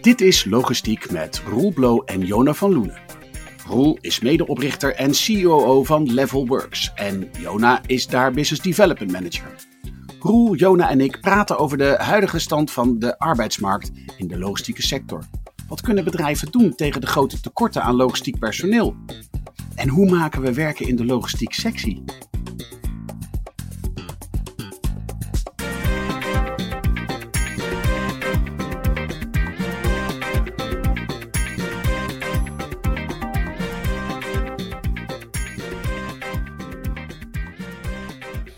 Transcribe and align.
Dit 0.00 0.20
is 0.20 0.44
Logistiek 0.44 1.10
met 1.10 1.42
Roel 1.46 1.72
Blo 1.72 2.02
en 2.04 2.20
Jona 2.20 2.54
van 2.54 2.72
Loenen. 2.72 2.98
Roel 3.66 3.98
is 4.00 4.20
medeoprichter 4.20 4.94
en 4.94 5.12
COO 5.12 5.84
van 5.84 6.12
Levelworks 6.12 6.92
en 6.94 7.30
Jona 7.38 7.80
is 7.86 8.06
daar 8.06 8.32
Business 8.32 8.62
Development 8.62 9.12
Manager. 9.12 9.54
Roel, 10.20 10.54
Jona 10.54 10.90
en 10.90 11.00
ik 11.00 11.20
praten 11.20 11.58
over 11.58 11.78
de 11.78 11.94
huidige 11.98 12.38
stand 12.38 12.70
van 12.70 12.98
de 12.98 13.18
arbeidsmarkt 13.18 13.90
in 14.16 14.28
de 14.28 14.38
logistieke 14.38 14.82
sector. 14.82 15.24
Wat 15.68 15.80
kunnen 15.80 16.04
bedrijven 16.04 16.50
doen 16.50 16.74
tegen 16.74 17.00
de 17.00 17.06
grote 17.06 17.40
tekorten 17.40 17.82
aan 17.82 17.94
logistiek 17.94 18.38
personeel? 18.38 18.94
En 19.74 19.88
hoe 19.88 20.10
maken 20.10 20.42
we 20.42 20.52
werken 20.52 20.88
in 20.88 20.96
de 20.96 21.04
logistiek 21.04 21.52
sexy? 21.52 22.02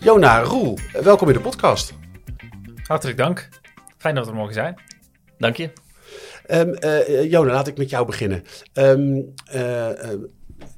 Jona, 0.03 0.41
Roel, 0.41 0.77
welkom 1.01 1.27
in 1.27 1.33
de 1.33 1.39
podcast. 1.39 1.93
Hartelijk 2.83 3.17
dank. 3.17 3.49
Fijn 3.97 4.15
dat 4.15 4.25
we 4.25 4.31
er 4.31 4.37
mogen 4.37 4.53
zijn. 4.53 4.81
Dank 5.37 5.55
je. 5.55 5.69
Um, 6.47 6.75
uh, 6.79 7.31
Jona, 7.31 7.51
laat 7.51 7.67
ik 7.67 7.77
met 7.77 7.89
jou 7.89 8.05
beginnen. 8.05 8.43
Um, 8.73 9.33
uh, 9.53 9.89
uh, 9.89 10.09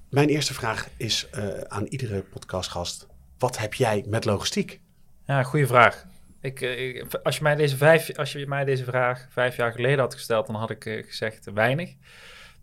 mijn 0.10 0.30
eerste 0.30 0.54
vraag 0.54 0.88
is 0.98 1.28
aan 1.68 1.86
iedere 1.86 2.22
podcastgast. 2.22 3.08
Wat 3.38 3.58
heb 3.58 3.74
jij 3.74 4.06
met 4.08 4.26
logistiek? 4.26 4.80
Ja, 5.26 5.44
goede 5.44 5.68
vraag. 5.68 6.06
Ik, 6.42 6.62
ik, 6.62 7.06
als, 7.24 7.38
je 7.38 7.44
mij 7.44 7.56
deze 7.56 7.78
vijf, 7.78 8.18
als 8.18 8.32
je 8.32 8.48
mij 8.48 8.66
deze 8.66 8.84
vraag 8.84 9.28
vijf 9.30 9.56
jaar 9.56 9.72
geleden 9.72 10.00
had 10.00 10.14
gesteld, 10.14 10.48
dan 10.48 10.56
had 10.56 10.70
ik 10.70 10.84
gezegd 11.08 11.52
weinig. 11.54 11.94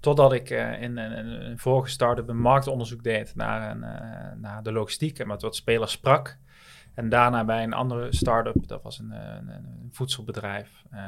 Totdat 0.00 0.32
ik 0.32 0.50
in 0.80 0.97
een 0.97 1.58
vorige 1.58 1.91
start-up 1.91 2.28
een 2.28 2.41
marktonderzoek 2.41 3.02
deed 3.02 3.34
naar, 3.34 3.70
een, 3.70 3.84
naar 4.41 4.62
de 4.62 4.72
logistiek 4.72 5.19
en 5.19 5.26
met 5.26 5.42
wat 5.42 5.56
spelers 5.56 5.92
sprak. 5.92 6.41
En 6.94 7.08
daarna 7.08 7.44
bij 7.44 7.62
een 7.62 7.72
andere 7.72 8.14
start-up, 8.14 8.66
dat 8.66 8.82
was 8.82 8.98
een, 8.98 9.10
een, 9.10 9.48
een 9.48 9.88
voedselbedrijf, 9.90 10.82
uh, 10.92 10.98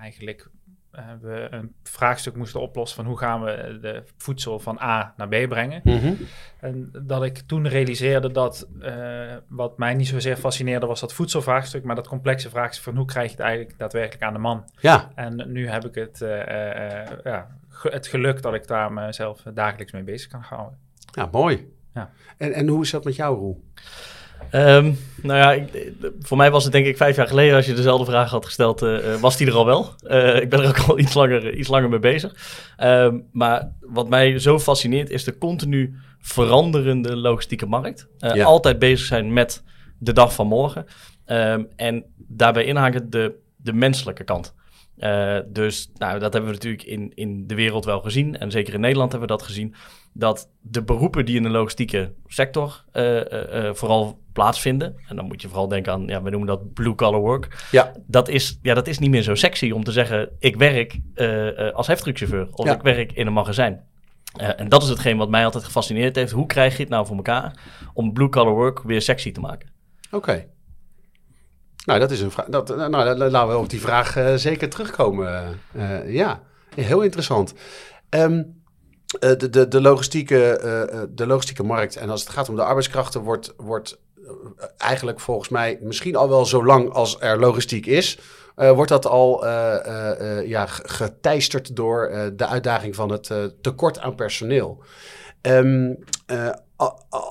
eigenlijk 0.00 0.50
uh, 0.92 1.04
we 1.20 1.46
een 1.50 1.74
vraagstuk 1.82 2.36
moesten 2.36 2.60
oplossen 2.60 2.96
van 2.96 3.06
hoe 3.06 3.18
gaan 3.18 3.42
we 3.42 3.78
de 3.80 4.02
voedsel 4.16 4.58
van 4.58 4.78
A 4.80 5.14
naar 5.16 5.28
B 5.28 5.48
brengen. 5.48 5.80
Mm 5.84 5.98
-hmm. 5.98 6.16
En 6.60 6.90
dat 7.02 7.22
ik 7.22 7.38
toen 7.38 7.68
realiseerde 7.68 8.32
dat 8.32 8.68
uh, 8.80 9.34
wat 9.48 9.78
mij 9.78 9.94
niet 9.94 10.08
zozeer 10.08 10.36
fascineerde 10.36 10.86
was 10.86 11.00
dat 11.00 11.12
voedselvraagstuk, 11.12 11.84
maar 11.84 11.96
dat 11.96 12.08
complexe 12.08 12.50
vraagstuk 12.50 12.84
van 12.84 12.96
hoe 12.96 13.06
krijg 13.06 13.26
je 13.26 13.36
het 13.36 13.46
eigenlijk 13.46 13.78
daadwerkelijk 13.78 14.22
aan 14.22 14.32
de 14.32 14.38
man. 14.38 14.64
Ja. 14.80 15.10
En 15.14 15.52
nu 15.52 15.68
heb 15.68 15.84
ik 15.84 15.94
het, 15.94 16.18
ja, 17.24 17.56
het 17.82 18.06
geluk 18.06 18.42
dat 18.42 18.54
ik 18.54 18.66
daar 18.66 18.92
mezelf 18.92 19.42
dagelijks 19.54 19.92
mee 19.92 20.02
bezig 20.02 20.30
kan 20.30 20.40
houden. 20.40 20.78
Ja, 21.12 21.28
mooi. 21.32 21.72
Ja. 21.94 22.10
En, 22.36 22.52
en 22.52 22.68
hoe 22.68 22.82
is 22.82 22.90
dat 22.90 23.04
met 23.04 23.16
jou, 23.16 23.38
Roel? 23.38 23.64
Um, 24.52 24.98
nou 25.22 25.38
ja, 25.38 25.52
ik, 25.52 25.68
voor 26.20 26.36
mij 26.36 26.50
was 26.50 26.64
het 26.64 26.72
denk 26.72 26.86
ik 26.86 26.96
vijf 26.96 27.16
jaar 27.16 27.26
geleden, 27.26 27.56
als 27.56 27.66
je 27.66 27.74
dezelfde 27.74 28.04
vraag 28.04 28.30
had 28.30 28.44
gesteld, 28.44 28.82
uh, 28.82 29.14
was 29.20 29.36
die 29.36 29.46
er 29.46 29.54
al 29.54 29.66
wel. 29.66 29.94
Uh, 30.06 30.40
ik 30.40 30.48
ben 30.48 30.60
er 30.60 30.68
ook 30.68 30.78
al 30.78 30.98
iets 30.98 31.14
langer, 31.14 31.54
iets 31.54 31.68
langer 31.68 31.88
mee 31.88 31.98
bezig. 31.98 32.34
Um, 32.82 33.24
maar 33.32 33.72
wat 33.80 34.08
mij 34.08 34.38
zo 34.38 34.58
fascineert 34.58 35.10
is 35.10 35.24
de 35.24 35.38
continu 35.38 35.94
veranderende 36.18 37.16
logistieke 37.16 37.66
markt. 37.66 38.08
Uh, 38.18 38.34
ja. 38.34 38.44
Altijd 38.44 38.78
bezig 38.78 39.06
zijn 39.06 39.32
met 39.32 39.62
de 39.98 40.12
dag 40.12 40.34
van 40.34 40.46
morgen. 40.46 40.86
Um, 41.26 41.68
en 41.76 42.04
daarbij 42.16 42.64
inhaken 42.64 43.10
de, 43.10 43.34
de 43.56 43.72
menselijke 43.72 44.24
kant. 44.24 44.54
Uh, 44.98 45.38
dus 45.46 45.90
nou, 45.94 46.18
dat 46.18 46.32
hebben 46.32 46.50
we 46.50 46.56
natuurlijk 46.56 46.82
in, 46.82 47.12
in 47.14 47.46
de 47.46 47.54
wereld 47.54 47.84
wel 47.84 48.00
gezien. 48.00 48.38
En 48.38 48.50
zeker 48.50 48.74
in 48.74 48.80
Nederland 48.80 49.10
hebben 49.10 49.28
we 49.28 49.36
dat 49.36 49.46
gezien. 49.46 49.74
Dat 50.12 50.50
de 50.60 50.82
beroepen 50.82 51.24
die 51.24 51.36
in 51.36 51.42
de 51.42 51.48
logistieke 51.48 52.12
sector 52.26 52.84
uh, 52.92 53.14
uh, 53.14 53.72
vooral 53.72 54.18
plaatsvinden. 54.32 54.96
En 55.08 55.16
dan 55.16 55.24
moet 55.24 55.42
je 55.42 55.48
vooral 55.48 55.68
denken 55.68 55.92
aan, 55.92 56.06
ja, 56.06 56.22
we 56.22 56.30
noemen 56.30 56.48
dat 56.48 56.72
blue-collar 56.72 57.20
work. 57.20 57.66
Ja. 57.70 57.92
Dat, 58.06 58.28
is, 58.28 58.58
ja, 58.62 58.74
dat 58.74 58.86
is 58.86 58.98
niet 58.98 59.10
meer 59.10 59.22
zo 59.22 59.34
sexy 59.34 59.70
om 59.70 59.84
te 59.84 59.92
zeggen, 59.92 60.30
ik 60.38 60.56
werk 60.56 60.98
als 61.72 61.86
heftruckchauffeur. 61.86 62.48
Of 62.52 62.66
ja. 62.66 62.74
ik 62.74 62.82
werk 62.82 63.12
in 63.12 63.26
een 63.26 63.32
magazijn. 63.32 63.84
en 64.32 64.68
dat 64.68 64.82
is 64.82 64.88
hetgeen 64.88 65.16
wat 65.16 65.30
mij 65.30 65.44
altijd 65.44 65.64
gefascineerd 65.64 66.16
heeft. 66.16 66.32
Hoe 66.32 66.46
krijg 66.46 66.76
je 66.76 66.82
het 66.82 66.90
nou 66.90 67.06
voor 67.06 67.16
elkaar 67.16 67.58
om 67.94 68.12
blue-collar 68.12 68.54
work 68.54 68.82
weer 68.82 69.02
sexy 69.02 69.32
te 69.32 69.40
maken? 69.40 69.68
Oké. 70.06 70.16
Okay. 70.16 70.46
Nou, 71.84 72.00
dat 72.00 72.10
is 72.10 72.20
een 72.20 72.30
vraag. 72.30 72.46
Dat, 72.46 72.76
nou, 72.76 72.90
laten 73.16 73.48
we 73.48 73.58
op 73.58 73.70
die 73.70 73.80
vraag 73.80 74.16
uh, 74.16 74.34
zeker 74.34 74.68
terugkomen. 74.68 75.60
Uh, 75.76 76.14
ja, 76.14 76.42
heel 76.74 77.00
interessant. 77.00 77.52
Uh, 78.10 78.38
de, 79.18 79.50
de, 79.50 79.68
de, 79.68 79.80
logistieke, 79.80 81.08
de 81.10 81.26
logistieke 81.26 81.62
markt 81.62 81.96
en 81.96 82.10
als 82.10 82.20
het 82.20 82.30
gaat 82.30 82.48
om 82.48 82.56
de 82.56 82.64
arbeidskrachten, 82.64 83.20
wordt, 83.20 83.54
wordt 83.56 83.98
eigenlijk 84.76 85.20
volgens 85.20 85.48
mij 85.48 85.78
misschien 85.82 86.16
al 86.16 86.28
wel 86.28 86.46
zo 86.46 86.64
lang 86.64 86.90
als 86.90 87.16
er 87.20 87.38
logistiek 87.38 87.86
is. 87.86 88.18
wordt 88.54 88.88
dat 88.88 89.06
al 89.06 89.46
ja, 90.44 90.66
geteisterd 90.66 91.76
door 91.76 92.30
de 92.36 92.46
uitdaging 92.46 92.94
van 92.94 93.10
het 93.10 93.30
tekort 93.60 93.98
aan 93.98 94.14
personeel. 94.14 94.82
Um, 95.42 95.98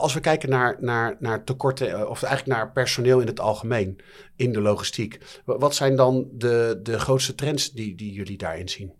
als 0.03 0.13
we 0.13 0.19
kijken 0.19 0.49
naar, 0.49 0.77
naar, 0.79 1.15
naar 1.19 1.43
tekorten, 1.43 2.09
of 2.09 2.23
eigenlijk 2.23 2.57
naar 2.57 2.71
personeel 2.71 3.19
in 3.19 3.27
het 3.27 3.39
algemeen 3.39 3.99
in 4.35 4.51
de 4.51 4.61
logistiek, 4.61 5.41
wat 5.45 5.75
zijn 5.75 5.95
dan 5.95 6.27
de, 6.31 6.79
de 6.83 6.99
grootste 6.99 7.35
trends 7.35 7.71
die, 7.71 7.95
die 7.95 8.13
jullie 8.13 8.37
daarin 8.37 8.69
zien? 8.69 8.93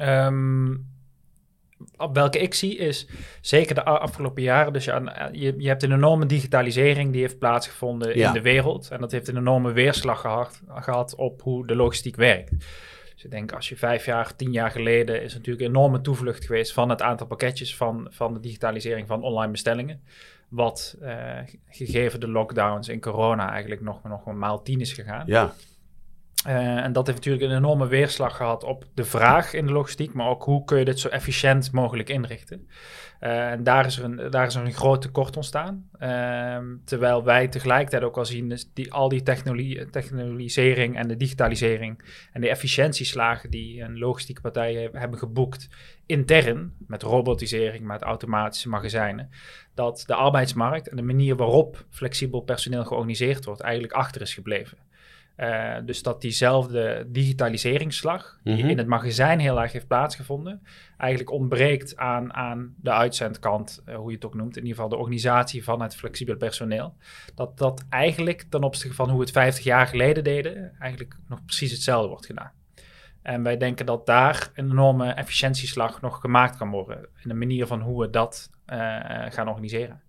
Um, 0.00 0.86
op 1.96 2.14
welke 2.14 2.38
ik 2.38 2.54
zie 2.54 2.76
is 2.76 3.08
zeker 3.40 3.74
de 3.74 3.84
afgelopen 3.84 4.42
jaren. 4.42 4.72
Dus 4.72 4.84
je, 4.84 5.28
je, 5.32 5.54
je 5.58 5.68
hebt 5.68 5.82
een 5.82 5.92
enorme 5.92 6.26
digitalisering 6.26 7.12
die 7.12 7.20
heeft 7.20 7.38
plaatsgevonden 7.38 8.18
ja. 8.18 8.26
in 8.26 8.32
de 8.32 8.42
wereld. 8.42 8.88
En 8.90 9.00
dat 9.00 9.12
heeft 9.12 9.28
een 9.28 9.36
enorme 9.36 9.72
weerslag 9.72 10.20
gehad, 10.20 10.62
gehad 10.68 11.14
op 11.14 11.42
hoe 11.42 11.66
de 11.66 11.76
logistiek 11.76 12.16
werkt. 12.16 12.52
Dus 13.18 13.26
ik 13.26 13.32
denk 13.32 13.52
als 13.52 13.68
je 13.68 13.76
vijf 13.76 14.04
jaar, 14.04 14.36
tien 14.36 14.52
jaar 14.52 14.70
geleden 14.70 15.22
is 15.22 15.34
natuurlijk 15.34 15.68
enorme 15.68 16.00
toevlucht 16.00 16.44
geweest 16.44 16.72
van 16.72 16.88
het 16.88 17.02
aantal 17.02 17.26
pakketjes 17.26 17.76
van, 17.76 18.06
van 18.10 18.34
de 18.34 18.40
digitalisering 18.40 19.06
van 19.06 19.22
online 19.22 19.50
bestellingen. 19.50 20.00
Wat 20.48 20.96
uh, 21.02 21.38
gegeven 21.68 22.20
de 22.20 22.28
lockdowns 22.28 22.88
in 22.88 23.00
corona 23.00 23.50
eigenlijk 23.50 23.80
nog, 23.80 24.02
nog 24.02 24.26
een 24.26 24.38
maal 24.38 24.62
tien 24.62 24.80
is 24.80 24.92
gegaan. 24.92 25.22
Ja. 25.26 25.54
Uh, 26.46 26.76
en 26.84 26.92
dat 26.92 27.06
heeft 27.06 27.18
natuurlijk 27.18 27.50
een 27.50 27.56
enorme 27.56 27.86
weerslag 27.86 28.36
gehad 28.36 28.64
op 28.64 28.84
de 28.94 29.04
vraag 29.04 29.52
in 29.52 29.66
de 29.66 29.72
logistiek, 29.72 30.12
maar 30.12 30.28
ook 30.28 30.44
hoe 30.44 30.64
kun 30.64 30.78
je 30.78 30.84
dit 30.84 30.98
zo 30.98 31.08
efficiënt 31.08 31.72
mogelijk 31.72 32.08
inrichten. 32.08 32.68
Uh, 33.20 33.50
en 33.50 33.62
daar 33.62 33.86
is, 33.86 33.98
er 33.98 34.04
een, 34.04 34.30
daar 34.30 34.46
is 34.46 34.54
er 34.54 34.64
een 34.64 34.72
groot 34.72 35.02
tekort 35.02 35.36
ontstaan. 35.36 35.88
Uh, 36.00 36.58
terwijl 36.84 37.24
wij 37.24 37.48
tegelijkertijd 37.48 38.02
ook 38.02 38.16
al 38.16 38.24
zien, 38.24 38.48
dus 38.48 38.70
die, 38.72 38.92
al 38.92 39.08
die 39.08 39.22
technologie, 39.22 39.90
technologisering 39.90 40.96
en 40.96 41.08
de 41.08 41.16
digitalisering 41.16 42.02
en 42.32 42.40
de 42.40 42.48
efficiëntieslagen 42.48 43.50
die 43.50 43.82
een 43.82 43.98
logistieke 43.98 44.40
partij 44.40 44.90
hebben 44.92 45.18
geboekt 45.18 45.68
intern, 46.06 46.74
met 46.86 47.02
robotisering, 47.02 47.86
met 47.86 48.02
automatische 48.02 48.68
magazijnen, 48.68 49.30
dat 49.74 50.02
de 50.06 50.14
arbeidsmarkt 50.14 50.88
en 50.88 50.96
de 50.96 51.02
manier 51.02 51.36
waarop 51.36 51.86
flexibel 51.90 52.40
personeel 52.40 52.84
georganiseerd 52.84 53.44
wordt 53.44 53.60
eigenlijk 53.60 53.92
achter 53.92 54.20
is 54.20 54.34
gebleven. 54.34 54.78
Uh, 55.40 55.76
dus 55.84 56.02
dat 56.02 56.20
diezelfde 56.20 57.06
digitaliseringsslag, 57.08 58.38
die 58.42 58.54
mm-hmm. 58.54 58.70
in 58.70 58.78
het 58.78 58.86
magazijn 58.86 59.38
heel 59.38 59.60
erg 59.60 59.72
heeft 59.72 59.86
plaatsgevonden, 59.86 60.62
eigenlijk 60.96 61.30
ontbreekt 61.30 61.96
aan, 61.96 62.34
aan 62.34 62.74
de 62.76 62.90
uitzendkant, 62.90 63.82
uh, 63.88 63.96
hoe 63.96 64.08
je 64.08 64.14
het 64.14 64.24
ook 64.24 64.34
noemt, 64.34 64.56
in 64.56 64.62
ieder 64.62 64.74
geval 64.74 64.90
de 64.90 64.96
organisatie 64.96 65.64
van 65.64 65.82
het 65.82 65.96
flexibel 65.96 66.36
personeel. 66.36 66.96
Dat 67.34 67.58
dat 67.58 67.84
eigenlijk 67.88 68.44
ten 68.50 68.62
opzichte 68.62 68.96
van 68.96 69.08
hoe 69.08 69.18
we 69.18 69.24
het 69.24 69.32
50 69.32 69.64
jaar 69.64 69.86
geleden 69.86 70.24
deden, 70.24 70.76
eigenlijk 70.78 71.16
nog 71.28 71.44
precies 71.44 71.72
hetzelfde 71.72 72.08
wordt 72.08 72.26
gedaan. 72.26 72.52
En 73.22 73.42
wij 73.42 73.56
denken 73.56 73.86
dat 73.86 74.06
daar 74.06 74.50
een 74.54 74.70
enorme 74.70 75.12
efficiëntieslag 75.12 76.00
nog 76.00 76.20
gemaakt 76.20 76.56
kan 76.56 76.70
worden 76.70 77.08
in 77.22 77.28
de 77.28 77.34
manier 77.34 77.66
van 77.66 77.80
hoe 77.80 78.00
we 78.00 78.10
dat 78.10 78.50
uh, 78.66 78.76
gaan 79.28 79.48
organiseren. 79.48 80.02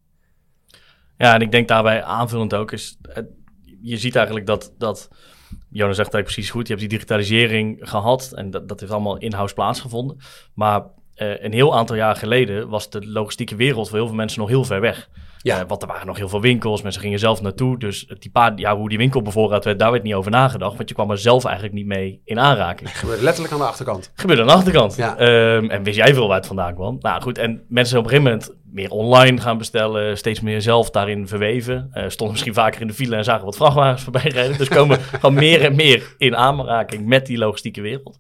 Ja, 1.18 1.34
en 1.34 1.42
ik 1.42 1.52
denk 1.52 1.68
daarbij 1.68 2.04
aanvullend 2.04 2.54
ook 2.54 2.72
is 2.72 2.98
je 3.82 3.98
ziet 3.98 4.16
eigenlijk 4.16 4.46
dat, 4.46 4.74
dat 4.78 5.10
Jonas 5.70 5.96
zegt 5.96 6.14
eigenlijk 6.14 6.34
precies 6.34 6.50
goed, 6.50 6.68
je 6.68 6.74
hebt 6.74 6.80
die 6.80 6.98
digitalisering 6.98 7.78
gehad 7.82 8.32
en 8.36 8.52
dat, 8.52 8.70
dat 8.70 8.80
heeft 8.80 8.92
allemaal 8.92 9.18
in-house 9.18 9.54
plaatsgevonden. 9.54 10.18
Maar 10.54 10.82
uh, 10.82 11.44
een 11.44 11.54
heel 11.54 11.76
aantal 11.76 11.96
jaar 11.96 12.16
geleden 12.16 12.70
was 12.70 12.90
de 12.90 13.08
logistieke 13.08 13.56
wereld 13.56 13.90
voor 13.90 13.98
heel 13.98 14.08
veel 14.08 14.16
mensen 14.16 14.40
nog 14.40 14.50
heel 14.50 14.64
ver 14.64 14.82
weg. 14.82 15.10
Ja. 15.42 15.60
Uh, 15.60 15.68
want 15.68 15.82
er 15.82 15.88
waren 15.88 16.08
nog 16.08 16.18
heel 16.18 16.30
veel 16.30 16.42
winkels, 16.42 16.82
mensen 16.82 17.02
gingen 17.02 17.20
zelf 17.20 17.42
naartoe. 17.42 17.80
Dus 17.80 18.12
die 18.20 18.32
paar, 18.32 18.52
ja, 18.56 18.78
hoe 18.78 18.90
die 18.90 18.98
winkel 18.98 19.22
bevoorraad 19.22 19.66
werd, 19.66 19.80
daar 19.80 19.92
werd 19.92 20.04
niet 20.04 20.14
over 20.14 20.32
nagedacht. 20.32 20.78
Want 20.78 20.90
je 20.90 20.96
kwam 20.96 21.12
er 21.12 21.18
zelf 21.18 21.46
eigenlijk 21.46 21.76
niet 21.76 21.86
mee 21.86 22.22
in 22.26 22.40
aanraking. 22.40 22.98
Gebeurde 22.98 23.24
letterlijk 23.24 23.54
aan 23.54 23.60
de 23.60 23.66
achterkant. 23.66 24.12
Gebeurde 24.16 24.42
aan 24.42 24.48
de 24.48 24.54
achterkant. 24.54 24.96
Ja. 24.96 25.20
Um, 25.56 25.70
en 25.70 25.84
wist 25.84 25.98
jij 25.98 26.14
veel 26.14 26.28
waar 26.28 26.38
het 26.38 26.48
vandaan 26.48 26.76
kwam? 26.76 26.98
Nou 27.00 27.22
goed, 27.22 27.38
en 27.38 27.64
mensen 27.68 27.98
op 27.98 28.04
een 28.04 28.10
gegeven 28.10 28.32
moment 28.32 28.58
meer 28.72 28.90
online 28.90 29.42
gaan 29.42 29.58
bestellen, 29.58 30.18
steeds 30.18 30.40
meer 30.40 30.62
zelf 30.62 30.90
daarin 30.90 31.28
verweven. 31.28 31.90
Uh, 31.94 32.04
stonden 32.08 32.32
misschien 32.32 32.54
vaker 32.54 32.82
in 32.82 32.88
de 32.88 32.94
file 32.94 33.16
en 33.16 33.24
zagen 33.24 33.46
wat 33.46 33.56
vrachtwagens 33.56 34.04
voorbij 34.10 34.32
rijden. 34.32 34.58
Dus 34.58 34.68
komen 34.68 35.00
gewoon 35.00 35.36
meer 35.36 35.62
en 35.62 35.76
meer 35.76 36.16
in 36.18 36.36
aanraking 36.36 37.06
met 37.06 37.26
die 37.26 37.38
logistieke 37.38 37.82
wereld. 37.82 38.18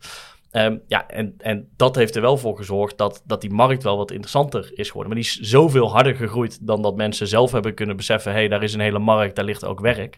Um, 0.51 0.81
ja, 0.87 1.07
en, 1.07 1.33
en 1.37 1.69
dat 1.75 1.95
heeft 1.95 2.15
er 2.15 2.21
wel 2.21 2.37
voor 2.37 2.57
gezorgd 2.57 2.97
dat, 2.97 3.21
dat 3.25 3.41
die 3.41 3.51
markt 3.51 3.83
wel 3.83 3.97
wat 3.97 4.11
interessanter 4.11 4.71
is 4.73 4.87
geworden. 4.87 5.13
Maar 5.13 5.21
die 5.21 5.31
is 5.31 5.49
zoveel 5.49 5.91
harder 5.91 6.15
gegroeid 6.15 6.67
dan 6.67 6.81
dat 6.81 6.95
mensen 6.95 7.27
zelf 7.27 7.51
hebben 7.51 7.73
kunnen 7.73 7.95
beseffen: 7.95 8.31
hé, 8.31 8.37
hey, 8.37 8.47
daar 8.47 8.63
is 8.63 8.73
een 8.73 8.79
hele 8.79 8.99
markt, 8.99 9.35
daar 9.35 9.45
ligt 9.45 9.65
ook 9.65 9.79
werk. 9.79 10.17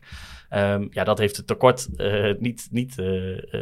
Um, 0.56 0.88
ja, 0.92 1.04
dat 1.04 1.18
heeft 1.18 1.38
het 1.38 1.48
tekort 1.48 1.88
uh, 1.98 2.34
niet, 2.40 2.68
niet 2.72 2.98
uh, 2.98 3.38
uh, 3.52 3.62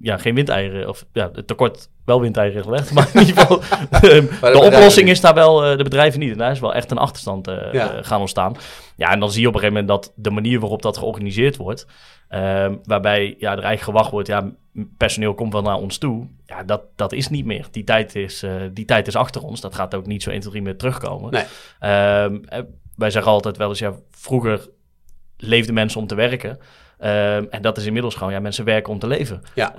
ja, 0.00 0.16
geen 0.16 0.34
windeieren, 0.34 0.88
of 0.88 1.06
ja, 1.12 1.30
het 1.32 1.46
tekort 1.46 1.88
wel 2.04 2.20
windeieren 2.20 2.62
gelegd, 2.62 2.92
maar 2.94 3.10
in 3.12 3.20
ieder 3.20 3.36
geval, 3.36 3.56
um, 3.56 4.26
de, 4.26 4.38
de 4.40 4.60
oplossing 4.60 5.08
is 5.08 5.20
daar 5.20 5.34
wel 5.34 5.76
de 5.76 5.82
bedrijven 5.82 6.20
niet. 6.20 6.32
En 6.32 6.38
daar 6.38 6.50
is 6.50 6.60
wel 6.60 6.74
echt 6.74 6.90
een 6.90 6.98
achterstand 6.98 7.46
ja. 7.72 8.02
gaan 8.02 8.20
ontstaan. 8.20 8.56
Ja, 8.96 9.12
en 9.12 9.20
dan 9.20 9.30
zie 9.30 9.40
je 9.40 9.48
op 9.48 9.54
een 9.54 9.60
gegeven 9.60 9.80
moment 9.82 10.02
dat 10.02 10.12
de 10.16 10.30
manier 10.30 10.60
waarop 10.60 10.82
dat 10.82 10.98
georganiseerd 10.98 11.56
wordt, 11.56 11.86
um, 12.28 12.80
waarbij 12.84 13.24
ja, 13.38 13.50
er 13.50 13.62
eigenlijk 13.62 13.82
gewacht 13.82 14.10
wordt, 14.10 14.28
ja, 14.28 14.50
personeel 14.96 15.34
komt 15.34 15.52
wel 15.52 15.62
naar 15.62 15.76
ons 15.76 15.98
toe. 15.98 16.26
Ja, 16.46 16.62
dat, 16.62 16.82
dat 16.96 17.12
is 17.12 17.28
niet 17.28 17.44
meer. 17.44 17.66
Die 17.70 17.84
tijd 17.84 18.14
is, 18.14 18.44
die 18.72 18.84
tijd 18.84 19.06
is 19.06 19.16
achter 19.16 19.42
ons. 19.42 19.60
Dat 19.60 19.74
gaat 19.74 19.94
ook 19.94 20.06
niet 20.06 20.22
zo 20.22 20.30
1, 20.30 20.40
2, 20.40 20.52
3 20.52 20.64
meer 20.64 20.76
terugkomen. 20.76 21.30
Nee. 21.30 21.44
wij 22.96 23.10
zeggen 23.10 23.32
altijd 23.32 23.56
wel 23.56 23.68
eens, 23.68 23.78
ja, 23.78 23.94
vroeger 24.10 24.68
leefden 25.40 25.74
mensen 25.74 26.00
om 26.00 26.06
te 26.06 26.14
werken. 26.14 26.58
Ehm, 26.98 27.44
en 27.50 27.62
dat 27.62 27.76
is 27.76 27.86
inmiddels 27.86 28.14
gewoon, 28.14 28.32
ja, 28.32 28.40
mensen 28.40 28.64
werken 28.64 28.92
om 28.92 28.98
te 28.98 29.06
leven. 29.06 29.40
Ja. 29.54 29.72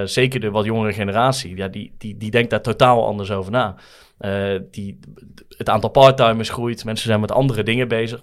Uh, 0.00 0.06
zeker 0.06 0.40
de 0.40 0.50
wat 0.50 0.64
jongere 0.64 0.92
generatie, 0.92 1.56
ja, 1.56 1.68
die, 1.68 1.94
die, 1.98 2.16
die 2.16 2.30
denkt 2.30 2.50
daar 2.50 2.60
totaal 2.60 3.06
anders 3.06 3.30
over 3.30 3.52
na. 3.52 3.74
Uh, 4.20 4.60
die, 4.70 4.98
het 5.56 5.68
aantal 5.68 5.90
parttimers 5.90 6.48
groeit, 6.48 6.84
mensen 6.84 7.06
zijn 7.06 7.20
met 7.20 7.32
andere 7.32 7.62
dingen 7.62 7.88
bezig. 7.88 8.22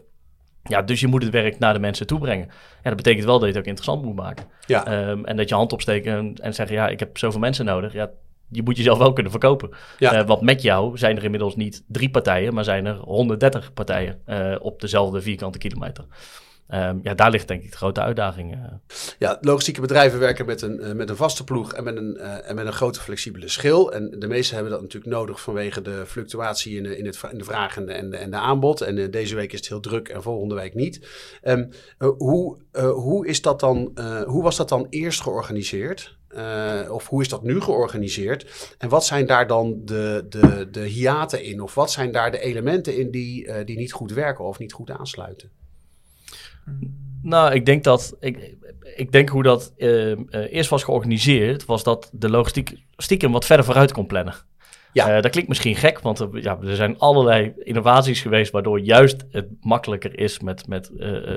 Ja, 0.64 0.82
dus 0.82 1.00
je 1.00 1.08
moet 1.08 1.24
het 1.24 1.32
werk 1.32 1.60
naar 1.60 1.74
de 1.74 1.80
mensen 1.80 2.08
toe 2.08 2.20
brengen. 2.20 2.48
Ja, 2.84 2.90
dat 2.90 2.96
betekent 2.96 3.26
wel 3.26 3.40
dat 3.40 3.48
je 3.48 3.54
het 3.54 3.58
ook 3.58 3.68
interessant 3.68 4.04
moet 4.04 4.16
maken. 4.16 4.46
Ja. 4.66 5.10
Um, 5.10 5.26
en 5.26 5.38
dat 5.38 5.50
je 5.50 5.56
hand 5.56 5.74
opsteken 5.74 6.14
en, 6.14 6.36
en 6.36 6.54
zeggen, 6.54 6.76
ja, 6.76 6.88
ik 6.88 7.00
heb 7.00 7.18
zoveel 7.18 7.40
mensen 7.40 7.66
nodig. 7.66 7.94
Ja, 7.94 8.10
je 8.50 8.64
moet 8.64 8.78
jezelf 8.78 8.98
wel 8.98 9.14
kunnen 9.14 9.32
verkopen. 9.32 9.70
Ja. 9.98 10.20
Uh, 10.20 10.28
want 10.28 10.42
met 10.42 10.62
jou 10.62 10.98
zijn 10.98 11.18
er 11.18 11.24
inmiddels 11.24 11.56
niet 11.56 11.84
drie 11.88 12.10
partijen, 12.10 12.54
maar 12.54 12.64
zijn 12.64 12.86
er 12.86 12.96
130 12.96 13.74
partijen 13.74 14.22
uh, 14.28 14.56
op 14.60 14.82
dezelfde 14.82 15.22
vierkante 15.22 15.58
kilometer. 15.58 16.06
Um, 16.74 17.00
ja, 17.04 17.14
daar 17.14 17.32
ligt 17.32 17.48
denk 17.48 17.64
ik 17.64 17.72
de 17.72 17.78
grote 17.78 18.02
uitdaging. 18.02 18.54
Uh. 18.54 18.64
Ja, 19.20 19.38
logistieke 19.42 19.82
bedrijven 19.82 20.20
werken 20.20 20.46
met 20.46 20.62
een, 20.62 20.80
uh, 20.82 20.92
met 20.92 21.10
een 21.10 21.16
vaste 21.16 21.44
ploeg 21.44 21.74
en 21.74 21.84
met 21.84 21.98
een, 21.98 22.18
uh, 22.18 22.50
en 22.50 22.56
met 22.56 22.66
een 22.66 22.74
grote 22.74 23.00
flexibele 23.00 23.48
schil. 23.48 23.94
En 23.94 24.20
de 24.20 24.28
meesten 24.28 24.56
hebben 24.56 24.74
dat 24.74 24.82
natuurlijk 24.82 25.14
nodig 25.14 25.42
vanwege 25.42 25.82
de 25.82 26.04
fluctuatie 26.06 26.78
in, 26.78 26.98
in, 26.98 27.06
het, 27.06 27.20
in 27.32 27.38
de 27.38 27.44
vraag 27.44 27.78
en 27.78 27.86
de, 27.86 27.94
en 27.94 28.10
de, 28.10 28.18
en 28.18 28.32
de 28.32 28.38
aanbod. 28.38 28.82
En 28.82 29.12
deze 29.12 29.36
week 29.36 29.54
is 29.54 29.60
het 29.60 29.68
heel 29.68 29.80
druk 29.80 30.08
en 30.08 30.22
volgende 30.22 30.56
week 30.56 30.74
niet. 30.74 31.08
Um, 31.44 31.70
hoe, 32.18 32.58
hoe, 32.94 33.28
is 33.28 33.42
dat 33.42 33.60
dan, 33.60 33.92
hoe 34.26 34.44
was 34.44 34.56
dat 34.56 34.70
dan 34.70 34.88
eerst 34.90 35.22
georganiseerd? 35.22 36.18
of 36.90 37.08
hoe 37.08 37.22
is 37.22 37.30
dat 37.30 37.44
nu 37.44 37.62
georganiseerd? 37.62 38.74
En 38.78 38.90
wat 38.90 39.06
zijn 39.06 39.26
daar 39.26 39.48
dan 39.48 39.82
de, 39.86 40.26
de, 40.30 40.68
de 40.72 40.86
hiaten 40.86 41.44
in? 41.44 41.62
Of 41.62 41.76
wat 41.76 41.92
zijn 41.92 42.12
daar 42.12 42.32
de 42.32 42.40
elementen 42.40 42.98
in 42.98 43.12
die, 43.12 43.64
die 43.64 43.78
niet 43.78 43.94
goed 43.94 44.12
werken 44.12 44.46
of 44.46 44.60
niet 44.60 44.74
goed 44.74 44.92
aansluiten? 44.92 45.52
Nou, 47.22 47.54
ik 47.54 47.66
denk 47.66 47.84
dat. 47.84 48.16
Ik, 48.20 48.56
ik 48.96 49.12
denk 49.12 49.30
hoe 49.30 49.44
dat 49.44 49.74
uh, 49.78 50.10
uh, 50.10 50.16
eerst 50.30 50.70
was 50.70 50.84
georganiseerd, 50.84 51.66
was 51.66 51.84
dat 51.84 52.10
de 52.14 52.30
logistiek 52.30 52.76
stiekem 52.98 53.32
wat 53.32 53.46
verder 53.46 53.66
vooruit 53.66 53.92
kon 53.92 54.06
plannen. 54.06 54.34
Ja. 54.94 55.16
Uh, 55.16 55.22
dat 55.22 55.32
klinkt 55.32 55.50
misschien 55.50 55.76
gek, 55.76 56.00
want 56.00 56.20
er, 56.20 56.30
ja, 56.42 56.58
er 56.62 56.76
zijn 56.76 57.00
allerlei 57.00 57.54
innovaties 57.64 58.22
geweest 58.22 58.52
waardoor 58.52 58.80
juist 58.80 59.26
het 59.32 59.48
makkelijker 59.62 60.20
is 60.20 60.40
met, 60.40 60.68
met 60.68 60.92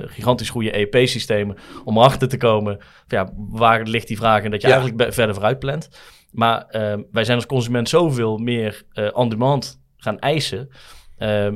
gigantisch 0.05 0.49
goede 0.49 0.71
EP-systemen 0.71 1.57
om 1.83 1.97
erachter 1.97 2.27
te 2.27 2.37
komen 2.37 2.77
ja, 3.07 3.33
waar 3.35 3.83
ligt 3.83 4.07
die 4.07 4.17
vraag 4.17 4.43
en 4.43 4.51
dat 4.51 4.61
je 4.61 4.67
ja. 4.67 4.73
eigenlijk 4.73 5.13
verder 5.13 5.35
vooruit 5.35 5.59
plant. 5.59 5.89
Maar 6.31 6.65
wij 7.11 7.23
zijn 7.23 7.37
als 7.37 7.45
consument 7.45 7.89
zoveel 7.89 8.37
meer 8.37 8.83
on-demand 9.13 9.81
gaan 9.97 10.19
eisen 10.19 10.69
Ehm, 10.69 10.98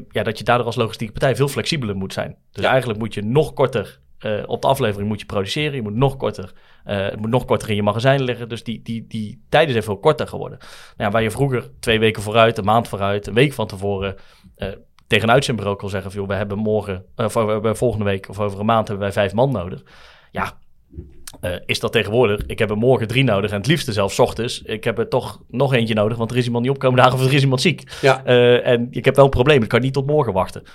ja, 0.09 0.23
dat 0.23 0.37
je 0.37 0.43
daardoor 0.43 0.65
als 0.65 0.75
logistieke 0.75 1.13
partij 1.13 1.35
veel 1.35 1.47
flexibeler 1.47 1.95
moet 1.95 2.13
zijn. 2.13 2.37
Dus 2.51 2.65
eigenlijk 2.65 2.99
moet 2.99 3.13
je 3.13 3.23
nog 3.23 3.53
korter 3.53 3.99
uh, 4.25 4.43
op 4.45 4.61
de 4.61 4.67
aflevering 4.67 5.09
moet 5.09 5.19
je 5.19 5.25
produceren. 5.25 5.75
Je 5.75 5.81
moet 5.81 5.95
nog 5.95 6.17
korter, 6.17 6.51
uh, 6.85 6.97
het 6.97 7.19
moet 7.19 7.29
nog 7.29 7.45
korter 7.45 7.69
in 7.69 7.75
je 7.75 7.83
magazijn 7.83 8.21
liggen. 8.23 8.49
Dus 8.49 8.63
die, 8.63 8.81
die, 8.81 9.07
die 9.07 9.43
tijden 9.49 9.71
zijn 9.71 9.83
veel 9.83 9.97
korter 9.97 10.27
geworden. 10.27 10.57
Nou 10.59 10.71
ja, 10.97 11.09
waar 11.09 11.21
je 11.21 11.31
vroeger 11.31 11.69
twee 11.79 11.99
weken 11.99 12.21
vooruit, 12.21 12.57
een 12.57 12.65
maand 12.65 12.87
vooruit, 12.87 13.27
een 13.27 13.33
week 13.33 13.53
van 13.53 13.67
tevoren 13.67 14.15
uh, 14.57 14.67
tegen 15.07 15.27
een 15.27 15.33
uitzendbureau 15.33 15.77
kon 15.77 15.89
zeggen: 15.89 16.11
joh, 16.11 16.27
we 16.27 16.33
hebben 16.33 16.57
morgen, 16.57 17.05
of 17.15 17.33
we 17.33 17.39
hebben 17.39 17.77
volgende 17.77 18.05
week 18.05 18.29
of 18.29 18.39
over 18.39 18.59
een 18.59 18.65
maand 18.65 18.87
hebben 18.87 19.05
wij 19.05 19.13
vijf 19.13 19.33
man 19.33 19.51
nodig. 19.51 19.83
Ja, 20.31 20.57
uh, 21.41 21.55
is 21.65 21.79
dat 21.79 21.91
tegenwoordig. 21.91 22.41
Ik 22.45 22.59
heb 22.59 22.69
er 22.69 22.77
morgen 22.77 23.07
drie 23.07 23.23
nodig 23.23 23.51
en 23.51 23.57
het 23.57 23.67
liefste 23.67 23.91
zelfs 23.91 24.19
ochtends. 24.19 24.61
Ik 24.61 24.83
heb 24.83 24.97
er 24.97 25.07
toch 25.07 25.41
nog 25.49 25.73
eentje 25.73 25.93
nodig, 25.93 26.17
want 26.17 26.31
er 26.31 26.37
is 26.37 26.45
iemand 26.45 26.63
niet 26.63 26.73
opkomen 26.73 26.97
dagen 26.97 27.13
of 27.13 27.25
er 27.25 27.33
is 27.33 27.41
iemand 27.41 27.61
ziek. 27.61 27.83
Ja. 28.01 28.21
Uh, 28.25 28.67
en 28.67 28.87
ik 28.91 29.05
heb 29.05 29.15
wel 29.15 29.25
een 29.25 29.31
probleem, 29.31 29.63
ik 29.63 29.69
kan 29.69 29.81
niet 29.81 29.93
tot 29.93 30.05
morgen 30.05 30.33
wachten. 30.33 30.61
Uh, 30.63 30.69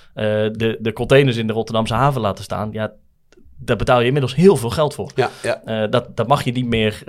de, 0.51 0.77
de 0.79 0.93
containers 0.93 1.37
in 1.37 1.47
de 1.47 1.53
Rotterdamse 1.53 1.93
haven 1.93 2.21
laten 2.21 2.43
staan, 2.43 2.69
ja, 2.71 2.91
daar 3.57 3.75
betaal 3.75 3.99
je 3.99 4.05
inmiddels 4.05 4.35
heel 4.35 4.55
veel 4.55 4.69
geld 4.69 4.93
voor. 4.93 5.11
Ja, 5.15 5.29
ja. 5.43 5.87
dat, 5.87 6.15
dat 6.15 6.27
mag 6.27 6.43
je 6.43 6.51
niet 6.51 6.67
meer 6.67 7.03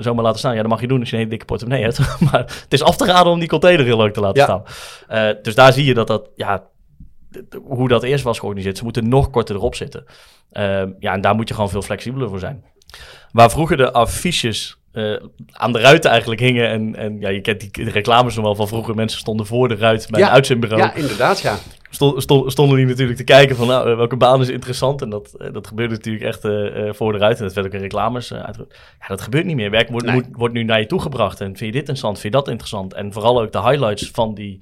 zomaar 0.00 0.24
laten 0.24 0.38
staan. 0.38 0.54
Ja, 0.54 0.60
dat 0.60 0.70
mag 0.70 0.80
je 0.80 0.86
doen 0.88 1.00
als 1.00 1.08
je 1.08 1.14
een 1.14 1.18
hele 1.18 1.30
dikke 1.30 1.46
portemonnee 1.46 1.82
hebt. 1.82 1.98
maar 2.30 2.40
het 2.40 2.66
is 2.68 2.82
af 2.82 2.96
te 2.96 3.04
raden 3.04 3.32
om 3.32 3.38
die 3.38 3.48
container 3.48 3.84
heel 3.84 3.96
leuk 3.96 4.12
te 4.12 4.20
laten 4.20 4.42
ja. 4.46 4.64
staan. 5.06 5.38
dus 5.42 5.54
daar 5.54 5.72
zie 5.72 5.84
je 5.84 5.94
dat 5.94 6.06
dat, 6.06 6.30
ja, 6.34 6.64
hoe 7.62 7.88
dat 7.88 8.02
eerst 8.02 8.24
was 8.24 8.38
georganiseerd. 8.38 8.78
Ze 8.78 8.84
moeten 8.84 9.08
nog 9.08 9.30
korter 9.30 9.54
erop 9.54 9.74
zitten. 9.74 10.04
ja, 10.98 11.12
en 11.12 11.20
daar 11.20 11.34
moet 11.34 11.48
je 11.48 11.54
gewoon 11.54 11.70
veel 11.70 11.82
flexibeler 11.82 12.28
voor 12.28 12.38
zijn. 12.38 12.64
Waar 13.32 13.50
vroeger 13.50 13.76
de 13.76 13.92
affiches 13.92 14.76
uh, 14.92 15.16
aan 15.52 15.72
de 15.72 15.78
ruiten 15.78 16.10
eigenlijk 16.10 16.40
hingen. 16.40 16.68
En, 16.68 16.96
en 16.96 17.20
ja, 17.20 17.28
je 17.28 17.40
kent 17.40 17.74
die 17.74 17.90
reclames 17.90 18.34
nog 18.34 18.44
wel 18.44 18.54
van 18.54 18.68
vroeger. 18.68 18.94
Mensen 18.94 19.18
stonden 19.18 19.46
voor 19.46 19.68
de 19.68 19.74
ruit 19.76 20.06
bij 20.10 20.20
ja, 20.20 20.26
een 20.26 20.32
uitzendbureau. 20.32 20.82
Ja, 20.82 20.94
inderdaad, 20.94 21.40
ja. 21.40 21.58
Stond, 21.90 22.22
stond, 22.22 22.52
stonden 22.52 22.76
die 22.76 22.86
natuurlijk 22.86 23.18
te 23.18 23.24
kijken 23.24 23.56
van 23.56 23.66
nou, 23.66 23.96
welke 23.96 24.16
baan 24.16 24.40
is 24.40 24.48
interessant. 24.48 25.02
En 25.02 25.10
dat, 25.10 25.34
uh, 25.38 25.52
dat 25.52 25.66
gebeurde 25.66 25.94
natuurlijk 25.94 26.24
echt 26.24 26.44
uh, 26.44 26.92
voor 26.92 27.12
de 27.12 27.18
ruit. 27.18 27.38
En 27.38 27.44
dat 27.44 27.54
werd 27.54 27.66
ook 27.66 27.72
in 27.72 27.80
reclames 27.80 28.32
uit. 28.32 28.56
Ja, 29.00 29.06
dat 29.06 29.20
gebeurt 29.20 29.44
niet 29.44 29.56
meer. 29.56 29.70
Werk 29.70 29.88
wordt, 29.88 30.06
nee. 30.06 30.14
moet, 30.14 30.26
wordt 30.32 30.54
nu 30.54 30.62
naar 30.62 30.80
je 30.80 30.86
toe 30.86 31.00
gebracht. 31.00 31.40
En 31.40 31.46
vind 31.46 31.58
je 31.58 31.66
dit 31.66 31.74
interessant? 31.74 32.18
Vind 32.18 32.34
je 32.34 32.38
dat 32.40 32.48
interessant? 32.48 32.94
En 32.94 33.12
vooral 33.12 33.42
ook 33.42 33.52
de 33.52 33.62
highlights 33.62 34.10
van 34.12 34.34
die, 34.34 34.58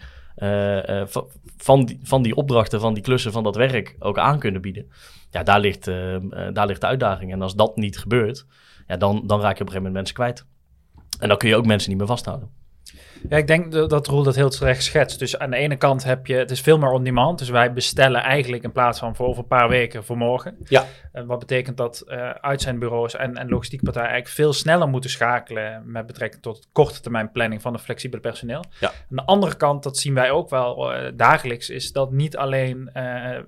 van 1.56 1.84
die, 1.84 2.00
van 2.02 2.22
die 2.22 2.34
opdrachten, 2.34 2.80
van 2.80 2.94
die 2.94 3.02
klussen, 3.02 3.32
van 3.32 3.42
dat 3.42 3.56
werk 3.56 3.96
ook 3.98 4.18
aan 4.18 4.38
kunnen 4.38 4.60
bieden 4.60 4.90
ja, 5.30 5.42
daar 5.42 5.60
ligt, 5.60 5.88
uh, 5.88 6.16
daar 6.52 6.66
ligt 6.66 6.80
de 6.80 6.86
uitdaging. 6.86 7.32
En 7.32 7.42
als 7.42 7.54
dat 7.54 7.76
niet 7.76 7.98
gebeurt, 7.98 8.46
ja, 8.86 8.96
dan, 8.96 9.26
dan 9.26 9.40
raak 9.40 9.56
je 9.56 9.62
op 9.62 9.68
een 9.68 9.72
gegeven 9.72 9.76
moment 9.76 9.94
mensen 9.94 10.14
kwijt. 10.14 10.46
En 11.18 11.28
dan 11.28 11.36
kun 11.36 11.48
je 11.48 11.56
ook 11.56 11.66
mensen 11.66 11.88
niet 11.88 11.98
meer 11.98 12.06
vasthouden. 12.06 12.50
Ja, 13.28 13.36
ik 13.36 13.46
denk 13.46 13.72
dat, 13.72 14.06
Roel 14.06 14.22
dat 14.22 14.34
heel 14.34 14.50
terecht 14.50 14.82
schetst. 14.82 15.18
Dus 15.18 15.38
aan 15.38 15.50
de 15.50 15.56
ene 15.56 15.76
kant 15.76 16.04
heb 16.04 16.26
je, 16.26 16.34
het 16.34 16.50
is 16.50 16.60
veel 16.60 16.78
meer 16.78 16.90
on-demand. 16.90 17.38
Dus 17.38 17.48
wij 17.48 17.72
bestellen 17.72 18.22
eigenlijk 18.22 18.62
in 18.62 18.72
plaats 18.72 18.98
van 18.98 19.16
voor 19.16 19.26
over 19.26 19.42
een 19.42 19.48
paar 19.48 19.68
weken 19.68 20.04
voor 20.04 20.16
morgen. 20.16 20.56
Ja. 20.64 20.84
Uh, 21.12 21.22
wat 21.24 21.38
betekent 21.38 21.76
dat 21.76 22.04
uh, 22.06 22.30
uitzendbureaus 22.30 23.16
en, 23.16 23.36
en 23.36 23.48
logistiekpartijen 23.48 24.08
eigenlijk 24.08 24.40
veel 24.40 24.52
sneller 24.52 24.88
moeten 24.88 25.10
schakelen 25.10 25.82
met 25.84 26.06
betrekking 26.06 26.42
tot 26.42 26.68
korte 26.72 27.00
termijn 27.00 27.32
planning 27.32 27.62
van 27.62 27.72
een 27.72 27.78
flexibele 27.78 28.22
personeel. 28.22 28.64
Ja. 28.80 28.88
Aan 28.88 29.16
de 29.16 29.24
andere 29.24 29.56
kant, 29.56 29.82
dat 29.82 29.98
zien 29.98 30.14
wij 30.14 30.30
ook 30.30 30.50
wel 30.50 30.94
uh, 30.94 31.10
dagelijks, 31.14 31.70
is 31.70 31.92
dat 31.92 32.12
niet 32.12 32.36
alleen 32.36 32.90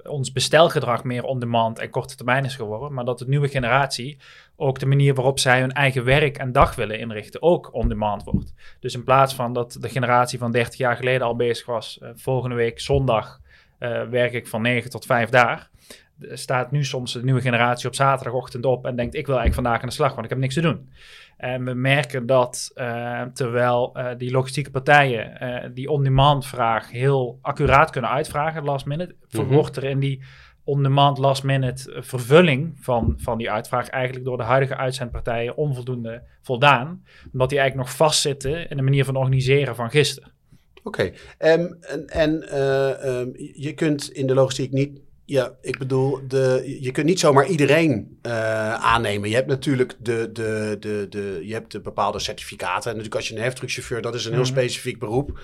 ons 0.02 0.32
bestelgedrag 0.32 1.04
meer 1.04 1.24
on-demand 1.24 1.78
en 1.78 1.90
korte 1.90 2.16
termijn 2.16 2.44
is 2.44 2.54
geworden, 2.54 2.92
maar 2.92 3.04
dat 3.04 3.18
de 3.18 3.28
nieuwe 3.28 3.48
generatie 3.48 4.18
ook 4.62 4.78
de 4.78 4.86
manier 4.86 5.14
waarop 5.14 5.38
zij 5.38 5.60
hun 5.60 5.72
eigen 5.72 6.04
werk 6.04 6.38
en 6.38 6.52
dag 6.52 6.74
willen 6.74 6.98
inrichten 6.98 7.42
ook 7.42 7.74
on-demand 7.74 8.24
wordt. 8.24 8.54
Dus 8.80 8.94
in 8.94 9.04
plaats 9.04 9.34
van 9.34 9.52
dat 9.52 9.76
de 9.80 9.88
generatie 9.88 10.38
van 10.38 10.52
30 10.52 10.78
jaar 10.78 10.96
geleden 10.96 11.26
al 11.26 11.36
bezig 11.36 11.66
was, 11.66 11.98
uh, 12.02 12.08
volgende 12.14 12.56
week 12.56 12.80
zondag 12.80 13.40
uh, 13.78 14.02
werk 14.02 14.32
ik 14.32 14.46
van 14.46 14.62
9 14.62 14.90
tot 14.90 15.06
5 15.06 15.28
daar. 15.28 15.70
staat 16.18 16.70
nu 16.70 16.84
soms 16.84 17.12
de 17.12 17.24
nieuwe 17.24 17.40
generatie 17.40 17.88
op 17.88 17.94
zaterdagochtend 17.94 18.64
op 18.64 18.86
en 18.86 18.96
denkt: 18.96 19.14
Ik 19.14 19.26
wil 19.26 19.36
eigenlijk 19.36 19.54
vandaag 19.54 19.82
aan 19.82 19.88
de 19.88 19.94
slag, 19.94 20.12
want 20.12 20.24
ik 20.24 20.30
heb 20.30 20.38
niks 20.38 20.54
te 20.54 20.60
doen. 20.60 20.90
En 21.36 21.64
we 21.64 21.74
merken 21.74 22.26
dat 22.26 22.70
uh, 22.74 23.22
terwijl 23.22 23.92
uh, 23.96 24.08
die 24.16 24.30
logistieke 24.30 24.70
partijen 24.70 25.38
uh, 25.42 25.70
die 25.74 25.90
on-demand 25.90 26.46
vraag 26.46 26.90
heel 26.90 27.38
accuraat 27.42 27.90
kunnen 27.90 28.10
uitvragen, 28.10 28.64
last 28.64 28.86
minute, 28.86 29.14
mm 29.30 29.40
-hmm. 29.40 29.52
wordt 29.52 29.76
er 29.76 29.84
in 29.84 29.98
die 29.98 30.22
on-demand 30.64 31.18
last 31.18 31.42
minute 31.42 31.96
vervulling 32.02 32.72
van, 32.80 33.14
van 33.16 33.38
die 33.38 33.50
uitvraag 33.50 33.88
eigenlijk 33.88 34.24
door 34.24 34.36
de 34.36 34.42
huidige 34.42 34.76
uitzendpartijen 34.76 35.56
onvoldoende 35.56 36.22
voldaan. 36.42 37.04
Omdat 37.32 37.48
die 37.48 37.58
eigenlijk 37.58 37.88
nog 37.88 37.96
vastzitten 37.96 38.70
in 38.70 38.76
de 38.76 38.82
manier 38.82 39.04
van 39.04 39.16
organiseren 39.16 39.74
van 39.74 39.90
gisteren. 39.90 40.32
Oké, 40.82 41.12
okay. 41.38 41.52
um, 41.58 41.76
en, 41.80 42.06
en 42.06 42.60
um, 43.10 43.32
je 43.54 43.72
kunt 43.74 44.12
in 44.12 44.26
de 44.26 44.34
logistiek 44.34 44.72
niet 44.72 45.00
ja, 45.24 45.56
ik 45.60 45.78
bedoel, 45.78 46.20
de, 46.28 46.76
je 46.80 46.90
kunt 46.90 47.06
niet 47.06 47.20
zomaar 47.20 47.46
iedereen 47.46 48.18
uh, 48.26 48.74
aannemen. 48.74 49.28
Je 49.28 49.34
hebt 49.34 49.46
natuurlijk 49.48 49.96
de, 49.98 50.30
de, 50.32 50.76
de, 50.80 51.06
de, 51.08 51.40
je 51.42 51.52
hebt 51.52 51.72
de 51.72 51.80
bepaalde 51.80 52.18
certificaten. 52.18 52.90
En 52.90 52.96
natuurlijk 52.96 53.14
als 53.14 53.28
je 53.28 53.36
een 53.36 53.42
heftruckchauffeur, 53.42 54.02
dat 54.02 54.14
is 54.14 54.24
een 54.24 54.32
heel 54.32 54.40
mm 54.40 54.46
-hmm. 54.46 54.56
specifiek 54.56 54.98
beroep. 54.98 55.40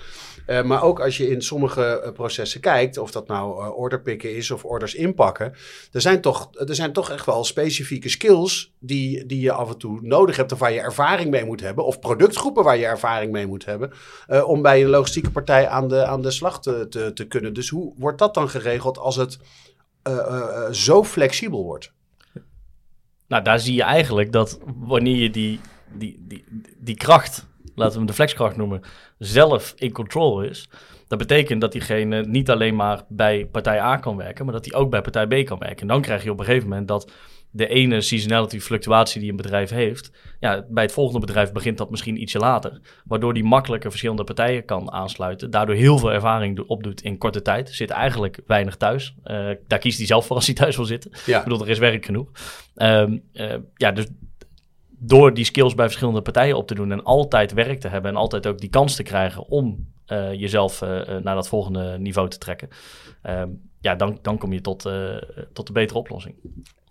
Uh, 0.49 0.63
maar 0.63 0.83
ook 0.83 0.99
als 0.99 1.17
je 1.17 1.29
in 1.29 1.41
sommige 1.41 2.01
uh, 2.05 2.11
processen 2.11 2.61
kijkt, 2.61 2.97
of 2.97 3.11
dat 3.11 3.27
nou 3.27 3.73
orderpikken 3.73 4.35
is 4.35 4.51
of 4.51 4.65
orders 4.65 4.95
inpakken. 4.95 5.53
Er 5.91 6.01
zijn, 6.01 6.21
toch, 6.21 6.49
er 6.53 6.75
zijn 6.75 6.93
toch 6.93 7.09
echt 7.11 7.25
wel 7.25 7.43
specifieke 7.43 8.09
skills 8.09 8.73
die, 8.79 9.25
die 9.25 9.41
je 9.41 9.51
af 9.51 9.69
en 9.69 9.77
toe 9.77 9.99
nodig 10.01 10.35
hebt. 10.35 10.51
Of 10.51 10.59
waar 10.59 10.71
je 10.71 10.79
ervaring 10.79 11.29
mee 11.29 11.45
moet 11.45 11.61
hebben. 11.61 11.85
Of 11.85 11.99
productgroepen 11.99 12.63
waar 12.63 12.77
je 12.77 12.85
ervaring 12.85 13.31
mee 13.31 13.47
moet 13.47 13.65
hebben. 13.65 13.91
om 14.45 14.61
bij 14.61 14.83
een 14.83 14.89
logistieke 14.89 15.31
partij 15.31 15.67
aan 15.67 15.87
de, 15.87 16.05
aan 16.05 16.21
de 16.21 16.31
slag 16.31 16.61
te, 16.61 16.87
te, 16.89 17.13
te 17.13 17.27
kunnen. 17.27 17.53
Dus 17.53 17.69
hoe 17.69 17.93
wordt 17.97 18.19
dat 18.19 18.33
dan 18.33 18.49
geregeld 18.49 18.97
als 18.97 19.15
het 19.15 19.39
zo 20.71 21.03
flexibel 21.03 21.63
wordt. 21.63 21.93
Nou, 23.27 23.43
daar 23.43 23.59
zie 23.59 23.75
je 23.75 23.83
eigenlijk 23.83 24.31
dat 24.31 24.59
wanneer 24.77 25.15
je 25.15 25.29
die, 25.29 25.59
die, 25.93 26.25
die, 26.27 26.43
die 26.77 26.95
kracht, 26.95 27.47
laten 27.79 27.93
we 27.93 27.97
hem 27.97 28.07
de 28.07 28.13
flexkracht 28.13 28.57
noemen, 28.57 28.81
zelf 29.17 29.73
in 29.75 29.91
control 29.91 30.41
is. 30.41 30.69
Dat 31.07 31.17
betekent 31.17 31.61
dat 31.61 31.71
diegene 31.71 32.25
niet 32.25 32.49
alleen 32.49 32.75
maar 32.75 33.03
bij 33.07 33.45
partij 33.45 33.79
A 33.79 33.95
kan 33.95 34.17
werken, 34.17 34.45
maar 34.45 34.53
dat 34.53 34.65
hij 34.65 34.79
ook 34.79 34.89
bij 34.89 35.01
partij 35.01 35.27
B 35.27 35.45
kan 35.45 35.59
werken. 35.59 35.81
En 35.81 35.87
dan 35.87 36.01
krijg 36.01 36.23
je 36.23 36.31
op 36.31 36.39
een 36.39 36.45
gegeven 36.45 36.69
moment 36.69 36.87
dat 36.87 37.11
de 37.51 37.67
ene 37.67 38.01
seasonality 38.01 38.59
fluctuatie 38.59 39.21
die 39.21 39.29
een 39.29 39.35
bedrijf 39.35 39.69
heeft, 39.69 40.11
ja, 40.39 40.65
bij 40.69 40.83
het 40.83 40.91
volgende 40.91 41.25
bedrijf 41.25 41.51
begint 41.51 41.77
dat 41.77 41.89
misschien 41.89 42.21
ietsje 42.21 42.39
later. 42.39 42.79
Waardoor 43.05 43.33
die 43.33 43.43
makkelijker 43.43 43.89
verschillende 43.89 44.23
partijen 44.23 44.65
kan 44.65 44.91
aansluiten. 44.91 45.51
Daardoor 45.51 45.75
heel 45.75 45.97
veel 45.97 46.11
ervaring 46.11 46.59
opdoet 46.59 47.01
in 47.01 47.17
korte 47.17 47.41
tijd. 47.41 47.69
Zit 47.69 47.89
eigenlijk 47.89 48.39
weinig 48.47 48.75
thuis. 48.75 49.15
Uh, 49.25 49.49
daar 49.67 49.79
kiest 49.79 49.97
hij 49.97 50.07
zelf 50.07 50.25
voor 50.25 50.35
als 50.35 50.45
hij 50.45 50.55
thuis 50.55 50.75
wil 50.75 50.85
zitten. 50.85 51.11
Ja. 51.25 51.37
Ik 51.37 51.43
bedoel, 51.43 51.61
er 51.61 51.69
is 51.69 51.79
werk 51.79 52.05
genoeg. 52.05 52.31
Um, 52.75 53.23
uh, 53.33 53.55
ja, 53.75 53.91
dus 53.91 54.05
door 54.99 55.33
die 55.33 55.45
skills 55.45 55.75
bij 55.75 55.85
verschillende 55.85 56.21
partijen 56.21 56.57
op 56.57 56.67
te 56.67 56.75
doen 56.75 56.91
en 56.91 57.03
altijd 57.03 57.53
werk 57.53 57.79
te 57.79 57.87
hebben 57.87 58.11
en 58.11 58.17
altijd 58.17 58.47
ook 58.47 58.59
die 58.59 58.69
kans 58.69 58.95
te 58.95 59.03
krijgen 59.03 59.47
om 59.47 59.87
uh, 60.07 60.33
jezelf 60.33 60.81
naar 61.21 61.35
dat 61.35 61.47
volgende 61.47 61.97
niveau 61.99 62.29
te 62.29 62.37
trekken. 62.37 62.69
Um, 63.23 63.61
ja, 63.81 63.95
dan, 63.95 64.19
dan 64.21 64.37
kom 64.37 64.53
je 64.53 64.61
tot, 64.61 64.89
tot 65.53 65.67
een 65.67 65.73
betere 65.73 65.99
oplossing. 65.99 66.35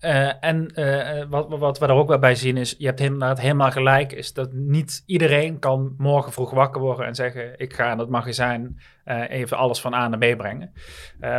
Uh, 0.00 0.44
en 0.44 0.70
uh, 0.74 1.24
wat, 1.28 1.46
wat 1.48 1.78
we 1.78 1.86
er 1.86 1.92
ook 1.92 2.08
wel 2.08 2.18
bij 2.18 2.34
zien 2.34 2.56
is, 2.56 2.74
je 2.78 2.86
hebt 2.86 3.00
inderdaad 3.00 3.40
helemaal 3.40 3.70
gelijk, 3.70 4.12
is 4.12 4.32
dat 4.32 4.52
niet 4.52 5.02
iedereen 5.06 5.58
kan 5.58 5.94
morgen 5.96 6.32
vroeg 6.32 6.50
wakker 6.50 6.80
worden 6.80 7.06
en 7.06 7.14
zeggen, 7.14 7.58
ik 7.58 7.72
ga 7.72 7.92
in 7.92 7.98
het 7.98 8.08
magazijn 8.08 8.80
uh, 9.04 9.30
even 9.30 9.56
alles 9.56 9.80
van 9.80 9.94
A 9.94 10.08
naar 10.08 10.18
B 10.18 10.36
brengen. 10.36 10.72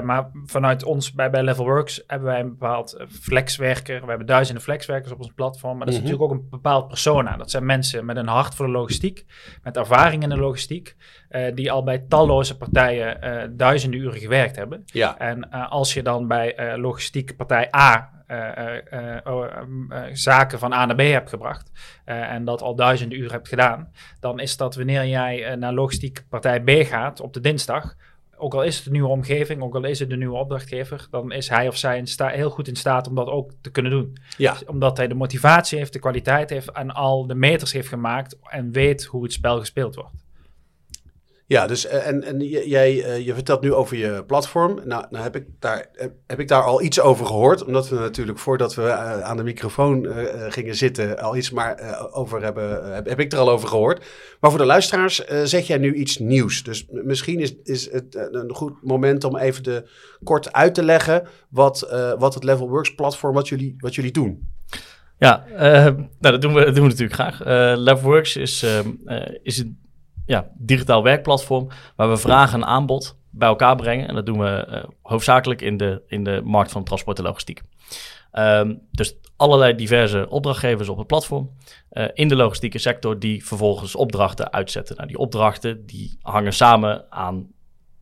maar 0.04 0.30
vanuit 0.46 0.84
ons 0.84 1.13
bij, 1.13 1.30
bij 1.30 1.44
Levelworks 1.44 2.04
hebben 2.08 2.28
wij 2.28 2.39
een 2.39 2.50
bepaald 2.50 3.06
flexwerker, 3.22 4.01
we 4.01 4.08
hebben 4.08 4.28
duizenden 4.28 4.63
flexwerkers 4.63 5.12
op 5.12 5.20
ons 5.20 5.32
platform, 5.36 5.78
maar 5.78 5.86
dat 5.86 5.96
is 5.96 6.01
mm 6.01 6.06
-hmm. 6.06 6.12
natuurlijk 6.18 6.39
ook 6.39 6.51
een 6.51 6.60
bepaald 6.60 6.88
persona. 6.88 7.38
Dat 7.38 7.51
zijn 7.51 7.66
mensen 7.66 8.06
met 8.06 8.18
een 8.18 8.28
hart 8.28 8.56
voor 8.56 8.66
de 8.66 8.72
logistiek, 8.72 9.25
met 9.63 9.78
ervaring 9.78 10.24
in 10.24 10.30
de 10.30 10.38
logistiek, 10.38 10.96
die 11.54 11.72
al 11.72 11.84
bij 11.84 12.06
talloze 12.08 12.58
partijen 12.58 13.58
duizenden 13.58 14.00
uren 14.00 14.20
gewerkt 14.20 14.56
hebben. 14.56 14.84
Ja. 14.86 15.18
En 15.18 15.50
als 15.50 15.94
je 15.94 16.04
dan 16.04 16.28
bij 16.28 16.78
logistiek 16.78 17.36
partij 17.36 17.75
A 17.75 18.19
zaken 20.13 20.59
van 20.59 20.74
A 20.74 20.86
naar 20.86 20.95
B 20.95 21.00
hebt 21.00 21.29
gebracht 21.29 21.71
en 22.05 22.45
dat 22.45 22.62
al 22.62 22.75
duizenden 22.75 23.19
uur 23.19 23.31
hebt 23.31 23.48
gedaan, 23.48 23.91
dan 24.19 24.39
is 24.39 24.57
dat 24.57 24.75
wanneer 24.75 25.05
jij 25.07 25.55
naar 25.55 25.74
logistiek 25.74 26.24
partij 26.29 26.62
B 26.62 26.69
gaat 26.69 27.21
op 27.21 27.33
de 27.33 27.39
dinsdag, 27.39 27.95
ook 28.41 28.53
al 28.53 28.63
is 28.63 28.77
het 28.77 28.86
een 28.86 28.91
nieuwe 28.91 29.07
omgeving, 29.09 29.62
ook 29.62 29.75
al 29.75 29.83
is 29.83 30.00
het 30.00 30.12
een 30.12 30.19
nieuwe 30.19 30.38
opdrachtgever, 30.38 31.07
dan 31.09 31.31
is 31.31 31.50
hij 31.50 31.67
of 31.67 31.77
zij 31.77 31.98
in 31.98 32.07
sta- 32.07 32.27
heel 32.27 32.50
goed 32.50 32.67
in 32.67 32.75
staat 32.75 33.07
om 33.07 33.15
dat 33.15 33.27
ook 33.27 33.51
te 33.62 33.71
kunnen 33.71 33.91
doen. 33.91 34.17
Ja. 34.38 34.51
Dus 34.51 34.65
omdat 34.65 34.98
hij 34.98 35.07
de 35.07 35.13
motivatie 35.13 35.77
heeft, 35.77 35.93
de 35.93 36.00
kwaliteit 36.00 36.50
heeft 36.50 36.71
en 36.71 36.91
al 36.91 37.27
de 37.27 37.36
meters 37.36 37.71
heeft 37.71 37.88
gemaakt 37.88 38.38
en 38.43 38.71
weet 38.71 39.03
hoe 39.05 39.24
het 39.24 39.33
spel 39.33 39.59
gespeeld 39.59 39.95
wordt. 39.95 40.27
Ja, 41.50 41.68
dus 41.68 41.86
en, 41.86 42.24
en 42.24 42.39
jij 42.48 42.96
je 43.24 43.34
vertelt 43.34 43.62
nu 43.62 43.74
over 43.74 43.98
je 43.98 44.24
platform. 44.27 44.79
Nou, 44.84 45.06
nou 45.10 45.24
heb, 45.24 45.36
ik 45.36 45.46
daar, 45.60 45.86
heb 46.27 46.39
ik 46.39 46.48
daar 46.48 46.63
al 46.63 46.82
iets 46.82 47.00
over 47.00 47.25
gehoord. 47.25 47.65
Omdat 47.65 47.89
we 47.89 47.96
natuurlijk 47.96 48.39
voordat 48.39 48.75
we 48.75 48.91
aan 49.24 49.38
de 49.38 49.44
microfoon 49.44 50.06
uh, 50.06 50.13
gingen 50.50 50.75
zitten 50.75 51.20
al 51.20 51.36
iets 51.36 51.51
maar 51.51 51.82
uh, 51.82 52.18
over 52.18 52.44
hebben, 52.44 52.94
heb, 52.94 53.20
ik 53.20 53.32
er 53.32 53.39
al 53.39 53.50
over 53.50 53.68
gehoord. 53.68 54.06
Maar 54.39 54.50
voor 54.50 54.60
de 54.60 54.65
luisteraars 54.65 55.32
uh, 55.32 55.41
zeg 55.44 55.68
jij 55.68 55.77
nu 55.77 55.94
iets 55.94 56.18
nieuws. 56.18 56.63
Dus 56.63 56.86
misschien 56.89 57.39
is, 57.39 57.56
is 57.63 57.91
het 57.91 58.15
een 58.32 58.53
goed 58.53 58.84
moment 58.84 59.24
om 59.24 59.38
even 59.38 59.63
de, 59.63 59.89
kort 60.24 60.53
uit 60.53 60.74
te 60.74 60.84
leggen 60.84 61.27
wat, 61.50 61.79
wat 62.18 62.34
het 62.34 62.44
Level 62.44 62.70
Works 62.70 62.96
platform, 62.96 63.34
wat 63.34 63.48
jullie, 63.48 63.75
wat 63.77 63.96
jullie 63.96 64.12
doen. 64.12 64.50
Ja, 65.18 65.46
nou, 65.58 66.08
dat, 66.20 66.41
doen 66.41 66.53
we, 66.53 66.65
doen 66.65 66.84
we 66.84 66.89
natuurlijk 66.89 67.13
graag. 67.13 67.39
Levelworks 67.77 68.36
is, 68.36 68.65
is 69.44 69.58
een 69.58 69.88
ja, 70.29 70.48
digitaal 70.57 71.03
werkplatform 71.03 71.67
waar 71.95 72.09
we 72.09 72.17
vragen 72.17 72.62
en 72.62 72.67
aanbod 72.67 73.17
bij 73.29 73.48
elkaar 73.48 73.75
brengen. 73.75 74.07
En 74.07 74.15
dat 74.15 74.25
doen 74.25 74.39
we 74.39 74.67
uh, 74.69 74.83
hoofdzakelijk 75.01 75.62
in 75.62 75.77
de, 75.77 76.01
in 76.07 76.24
de 76.24 76.41
markt 76.43 76.71
van 76.71 76.83
transport 76.83 77.17
en 77.17 77.24
logistiek. 77.24 77.62
Um, 78.33 78.81
dus 78.91 79.15
allerlei 79.36 79.75
diverse 79.75 80.29
opdrachtgevers 80.29 80.89
op 80.89 80.98
het 80.98 81.07
platform 81.07 81.50
uh, 81.91 82.05
in 82.13 82.27
de 82.27 82.36
logistieke 82.36 82.77
sector 82.77 83.19
die 83.19 83.45
vervolgens 83.45 83.95
opdrachten 83.95 84.53
uitzetten. 84.53 84.95
Nou, 84.95 85.07
die 85.07 85.17
opdrachten 85.17 85.86
die 85.86 86.17
hangen 86.21 86.53
samen 86.53 87.12
aan 87.12 87.48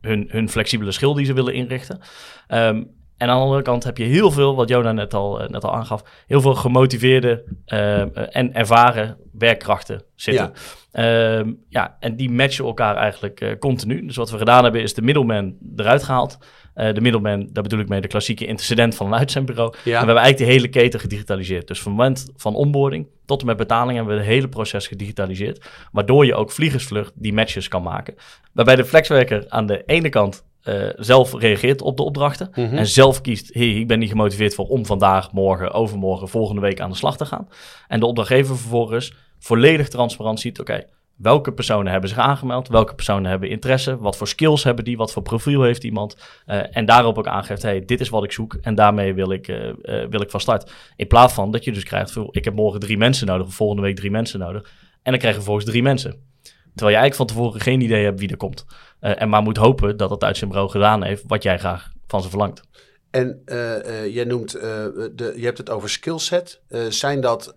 hun, 0.00 0.28
hun 0.30 0.48
flexibele 0.48 0.92
schil 0.92 1.14
die 1.14 1.26
ze 1.26 1.32
willen 1.32 1.54
inrichten. 1.54 2.00
Um, 2.48 2.90
en 3.18 3.28
aan 3.28 3.36
de 3.36 3.42
andere 3.42 3.62
kant 3.62 3.84
heb 3.84 3.96
je 3.96 4.04
heel 4.04 4.30
veel, 4.30 4.54
wat 4.54 4.68
Jona 4.68 4.92
net 4.92 5.14
al, 5.14 5.40
net 5.48 5.64
al 5.64 5.74
aangaf, 5.74 6.02
heel 6.26 6.40
veel 6.40 6.54
gemotiveerde 6.54 7.44
uh, 7.66 8.36
en 8.36 8.54
ervaren 8.54 9.16
werkkrachten 9.32 10.02
zitten. 10.14 10.52
Ja. 10.92 11.38
Uh, 11.38 11.52
ja, 11.68 11.96
en 12.00 12.16
die 12.16 12.30
matchen 12.30 12.64
elkaar 12.64 12.96
eigenlijk 12.96 13.40
uh, 13.40 13.58
continu. 13.58 14.06
Dus 14.06 14.16
wat 14.16 14.30
we 14.30 14.38
gedaan 14.38 14.62
hebben, 14.62 14.82
is 14.82 14.94
de 14.94 15.02
middleman 15.02 15.56
eruit 15.76 16.02
gehaald. 16.02 16.38
De 16.74 17.00
middleman, 17.00 17.48
daar 17.52 17.62
bedoel 17.62 17.80
ik 17.80 17.88
mee 17.88 18.00
de 18.00 18.08
klassieke 18.08 18.46
intercedent 18.46 18.94
van 18.94 19.06
een 19.06 19.18
uitzendbureau. 19.18 19.72
Ja. 19.72 19.78
En 19.82 19.82
we 19.84 19.96
hebben 19.96 20.16
eigenlijk 20.16 20.38
de 20.38 20.44
hele 20.44 20.68
keten 20.68 21.00
gedigitaliseerd. 21.00 21.66
Dus 21.66 21.82
van 21.82 21.92
moment 21.92 22.26
van 22.36 22.54
onboarding 22.54 23.06
tot 23.24 23.40
en 23.40 23.46
met 23.46 23.56
betaling 23.56 23.96
hebben 23.96 24.14
we 24.14 24.20
het 24.20 24.30
hele 24.30 24.48
proces 24.48 24.86
gedigitaliseerd. 24.86 25.68
Waardoor 25.92 26.26
je 26.26 26.34
ook 26.34 26.50
vliegersvlucht 26.50 27.12
die 27.14 27.32
matches 27.32 27.68
kan 27.68 27.82
maken. 27.82 28.14
Waarbij 28.52 28.76
de 28.76 28.84
flexwerker 28.84 29.44
aan 29.48 29.66
de 29.66 29.82
ene 29.86 30.08
kant 30.08 30.46
uh, 30.68 30.88
zelf 30.96 31.34
reageert 31.34 31.82
op 31.82 31.96
de 31.96 32.02
opdrachten. 32.02 32.50
Mm 32.54 32.68
-hmm. 32.68 32.78
En 32.78 32.86
zelf 32.86 33.20
kiest, 33.20 33.54
hey, 33.54 33.70
ik 33.70 33.86
ben 33.86 33.98
niet 33.98 34.10
gemotiveerd 34.10 34.54
voor 34.54 34.66
om 34.66 34.86
vandaag, 34.86 35.32
morgen, 35.32 35.72
overmorgen, 35.72 36.28
volgende 36.28 36.60
week 36.60 36.80
aan 36.80 36.90
de 36.90 36.96
slag 36.96 37.16
te 37.16 37.26
gaan. 37.26 37.48
En 37.88 38.00
de 38.00 38.06
opdrachtgever 38.06 38.56
vervolgens 38.56 39.14
volledig 39.38 39.88
transparant 39.88 40.40
ziet, 40.40 40.60
oké, 40.60 40.72
okay, 40.72 40.86
welke 41.16 41.52
personen 41.52 41.92
hebben 41.92 42.08
zich 42.08 42.18
aangemeld, 42.18 42.68
welke 42.68 42.94
personen 42.94 43.30
hebben 43.30 43.48
interesse, 43.48 43.98
wat 43.98 44.16
voor 44.16 44.28
skills 44.28 44.64
hebben 44.64 44.84
die, 44.84 44.96
wat 44.96 45.12
voor 45.12 45.22
profiel 45.22 45.62
heeft 45.62 45.84
iemand. 45.84 46.16
Uh, 46.46 46.76
en 46.76 46.84
daarop 46.84 47.18
ook 47.18 47.26
aangeeft, 47.26 47.62
hey, 47.62 47.84
dit 47.84 48.00
is 48.00 48.08
wat 48.08 48.24
ik 48.24 48.32
zoek 48.32 48.54
en 48.54 48.74
daarmee 48.74 49.14
wil 49.14 49.30
ik, 49.30 49.48
uh, 49.48 49.66
uh, 49.66 49.72
wil 50.10 50.20
ik 50.20 50.30
van 50.30 50.40
start. 50.40 50.72
In 50.96 51.06
plaats 51.06 51.34
van 51.34 51.50
dat 51.50 51.64
je 51.64 51.72
dus 51.72 51.84
krijgt, 51.84 52.16
ik 52.30 52.44
heb 52.44 52.54
morgen 52.54 52.80
drie 52.80 52.96
mensen 52.96 53.26
nodig 53.26 53.46
of 53.46 53.54
volgende 53.54 53.82
week 53.82 53.96
drie 53.96 54.10
mensen 54.10 54.38
nodig. 54.38 54.62
En 55.02 55.10
dan 55.10 55.18
krijg 55.18 55.34
je 55.34 55.40
vervolgens 55.40 55.70
drie 55.70 55.82
mensen. 55.82 56.26
Terwijl 56.74 56.96
je 56.96 57.02
eigenlijk 57.02 57.14
van 57.14 57.26
tevoren 57.26 57.60
geen 57.60 57.80
idee 57.80 58.04
hebt 58.04 58.20
wie 58.20 58.30
er 58.30 58.36
komt. 58.36 58.66
Uh, 59.00 59.20
en 59.20 59.28
maar 59.28 59.42
moet 59.42 59.56
hopen 59.56 59.96
dat 59.96 60.10
het 60.10 60.24
uit 60.24 60.36
zijn 60.36 60.50
bureau 60.50 60.70
gedaan 60.70 61.02
heeft 61.02 61.24
wat 61.26 61.42
jij 61.42 61.58
graag 61.58 61.92
van 62.06 62.22
ze 62.22 62.28
verlangt. 62.28 62.62
En 63.10 63.42
uh, 63.46 63.76
uh, 63.76 64.14
jij 64.14 64.24
noemt, 64.24 64.52
de, 64.52 65.32
je 65.36 65.44
hebt 65.44 65.58
het 65.58 65.70
over 65.70 65.90
skillset. 65.90 66.60
zijn 66.88 67.20
dat, 67.20 67.52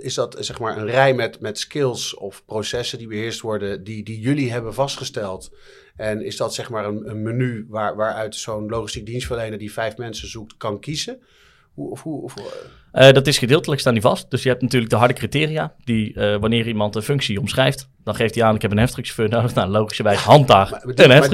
is 0.00 0.14
dat 0.14 0.36
zeg 0.38 0.58
maar 0.58 0.76
een 0.76 0.86
rij 0.86 1.14
met, 1.14 1.40
met 1.40 1.58
skills 1.58 2.14
of 2.14 2.44
processen 2.44 2.98
die 2.98 3.08
beheerst 3.08 3.40
worden, 3.40 3.84
die, 3.84 4.04
die 4.04 4.20
jullie 4.20 4.52
hebben 4.52 4.74
vastgesteld? 4.74 5.50
En 5.96 6.24
is 6.24 6.36
dat 6.36 6.54
zeg 6.54 6.70
maar 6.70 6.84
een, 6.84 7.10
een 7.10 7.22
menu 7.22 7.66
waar, 7.68 7.96
waaruit 7.96 8.34
zo'n 8.34 8.68
logistiek 8.68 9.06
dienstverlener 9.06 9.58
die 9.58 9.72
vijf 9.72 9.96
mensen 9.96 10.28
zoekt 10.28 10.56
kan 10.56 10.80
kiezen? 10.80 11.20
Hoe, 11.76 11.90
of 11.90 12.02
hoe, 12.02 12.22
of, 12.22 12.34
Uh, 12.92 13.12
dat 13.12 13.26
is 13.26 13.38
gedeeltelijk 13.38 13.80
staan 13.80 13.92
die 13.92 14.02
vast. 14.02 14.30
Dus 14.30 14.42
je 14.42 14.48
hebt 14.48 14.62
natuurlijk 14.62 14.90
de 14.90 14.96
harde 14.96 15.14
criteria. 15.14 15.74
Die 15.84 16.14
uh, 16.14 16.36
wanneer 16.36 16.66
iemand 16.66 16.94
een 16.94 17.02
functie 17.02 17.40
omschrijft, 17.40 17.88
dan 18.04 18.14
geeft 18.14 18.34
hij 18.34 18.44
aan: 18.44 18.54
ik 18.54 18.62
heb 18.62 18.70
een 18.70 18.78
heftruckchauffeur 18.78 19.28
nodig. 19.28 19.54
Nou, 19.54 19.68
logischerwijs 19.68 20.18
handhaag 20.20 20.70
maar- 20.70 20.80
maar- 21.08 21.16
een 21.16 21.30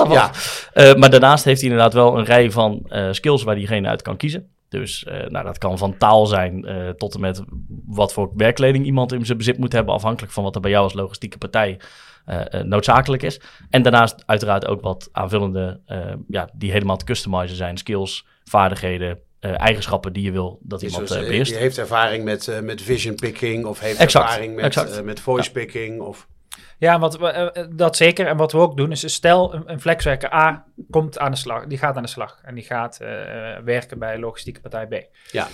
aan 0.00 0.06
vast. 0.06 0.70
Eh, 0.72 0.94
maar 0.94 1.10
daarnaast 1.10 1.44
heeft 1.44 1.60
hij 1.60 1.70
inderdaad 1.70 1.92
wel 1.94 2.18
een 2.18 2.24
rij 2.24 2.50
van 2.50 2.82
eh, 2.88 3.08
skills 3.10 3.42
waar 3.42 3.54
diegene 3.54 3.88
uit 3.88 4.02
kan 4.02 4.16
kiezen. 4.16 4.46
Dus 4.68 5.04
eh, 5.04 5.26
nou, 5.26 5.44
dat 5.44 5.58
kan 5.58 5.78
van 5.78 5.96
taal 5.98 6.26
zijn 6.26 6.64
eh, 6.64 6.88
tot 6.88 7.14
en 7.14 7.20
met 7.20 7.42
wat 7.86 8.12
voor 8.12 8.30
werkkleding 8.36 8.84
iemand 8.84 9.12
in 9.12 9.26
zijn 9.26 9.38
bezit 9.38 9.58
moet 9.58 9.72
hebben, 9.72 9.94
afhankelijk 9.94 10.32
van 10.32 10.42
wat 10.44 10.54
er 10.54 10.60
bij 10.60 10.70
jou 10.70 10.82
als 10.84 10.92
logistieke 10.94 11.38
partij 11.38 11.80
eh, 12.24 12.54
eh, 12.60 12.64
noodzakelijk 12.66 13.22
is. 13.22 13.40
En 13.70 13.82
daarnaast 13.82 14.22
uiteraard 14.26 14.66
ook 14.66 14.80
wat 14.80 15.08
aanvullende, 15.12 15.80
eh, 15.86 15.98
ja, 16.28 16.48
die 16.52 16.72
helemaal 16.72 16.96
te 16.96 17.04
customizen 17.04 17.56
zijn, 17.56 17.76
skills, 17.76 18.26
vaardigheden, 18.44 19.18
eh, 19.54 19.60
eigenschappen 19.60 20.12
die 20.12 20.22
je 20.22 20.30
wil 20.30 20.58
dat 20.62 20.82
is 20.82 20.90
iemand 20.90 21.08
dus, 21.08 21.16
eh, 21.16 21.22
eh, 21.22 21.28
beheerst. 21.28 21.50
die 21.52 21.60
heeft 21.60 21.78
ervaring 21.78 22.24
met, 22.24 22.48
eh, 22.48 22.60
met 22.60 22.82
vision 22.82 23.14
picking 23.14 23.64
of 23.64 23.80
heeft 23.80 23.98
Exact, 24.00 24.24
ervaring 24.28 24.54
met, 24.54 24.64
exact. 24.64 24.96
eh, 24.96 25.02
met 25.02 25.20
voice 25.20 25.52
picking. 25.52 26.00
Of, 26.00 26.26
Ja, 26.78 26.98
wat 26.98 27.18
we, 27.18 27.68
dat 27.74 27.96
zeker. 27.96 28.26
En 28.26 28.36
wat 28.36 28.52
we 28.52 28.58
ook 28.58 28.76
doen 28.76 28.90
is, 28.90 29.12
stel 29.14 29.54
een, 29.54 29.62
een 29.66 29.80
flexwerker 29.80 30.32
A 30.34 30.64
komt 30.90 31.18
aan 31.18 31.30
de 31.30 31.36
slag, 31.36 31.66
die 31.66 31.78
gaat 31.78 31.96
aan 31.96 32.02
de 32.02 32.08
slag 32.08 32.40
en 32.44 32.54
die 32.54 32.64
gaat 32.64 33.00
eh, 33.00 33.08
werken 33.64 33.98
bij 33.98 34.18
logistieke 34.18 34.60
partij 34.60 34.86
B. 34.86 35.04
Ja. 35.30 35.48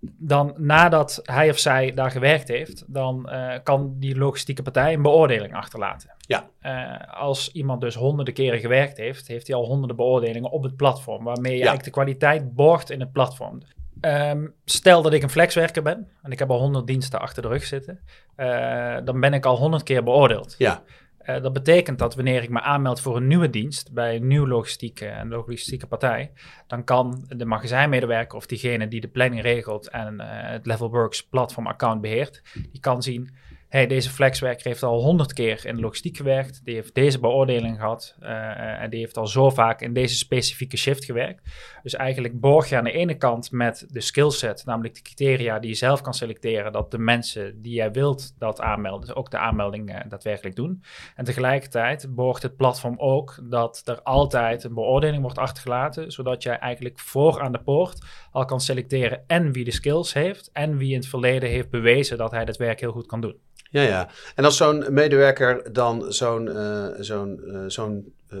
Dan 0.00 0.54
nadat 0.56 1.20
hij 1.22 1.50
of 1.50 1.58
zij 1.58 1.94
daar 1.94 2.10
gewerkt 2.10 2.48
heeft, 2.48 2.84
dan 2.86 3.28
eh, 3.28 3.58
kan 3.62 3.94
die 3.98 4.16
logistieke 4.18 4.62
partij 4.62 4.92
een 4.92 5.02
beoordeling 5.02 5.54
achterlaten. 5.54 6.14
Ja. 6.18 6.48
Eh, 6.60 7.14
als 7.14 7.52
iemand 7.52 7.80
dus 7.80 7.94
honderden 7.94 8.34
keren 8.34 8.60
gewerkt 8.60 8.96
heeft, 8.96 9.26
heeft 9.28 9.46
hij 9.46 9.56
al 9.56 9.64
honderden 9.64 9.96
beoordelingen 9.96 10.50
op 10.50 10.62
het 10.62 10.76
platform, 10.76 11.24
waarmee 11.24 11.52
je 11.52 11.58
Ja. 11.58 11.64
eigenlijk 11.64 11.84
de 11.84 12.00
kwaliteit 12.00 12.54
borgt 12.54 12.90
in 12.90 13.00
het 13.00 13.12
platform. 13.12 13.60
Ehm, 14.00 14.46
stel 14.64 15.02
dat 15.02 15.12
ik 15.12 15.22
een 15.22 15.30
flexwerker 15.30 15.82
ben 15.82 16.08
en 16.22 16.30
ik 16.32 16.38
heb 16.38 16.50
al 16.50 16.58
honderd 16.58 16.86
diensten 16.86 17.20
achter 17.20 17.42
de 17.42 17.48
rug 17.48 17.64
zitten, 17.64 18.00
eh, 18.34 18.96
dan 19.04 19.20
ben 19.20 19.32
ik 19.34 19.46
al 19.46 19.56
honderd 19.56 19.82
keer 19.82 20.02
beoordeeld. 20.04 20.54
ja, 20.58 20.82
Eh, 21.26 21.42
dat 21.42 21.52
betekent 21.52 21.98
dat 21.98 22.14
wanneer 22.14 22.42
ik 22.42 22.50
me 22.50 22.60
aanmeld 22.60 23.00
voor 23.00 23.16
een 23.16 23.26
nieuwe 23.26 23.50
dienst 23.50 23.92
bij 23.92 24.16
een 24.16 24.26
nieuwe 24.26 24.48
logistieke 24.48 25.06
en 25.06 25.28
logistieke 25.28 25.86
partij, 25.86 26.32
dan 26.66 26.84
kan 26.84 27.24
de 27.28 27.44
magazijnmedewerker 27.44 28.36
of 28.36 28.46
diegene 28.46 28.88
die 28.88 29.00
de 29.00 29.08
planning 29.08 29.42
regelt 29.42 29.88
en 29.88 30.20
eh, 30.20 30.50
het 30.50 30.66
Levelworks 30.66 31.26
platform 31.26 31.66
account 31.66 32.00
beheert, 32.00 32.42
die 32.52 32.80
kan 32.80 33.02
zien, 33.02 33.34
hey, 33.68 33.86
deze 33.86 34.10
flexwerker 34.10 34.66
heeft 34.66 34.82
al 34.82 35.02
honderd 35.02 35.32
keer 35.32 35.66
in 35.66 35.74
de 35.74 35.80
logistiek 35.80 36.16
gewerkt, 36.16 36.64
die 36.64 36.74
heeft 36.74 36.94
deze 36.94 37.20
beoordeling 37.20 37.76
gehad 37.76 38.16
eh, 38.20 38.82
en 38.82 38.90
die 38.90 39.00
heeft 39.00 39.16
al 39.16 39.26
zo 39.26 39.50
vaak 39.50 39.80
in 39.80 39.92
deze 39.92 40.16
specifieke 40.16 40.76
shift 40.76 41.04
gewerkt. 41.04 41.42
Dus 41.82 41.94
eigenlijk 41.94 42.40
borg 42.40 42.68
je 42.68 42.76
aan 42.76 42.84
de 42.84 42.92
ene 42.92 43.14
kant 43.14 43.50
met 43.50 43.86
de 43.88 44.00
skillset, 44.00 44.64
namelijk 44.64 44.94
de 44.94 45.02
criteria 45.02 45.58
die 45.58 45.70
je 45.70 45.76
zelf 45.76 46.00
kan 46.00 46.14
selecteren, 46.14 46.72
dat 46.72 46.90
de 46.90 46.98
mensen 46.98 47.62
die 47.62 47.74
jij 47.74 47.92
wilt 47.92 48.34
dat 48.38 48.60
aanmelden, 48.60 49.16
ook 49.16 49.30
de 49.30 49.38
aanmelding 49.38 49.90
eh, 49.90 50.00
daadwerkelijk 50.08 50.56
doen. 50.56 50.82
En 51.14 51.24
tegelijkertijd 51.24 52.14
borgt 52.14 52.42
het 52.42 52.56
platform 52.56 52.94
ook 52.98 53.38
dat 53.42 53.82
er 53.84 54.02
altijd 54.02 54.64
een 54.64 54.74
beoordeling 54.74 55.22
wordt 55.22 55.38
achtergelaten, 55.38 56.12
zodat 56.12 56.42
jij 56.42 56.58
eigenlijk 56.58 56.98
voor 56.98 57.40
aan 57.40 57.52
de 57.52 57.62
poort 57.62 58.04
al 58.30 58.44
kan 58.44 58.60
selecteren 58.60 59.24
en 59.26 59.52
wie 59.52 59.64
de 59.64 59.70
skills 59.70 60.12
heeft 60.12 60.50
en 60.52 60.76
wie 60.76 60.90
in 60.90 60.98
het 60.98 61.08
verleden 61.08 61.48
heeft 61.48 61.70
bewezen 61.70 62.18
dat 62.18 62.30
hij 62.30 62.44
dat 62.44 62.56
werk 62.56 62.80
heel 62.80 62.92
goed 62.92 63.06
kan 63.06 63.20
doen. 63.20 63.36
Ja, 63.70 63.82
ja. 63.82 64.08
En 64.34 64.44
als 64.44 64.56
zo'n 64.56 64.84
medewerker 64.90 65.72
dan 65.72 66.12
zo'n 66.12 66.48
eh, 66.48 66.86
zo'n 66.98 67.40
eh, 67.52 67.60
zo'n 67.66 68.12
eh, 68.28 68.38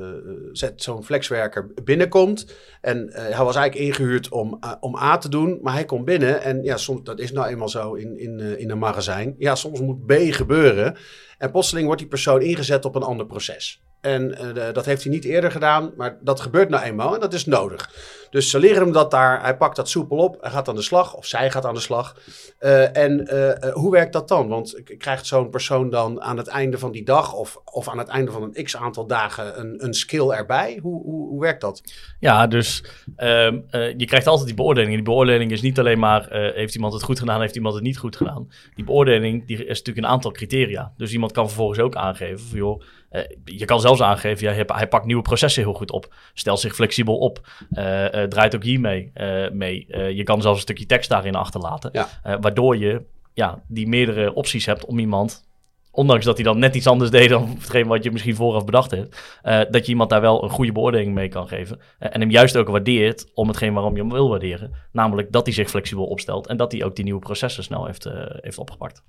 zet- 0.52 0.82
zo'n 0.82 1.04
flexwerker 1.04 1.70
binnenkomt 1.84 2.54
en 2.80 3.10
hij 3.12 3.44
was 3.44 3.56
eigenlijk 3.56 3.86
ingehuurd 3.88 4.28
om, 4.28 4.58
om 4.80 4.96
A 4.96 5.18
te 5.18 5.28
doen, 5.28 5.58
maar 5.62 5.72
hij 5.72 5.84
komt 5.84 6.04
binnen 6.04 6.42
en 6.42 6.62
ja, 6.62 6.76
soms, 6.76 7.02
dat 7.02 7.18
is 7.18 7.32
nou 7.32 7.46
eenmaal 7.46 7.68
zo 7.68 7.94
in, 7.94 8.18
in, 8.18 8.40
in 8.58 8.70
een 8.70 8.78
magazijn. 8.78 9.34
Ja, 9.38 9.54
soms 9.54 9.80
moet 9.80 10.06
B 10.06 10.12
gebeuren 10.18 10.96
en 11.38 11.50
plotseling 11.50 11.86
wordt 11.86 12.00
die 12.00 12.10
persoon 12.10 12.42
ingezet 12.42 12.84
op 12.84 12.94
een 12.94 13.02
ander 13.02 13.26
proces. 13.26 13.80
En 14.06 14.38
eh, 14.56 14.72
dat 14.72 14.84
heeft 14.84 15.02
hij 15.02 15.12
niet 15.12 15.24
eerder 15.24 15.50
gedaan, 15.50 15.92
maar 15.96 16.16
dat 16.20 16.40
gebeurt 16.40 16.68
nou 16.68 16.84
eenmaal 16.84 17.14
en 17.14 17.20
dat 17.20 17.34
is 17.34 17.44
nodig. 17.44 17.90
Dus 18.30 18.50
ze 18.50 18.58
leren 18.58 18.82
hem 18.82 18.92
dat 18.92 19.10
daar, 19.10 19.42
hij 19.42 19.56
pakt 19.56 19.76
dat 19.76 19.88
soepel 19.88 20.16
op, 20.16 20.36
hij 20.40 20.50
gaat 20.50 20.68
aan 20.68 20.74
de 20.74 20.82
slag, 20.82 21.14
of 21.14 21.26
zij 21.26 21.50
gaat 21.50 21.64
aan 21.64 21.74
de 21.74 21.80
slag. 21.80 22.16
Eh, 22.58 22.96
en 22.96 23.26
eh, 23.26 23.72
hoe 23.72 23.90
werkt 23.90 24.12
dat 24.12 24.28
dan? 24.28 24.48
Want 24.48 24.82
krijgt 24.98 25.26
zo'n 25.26 25.50
persoon 25.50 25.90
dan 25.90 26.22
aan 26.22 26.36
het 26.36 26.46
einde 26.46 26.78
van 26.78 26.92
die 26.92 27.04
dag 27.04 27.34
of, 27.34 27.60
of 27.64 27.88
aan 27.88 27.98
het 27.98 28.08
einde 28.08 28.30
van 28.30 28.42
een 28.42 28.64
x 28.64 28.76
aantal 28.76 29.06
dagen 29.06 29.60
een, 29.60 29.84
een 29.84 29.94
skill 29.94 30.28
erbij? 30.28 30.78
Hoe, 30.82 31.02
hoe, 31.02 31.28
hoe 31.28 31.40
werkt 31.40 31.60
dat? 31.60 31.82
Ja, 32.20 32.46
dus 32.46 32.84
ehm, 33.16 33.58
eh, 33.70 33.98
je 33.98 34.06
krijgt 34.06 34.26
altijd 34.26 34.46
die 34.46 34.56
beoordeling. 34.56 34.90
En 34.90 34.96
die 34.96 35.12
beoordeling 35.12 35.50
is 35.50 35.62
niet 35.62 35.78
alleen 35.78 35.98
maar 35.98 36.28
heeft 36.54 36.74
iemand 36.74 36.92
het 36.92 37.02
goed 37.02 37.18
gedaan, 37.18 37.40
heeft 37.40 37.56
iemand 37.56 37.74
het 37.74 37.84
niet 37.84 37.98
goed 37.98 38.16
gedaan. 38.16 38.48
Die 38.74 38.84
beoordeling 38.84 39.46
die 39.46 39.56
is 39.56 39.78
natuurlijk 39.78 40.06
een 40.06 40.12
aantal 40.12 40.30
criteria. 40.30 40.92
Dus 40.96 41.12
iemand 41.12 41.32
kan 41.32 41.46
vervolgens 41.46 41.78
ook 41.78 41.94
aangeven 41.94 42.46
van 42.46 42.58
joh, 42.58 42.82
eh, 43.16 43.36
je 43.44 43.64
kan 43.64 43.80
zelfs 43.80 44.00
aangeven, 44.02 44.46
ja, 44.46 44.64
hij, 44.66 44.88
pakt 44.88 45.04
nieuwe 45.06 45.22
processen 45.22 45.62
heel 45.62 45.72
goed 45.72 45.90
op, 45.90 46.14
stelt 46.34 46.60
zich 46.60 46.74
flexibel 46.74 47.18
op, 47.18 47.48
eh, 47.70 48.22
eh, 48.22 48.28
draait 48.28 48.54
ook 48.54 48.64
hiermee 48.64 49.10
mee. 49.14 49.50
mee. 49.50 50.14
Je 50.16 50.22
kan 50.22 50.42
zelfs 50.42 50.56
een 50.56 50.62
stukje 50.62 50.86
tekst 50.86 51.08
daarin 51.08 51.34
achterlaten, 51.34 51.90
Ja. 51.92 52.38
Waardoor 52.40 52.76
je 52.76 53.02
ja, 53.34 53.62
die 53.66 53.88
meerdere 53.88 54.34
opties 54.34 54.66
hebt 54.66 54.84
om 54.84 54.98
iemand 54.98 55.45
ondanks 55.96 56.24
dat 56.24 56.36
hij 56.36 56.44
dan 56.44 56.58
net 56.58 56.74
iets 56.74 56.86
anders 56.86 57.10
deed 57.10 57.28
dan 57.28 57.48
hetgeen 57.60 57.86
wat 57.86 58.04
je 58.04 58.10
misschien 58.10 58.34
vooraf 58.34 58.64
bedacht 58.64 58.90
hebt, 58.90 59.38
eh, 59.42 59.60
dat 59.70 59.84
je 59.84 59.92
iemand 59.92 60.10
daar 60.10 60.20
wel 60.20 60.42
een 60.42 60.50
goede 60.50 60.72
beoordeling 60.72 61.14
mee 61.14 61.28
kan 61.28 61.48
geven. 61.48 61.80
Eh, 61.98 62.08
en 62.12 62.20
hem 62.20 62.30
juist 62.30 62.56
ook 62.56 62.68
waardeert 62.68 63.30
om 63.34 63.48
hetgeen 63.48 63.72
waarom 63.72 63.94
je 63.94 64.00
hem 64.00 64.10
wil 64.10 64.28
waarderen. 64.28 64.72
Namelijk 64.92 65.32
dat 65.32 65.46
hij 65.46 65.54
zich 65.54 65.70
flexibel 65.70 66.04
opstelt 66.04 66.46
en 66.46 66.56
dat 66.56 66.72
hij 66.72 66.84
ook 66.84 66.96
die 66.96 67.04
nieuwe 67.04 67.20
processen 67.20 67.64
snel 67.64 67.86
heeft, 67.86 68.06
eh, 68.06 68.12
heeft 68.40 68.58
opgepakt. 68.58 69.02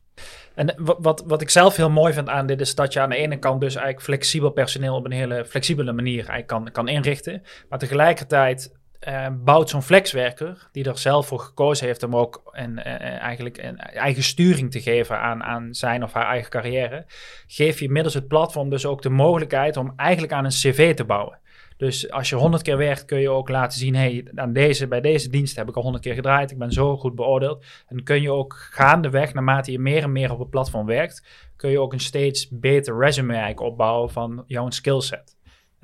En 0.55 0.73
wat, 0.77 0.97
wat, 0.99 1.23
wat 1.27 1.41
ik 1.41 1.49
zelf 1.49 1.75
heel 1.75 1.89
mooi 1.89 2.13
vind 2.13 2.29
aan 2.29 2.47
dit 2.47 2.61
is 2.61 2.75
dat 2.75 2.93
je 2.93 2.99
aan 2.99 3.09
de 3.09 3.15
ene 3.15 3.39
kant 3.39 3.61
dus 3.61 3.75
eigenlijk 3.75 4.05
flexibel 4.05 4.49
personeel 4.49 4.95
op 4.95 5.05
een 5.05 5.11
hele 5.11 5.45
flexibele 5.45 5.91
manier 5.91 6.17
eigenlijk 6.17 6.47
kan, 6.47 6.71
kan 6.71 6.87
inrichten. 6.87 7.41
Maar 7.69 7.79
tegelijkertijd 7.79 8.76
eh, 8.99 9.27
bouwt 9.43 9.69
zo'n 9.69 9.81
flexwerker, 9.81 10.67
die 10.71 10.83
er 10.83 10.97
zelf 10.97 11.27
voor 11.27 11.39
gekozen 11.39 11.87
heeft 11.87 12.03
om 12.03 12.15
ook 12.15 12.41
een, 12.51 12.79
eh, 12.79 13.21
eigenlijk 13.21 13.57
een 13.57 13.77
eigen 13.77 14.23
sturing 14.23 14.71
te 14.71 14.81
geven 14.81 15.19
aan, 15.19 15.43
aan 15.43 15.73
zijn 15.73 16.03
of 16.03 16.13
haar 16.13 16.27
eigen 16.27 16.49
carrière, 16.49 17.05
geef 17.47 17.79
je 17.79 17.89
middels 17.89 18.13
het 18.13 18.27
platform 18.27 18.69
dus 18.69 18.85
ook 18.85 19.01
de 19.01 19.09
mogelijkheid 19.09 19.77
om 19.77 19.93
eigenlijk 19.95 20.33
aan 20.33 20.45
een 20.45 20.51
cv 20.51 20.95
te 20.95 21.05
bouwen. 21.05 21.39
Dus 21.77 22.11
als 22.11 22.29
je 22.29 22.35
honderd 22.35 22.63
keer 22.63 22.77
werkt, 22.77 23.05
kun 23.05 23.19
je 23.19 23.29
ook 23.29 23.49
laten 23.49 23.79
zien: 23.79 23.95
hey, 23.95 24.27
aan 24.35 24.53
deze, 24.53 24.87
bij 24.87 25.01
deze 25.01 25.29
dienst 25.29 25.55
heb 25.55 25.69
ik 25.69 25.75
al 25.75 25.81
honderd 25.81 26.03
keer 26.03 26.13
gedraaid, 26.13 26.51
ik 26.51 26.57
ben 26.57 26.71
zo 26.71 26.97
goed 26.97 27.15
beoordeeld. 27.15 27.65
En 27.87 28.03
kun 28.03 28.21
je 28.21 28.31
ook 28.31 28.53
gaandeweg, 28.71 29.33
naarmate 29.33 29.71
je 29.71 29.79
meer 29.79 30.03
en 30.03 30.11
meer 30.11 30.31
op 30.31 30.39
het 30.39 30.49
platform 30.49 30.85
werkt, 30.85 31.23
kun 31.55 31.69
je 31.69 31.79
ook 31.79 31.93
een 31.93 31.99
steeds 31.99 32.49
beter 32.49 32.97
resume 32.97 33.33
eigenlijk 33.33 33.61
opbouwen 33.61 34.09
van 34.09 34.43
jouw 34.47 34.69
skillset. 34.69 35.36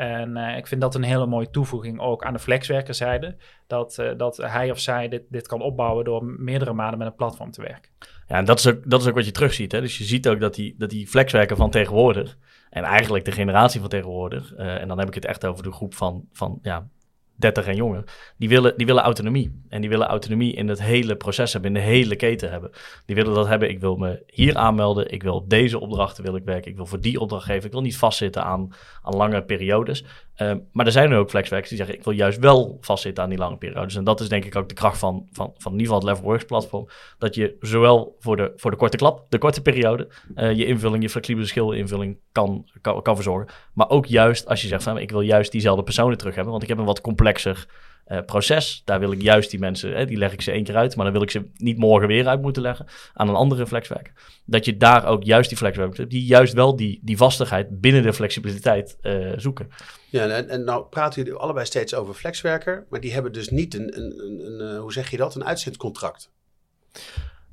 En 0.04 0.38
eh, 0.38 0.58
ik 0.58 0.68
vind 0.68 0.82
dat 0.82 0.96
een 0.96 1.04
hele 1.04 1.26
mooie 1.26 1.50
toevoeging 1.50 2.00
ook 2.00 2.24
aan 2.24 2.34
de 2.34 2.40
flexwerkerzijde. 2.40 3.36
Dat, 3.68 3.98
eh, 3.98 4.18
dat 4.18 4.38
hij 4.38 4.72
of 4.72 4.80
zij 4.80 5.08
dit, 5.08 5.24
dit 5.30 5.48
kan 5.48 5.62
opbouwen 5.62 6.06
door 6.06 6.26
meerdere 6.26 6.74
maanden 6.74 6.98
met 6.98 7.08
een 7.08 7.16
platform 7.16 7.52
te 7.52 7.62
werken. 7.62 7.92
Ja, 8.28 8.36
en 8.36 8.46
dat 8.46 8.60
is 8.60 8.68
ook, 8.68 8.90
dat 8.90 9.02
is 9.02 9.08
ook 9.08 9.16
wat 9.16 9.26
je 9.26 9.32
terugziet. 9.32 9.72
Hè? 9.72 9.82
Dus 9.82 9.98
je 9.98 10.04
ziet 10.04 10.28
ook 10.28 10.40
dat 10.40 10.56
die, 10.56 10.76
dat 10.78 10.90
die 10.90 11.08
flexwerker 11.08 11.56
van 11.56 11.70
tegenwoordig, 11.70 12.38
en 12.70 12.84
eigenlijk 12.84 13.26
de 13.26 13.32
generatie 13.32 13.80
van 13.80 13.90
tegenwoordig, 13.90 14.54
eh, 14.54 14.82
en 14.82 14.88
dan 14.88 15.00
heb 15.00 15.08
ik 15.08 15.14
het 15.14 15.26
echt 15.26 15.46
over 15.46 15.64
de 15.64 15.72
groep 15.72 15.94
van, 15.94 16.28
van 16.32 16.60
ja, 16.62 16.88
30 17.44 17.68
en 17.68 17.76
jonger, 17.76 18.04
die 18.38 18.50
willen, 18.50 18.74
die 18.78 18.86
willen 18.86 19.04
autonomie. 19.04 19.62
En 19.70 19.82
die 19.82 19.90
willen 19.90 20.08
autonomie 20.08 20.54
in 20.54 20.68
het 20.68 20.82
hele 20.82 21.16
proces 21.16 21.54
hebben, 21.54 21.76
in 21.76 21.82
de 21.82 21.90
hele 21.90 22.16
keten 22.16 22.52
hebben. 22.52 22.72
Die 23.06 23.16
willen 23.16 23.34
dat 23.34 23.48
hebben, 23.48 23.70
ik 23.70 23.80
wil 23.80 23.96
me 23.96 24.24
hier 24.28 24.56
aanmelden, 24.56 25.12
ik 25.12 25.24
wil 25.24 25.36
op 25.36 25.50
deze 25.50 25.80
opdrachten 25.80 26.24
wil 26.24 26.36
ik 26.36 26.44
werken, 26.44 26.72
ik 26.72 26.76
wil 26.78 26.86
voor 26.86 27.02
die 27.02 27.20
opdracht 27.20 27.46
geven, 27.46 27.66
ik 27.66 27.72
wil 27.72 27.82
niet 27.82 27.98
vastzitten 27.98 28.44
aan, 28.44 28.74
aan 29.02 29.16
lange 29.16 29.44
periodes. 29.44 30.06
Uh, 30.38 30.54
maar 30.72 30.86
er 30.86 30.92
zijn 30.92 31.12
er 31.12 31.18
ook 31.18 31.30
flexwerkers 31.30 31.70
die 31.70 31.78
zeggen, 31.78 31.98
ik 31.98 32.04
wil 32.04 32.14
juist 32.14 32.40
wel 32.40 32.78
vastzitten 32.82 33.24
aan 33.24 33.30
die 33.30 33.38
lange 33.38 33.58
periodes. 33.58 33.96
En 33.96 34.04
dat 34.04 34.20
is 34.20 34.30
denk 34.30 34.46
ik 34.46 34.56
ook 34.56 34.70
de 34.70 34.76
kracht 34.76 34.98
van, 34.98 35.28
van, 35.32 35.54
van 35.58 35.72
in 35.72 35.80
ieder 35.80 35.94
geval 35.94 36.08
het 36.08 36.18
Levelworks 36.18 36.46
platform, 36.46 36.88
dat 37.18 37.36
je 37.36 37.56
zowel 37.60 38.16
voor 38.20 38.36
de, 38.36 38.52
voor 38.56 38.72
de 38.72 38.78
korte 38.78 38.98
klap, 38.98 39.26
de 39.30 39.38
korte 39.38 39.62
periode, 39.62 40.08
uh, 40.36 40.52
je 40.52 40.66
invulling, 40.66 41.04
je 41.04 41.10
flexibele 41.10 41.46
skill 41.46 41.74
invulling 41.74 42.18
kan, 42.32 42.70
kan, 42.82 43.02
kan 43.02 43.16
verzorgen. 43.16 43.54
Maar 43.74 43.90
ook 43.90 44.06
juist 44.06 44.48
als 44.48 44.62
je 44.62 44.68
zegt, 44.68 44.84
van, 44.84 44.98
ik 44.98 45.12
wil 45.12 45.22
juist 45.22 45.52
diezelfde 45.52 45.84
personen 45.84 46.18
terug 46.18 46.36
hebben, 46.36 46.52
want 46.52 46.64
ik 46.64 46.70
heb 46.70 46.78
een 46.78 46.86
wat 46.86 47.02
complexer 47.34 47.66
uh, 48.08 48.20
proces. 48.26 48.82
Daar 48.86 49.00
wil 49.00 49.12
ik 49.12 49.22
juist 49.22 49.50
die 49.50 49.60
mensen, 49.60 49.94
hè, 49.96 50.06
die 50.06 50.18
leg 50.18 50.34
ik 50.34 50.42
ze 50.42 50.52
één 50.52 50.64
keer 50.64 50.76
uit, 50.76 50.96
maar 50.96 51.06
dan 51.06 51.14
wil 51.14 51.24
ik 51.24 51.32
ze 51.32 51.50
niet 51.56 51.78
morgen 51.78 52.08
weer 52.08 52.28
uit 52.28 52.42
moeten 52.42 52.62
leggen 52.62 52.86
aan 53.14 53.30
een 53.30 53.36
andere 53.36 53.68
flexwerker. 53.68 54.14
Dat 54.46 54.66
je 54.66 54.78
daar 54.78 55.06
ook 55.06 55.24
juist 55.24 55.50
die 55.50 55.58
flexwerkers 55.58 55.98
hebt, 55.98 56.10
die 56.10 56.26
juist 56.26 56.54
wel 56.54 56.76
die, 56.76 57.00
die 57.04 57.18
vastigheid 57.18 57.82
binnen 57.82 58.04
de 58.04 58.14
flexibiliteit 58.14 58.98
uh, 59.02 59.34
zoeken. 59.38 59.70
Ja, 60.10 60.28
en, 60.28 60.50
en 60.50 60.64
nou 60.64 60.86
praten 60.86 61.24
jullie 61.24 61.40
allebei 61.40 61.66
steeds 61.66 61.96
over 61.96 62.14
flexwerker, 62.14 62.86
maar 62.90 63.00
die 63.00 63.14
hebben 63.14 63.32
dus 63.32 63.50
niet 63.50 63.74
een, 63.74 63.98
een, 63.98 64.20
een, 64.20 64.60
een 64.60 64.78
hoe 64.78 64.94
zeg 64.94 65.10
je 65.12 65.18
dat, 65.18 65.36
een 65.36 65.46
uitzendcontract. 65.46 66.32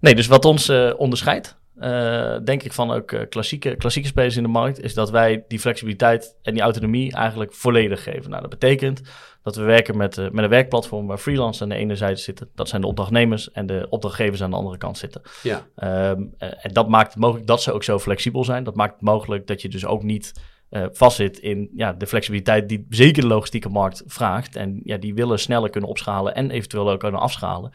Nee, 0.00 0.14
dus 0.14 0.26
wat 0.26 0.44
ons 0.44 0.68
uh, 0.68 0.92
onderscheidt, 0.96 1.60
eh, 1.80 2.36
denk 2.44 2.62
ik, 2.62 2.72
van 2.72 2.90
ook 2.90 3.12
eh, 3.12 3.28
klassieke, 3.28 3.76
klassieke 3.76 4.08
spelers 4.08 4.36
in 4.36 4.42
de 4.42 4.48
markt, 4.48 4.80
is 4.80 4.94
dat 4.94 5.10
wij 5.10 5.44
die 5.48 5.60
flexibiliteit 5.60 6.36
en 6.42 6.54
die 6.54 6.62
autonomie 6.62 7.12
eigenlijk 7.12 7.54
volledig 7.54 8.02
geven. 8.02 8.30
Nou, 8.30 8.40
dat 8.40 8.50
betekent 8.50 9.00
dat 9.42 9.56
we 9.56 9.62
werken 9.62 9.96
met, 9.96 10.18
eh, 10.18 10.30
met 10.30 10.44
een 10.44 10.50
werkplatform 10.50 11.06
waar 11.06 11.18
freelancers 11.18 11.62
aan 11.62 11.68
de 11.68 11.74
ene 11.74 11.96
zijde 11.96 12.16
zitten. 12.16 12.48
Dat 12.54 12.68
zijn 12.68 12.80
de 12.80 12.86
opdrachtnemers 12.86 13.50
en 13.50 13.66
de 13.66 13.86
opdrachtgevers 13.90 14.42
aan 14.42 14.50
de 14.50 14.56
andere 14.56 14.78
kant 14.78 14.98
zitten. 14.98 15.22
Ja. 15.42 15.66
Ehm, 15.76 16.22
eh, 16.38 16.48
en 16.64 16.72
dat 16.72 16.88
maakt 16.88 17.12
het 17.12 17.22
mogelijk 17.22 17.46
dat 17.46 17.62
ze 17.62 17.72
ook 17.72 17.84
zo 17.84 17.98
flexibel 17.98 18.44
zijn. 18.44 18.64
Dat 18.64 18.74
maakt 18.74 18.92
het 18.92 19.02
mogelijk 19.02 19.46
dat 19.46 19.62
je 19.62 19.68
dus 19.68 19.86
ook 19.86 20.02
niet 20.02 20.32
eh, 20.70 20.84
vastzit 20.92 21.38
in 21.38 21.70
ja, 21.74 21.92
de 21.92 22.06
flexibiliteit 22.06 22.68
die 22.68 22.86
zeker 22.88 23.22
de 23.22 23.28
logistieke 23.28 23.68
markt 23.68 24.02
vraagt. 24.06 24.56
En 24.56 24.80
ja, 24.84 24.96
die 24.96 25.14
willen 25.14 25.38
sneller 25.38 25.70
kunnen 25.70 25.90
opschalen 25.90 26.34
en 26.34 26.50
eventueel 26.50 26.90
ook 26.90 27.00
kunnen 27.00 27.20
afschalen. 27.20 27.72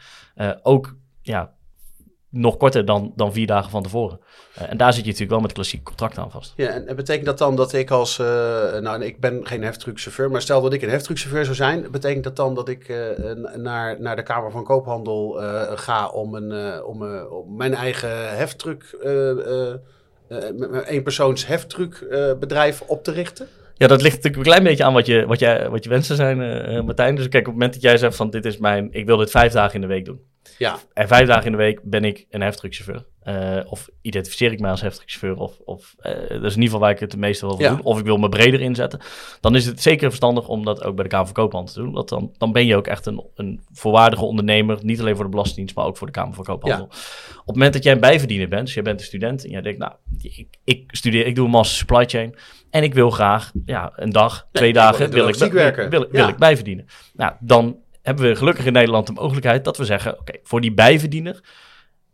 Ook 0.62 0.96
ja, 1.22 1.55
nog 2.30 2.56
korter 2.56 2.84
dan, 2.84 3.12
dan 3.16 3.32
vier 3.32 3.46
dagen 3.46 3.70
van 3.70 3.82
tevoren. 3.82 4.20
Eh, 4.54 4.70
en 4.70 4.76
daar 4.76 4.92
zit 4.92 5.00
je 5.00 5.06
natuurlijk 5.06 5.30
wel 5.30 5.40
met 5.40 5.52
klassiek 5.52 5.82
contract 5.82 6.18
aan 6.18 6.30
vast. 6.30 6.52
Ja, 6.56 6.68
en 6.68 6.88
en 6.88 6.96
betekent 6.96 7.26
dat 7.26 7.38
dan 7.38 7.56
dat 7.56 7.72
ik 7.72 7.90
als, 7.90 8.18
eh, 8.18 8.26
nou 8.78 9.04
ik 9.04 9.20
ben 9.20 9.46
geen 9.46 9.62
heftruckchauffeur, 9.62 10.30
maar 10.30 10.42
stel 10.42 10.60
dat 10.60 10.72
ik 10.72 10.82
een 10.82 10.90
heftruckchauffeur 10.90 11.44
zou 11.44 11.56
zijn, 11.56 11.90
betekent 11.90 12.24
dat 12.24 12.36
dan 12.36 12.54
dat 12.54 12.68
ik 12.68 12.88
eh, 12.88 13.32
naar, 13.56 14.00
naar 14.00 14.16
de 14.16 14.22
Kamer 14.22 14.50
van 14.50 14.64
Koophandel 14.64 15.40
ga 15.74 16.08
om, 16.08 16.34
een, 16.34 16.82
om, 16.84 17.56
mijn 17.56 17.74
eigen 17.74 18.36
heftruck, 18.36 18.96
mijn 20.28 20.84
eenpersoons 20.84 21.46
heftruckbedrijf 21.46 22.80
op 22.80 23.04
te 23.04 23.12
richten? 23.12 23.48
Ja, 23.78 23.86
dat 23.86 24.02
ligt 24.02 24.14
natuurlijk 24.14 24.36
een 24.36 24.52
klein 24.52 24.64
beetje 24.64 24.84
aan 24.84 24.92
wat 24.92 25.06
je, 25.06 25.26
wat 25.26 25.38
jij, 25.38 25.68
wat 25.68 25.84
je 25.84 25.90
wensen 25.90 26.16
zijn, 26.16 26.40
eh, 26.40 26.76
eh, 26.76 26.84
Martijn. 26.84 27.14
Dus 27.14 27.28
kijk, 27.28 27.46
op 27.46 27.52
het 27.52 27.54
moment 27.54 27.72
dat 27.72 27.82
jij 27.82 27.96
zegt 27.96 28.16
van 28.16 28.30
dit 28.30 28.44
is 28.44 28.58
mijn, 28.58 28.88
ik 28.90 29.06
wil 29.06 29.16
dit 29.16 29.30
vijf 29.30 29.52
dagen 29.52 29.74
in 29.74 29.80
de 29.80 29.86
week 29.86 30.04
doen. 30.04 30.20
Ja, 30.58 30.78
En 30.92 31.08
vijf 31.08 31.26
dagen 31.26 31.44
in 31.44 31.52
de 31.52 31.58
week 31.58 31.80
ben 31.82 32.04
ik 32.04 32.26
een 32.30 32.40
heftruckchauffeur. 32.40 33.04
Eh, 33.26 33.60
of 33.68 33.88
identificeer 34.02 34.52
ik 34.52 34.60
mij 34.60 34.70
als 34.70 34.80
heftruckchauffeur. 34.80 35.36
Of, 35.36 35.58
of 35.64 35.94
eh, 35.98 36.12
dat 36.12 36.20
is 36.30 36.30
in 36.30 36.40
ieder 36.42 36.62
geval 36.62 36.78
waar 36.80 36.90
ik 36.90 36.98
het 36.98 37.10
de 37.10 37.16
meeste 37.16 37.46
wil 37.46 37.60
Ja. 37.60 37.68
doen. 37.68 37.82
Of 37.82 37.98
ik 37.98 38.04
wil 38.04 38.16
me 38.16 38.28
breder 38.28 38.60
inzetten. 38.60 39.00
Dan 39.40 39.54
is 39.54 39.66
het 39.66 39.82
zeker 39.82 40.06
verstandig 40.08 40.48
om 40.48 40.64
dat 40.64 40.84
ook 40.84 40.94
bij 40.94 41.04
de 41.04 41.10
Kamer 41.10 41.26
van 41.26 41.34
Koophandel 41.34 41.74
te 41.74 41.80
doen. 41.80 41.92
Want 41.92 42.08
dan, 42.08 42.34
dan 42.38 42.52
ben 42.52 42.66
je 42.66 42.76
ook 42.76 42.86
echt 42.86 43.06
een, 43.06 43.24
een 43.34 43.60
volwaardige 43.72 44.24
ondernemer. 44.24 44.78
Niet 44.82 45.00
alleen 45.00 45.14
voor 45.14 45.24
de 45.24 45.30
Belastingdienst, 45.30 45.74
maar 45.76 45.84
ook 45.84 45.96
voor 45.96 46.06
de 46.06 46.12
Kamer 46.12 46.34
van 46.34 46.44
Koophandel. 46.44 46.84
Op 46.84 46.92
het 47.36 47.54
moment 47.54 47.72
dat 47.72 47.82
jij 47.82 47.92
een 47.92 48.00
bijverdiener 48.00 48.48
bent, 48.48 48.64
dus 48.64 48.74
jij 48.74 48.82
bent 48.82 49.00
een 49.00 49.06
student. 49.06 49.44
En 49.44 49.50
jij 49.50 49.60
denkt, 49.62 49.78
nou, 49.78 49.92
ik, 50.22 50.46
ik 50.64 50.84
studeer, 50.86 51.26
ik 51.26 51.34
doe 51.34 51.44
een 51.44 51.50
master 51.50 51.76
supply 51.78 52.04
chain. 52.04 52.34
En 52.70 52.82
ik 52.82 52.94
wil 52.94 53.10
graag 53.10 53.52
ja, 53.64 53.92
een 53.96 54.10
dag, 54.10 54.46
twee 54.52 54.72
wil 54.72 54.82
dagen, 54.82 55.10
de 55.10 55.16
wil 55.16 55.28
ik, 55.28 55.34
wil, 55.34 55.52
wil, 55.88 55.90
wil 56.10 56.20
Ja. 56.20 56.28
ik 56.28 56.36
bijverdienen. 56.36 56.86
Nou, 57.14 57.32
dan 57.40 57.76
hebben 58.02 58.24
we 58.28 58.36
gelukkig 58.36 58.66
in 58.66 58.72
Nederland 58.72 59.06
de 59.06 59.12
mogelijkheid 59.12 59.64
dat 59.64 59.76
we 59.76 59.84
zeggen: 59.84 60.18
oké, 60.20 60.32
voor 60.42 60.60
die 60.60 60.74
bijverdiener 60.74 61.40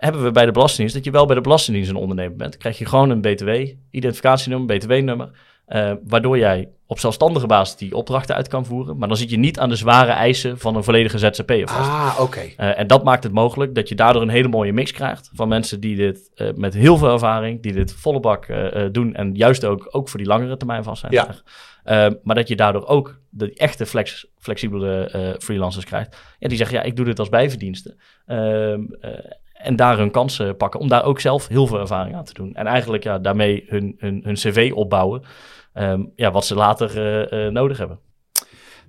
hebben 0.02 0.22
we 0.22 0.30
bij 0.30 0.44
de 0.44 0.52
Belastingdienst 0.52 0.94
dat 0.94 1.04
je 1.04 1.10
wel 1.10 1.26
bij 1.26 1.34
de 1.34 1.40
Belastingdienst 1.40 1.90
een 1.90 1.96
ondernemer 1.96 2.36
bent. 2.36 2.50
Dan 2.50 2.60
krijg 2.60 2.78
je 2.78 2.86
gewoon 2.86 3.10
een 3.10 3.20
BTW-identificatienummer, 3.20 4.76
BTW-nummer, 4.76 5.30
eh, 5.66 5.92
waardoor 6.06 6.38
jij 6.38 6.68
op 6.86 6.98
zelfstandige 6.98 7.46
basis 7.46 7.76
die 7.76 7.96
opdrachten 7.96 8.34
uit 8.34 8.48
kan 8.48 8.66
voeren. 8.66 8.98
Maar 8.98 9.08
dan 9.08 9.16
zit 9.16 9.30
je 9.30 9.38
niet 9.38 9.58
aan 9.58 9.68
de 9.68 9.76
zware 9.76 10.10
eisen 10.10 10.58
van 10.58 10.76
een 10.76 10.84
volledige 10.84 11.18
ZZP'er 11.18 11.68
vast. 11.68 11.90
ah, 11.90 12.18
oké. 12.20 12.40
Eh, 12.56 12.78
en 12.78 12.86
dat 12.86 13.04
maakt 13.04 13.22
het 13.22 13.32
mogelijk 13.32 13.74
dat 13.74 13.88
je 13.88 13.94
daardoor 13.94 14.22
een 14.22 14.28
hele 14.28 14.48
mooie 14.48 14.72
mix 14.72 14.92
krijgt 14.92 15.30
van 15.34 15.48
mensen 15.48 15.80
die 15.80 15.96
dit 15.96 16.30
eh, 16.34 16.48
met 16.54 16.74
heel 16.74 16.96
veel 16.96 17.12
ervaring, 17.12 17.62
die 17.62 17.72
dit 17.72 17.92
volle 17.92 18.20
bak 18.20 18.46
doen 18.92 19.14
en 19.14 19.34
juist 19.34 19.64
ook, 19.64 19.88
ook 19.90 20.08
voor 20.08 20.18
die 20.18 20.28
langere 20.28 20.56
termijn 20.56 20.84
vast 20.84 21.00
zijn. 21.00 21.12
Ja. 21.12 22.20
maar 22.22 22.34
dat 22.34 22.48
je 22.48 22.56
daardoor 22.56 22.86
ook 22.86 23.20
de 23.30 23.54
echte 23.54 23.86
flex, 23.86 24.26
flexibele 24.38 25.36
freelancers 25.38 25.84
krijgt. 25.84 26.16
Ja, 26.38 26.48
die 26.48 26.56
zeggen, 26.56 26.76
ja, 26.76 26.82
ik 26.82 26.96
doe 26.96 27.04
dit 27.04 27.18
als 27.18 27.28
bijverdiensten. 27.28 27.98
En 29.62 29.76
daar 29.76 29.98
hun 29.98 30.10
kansen 30.10 30.56
pakken 30.56 30.80
om 30.80 30.88
daar 30.88 31.04
ook 31.04 31.20
zelf 31.20 31.48
heel 31.48 31.66
veel 31.66 31.80
ervaring 31.80 32.16
aan 32.16 32.24
te 32.24 32.34
doen. 32.34 32.54
En 32.54 32.66
eigenlijk 32.66 33.02
ja, 33.02 33.18
daarmee 33.18 33.64
hun, 33.66 33.94
hun, 33.98 34.20
hun 34.24 34.34
cv 34.34 34.72
opbouwen, 34.74 35.22
Ehm, 35.72 36.04
ja, 36.16 36.30
wat 36.30 36.46
ze 36.46 36.54
later 36.54 36.98
eh, 36.98 37.46
eh, 37.46 37.52
nodig 37.52 37.78
hebben. 37.78 37.98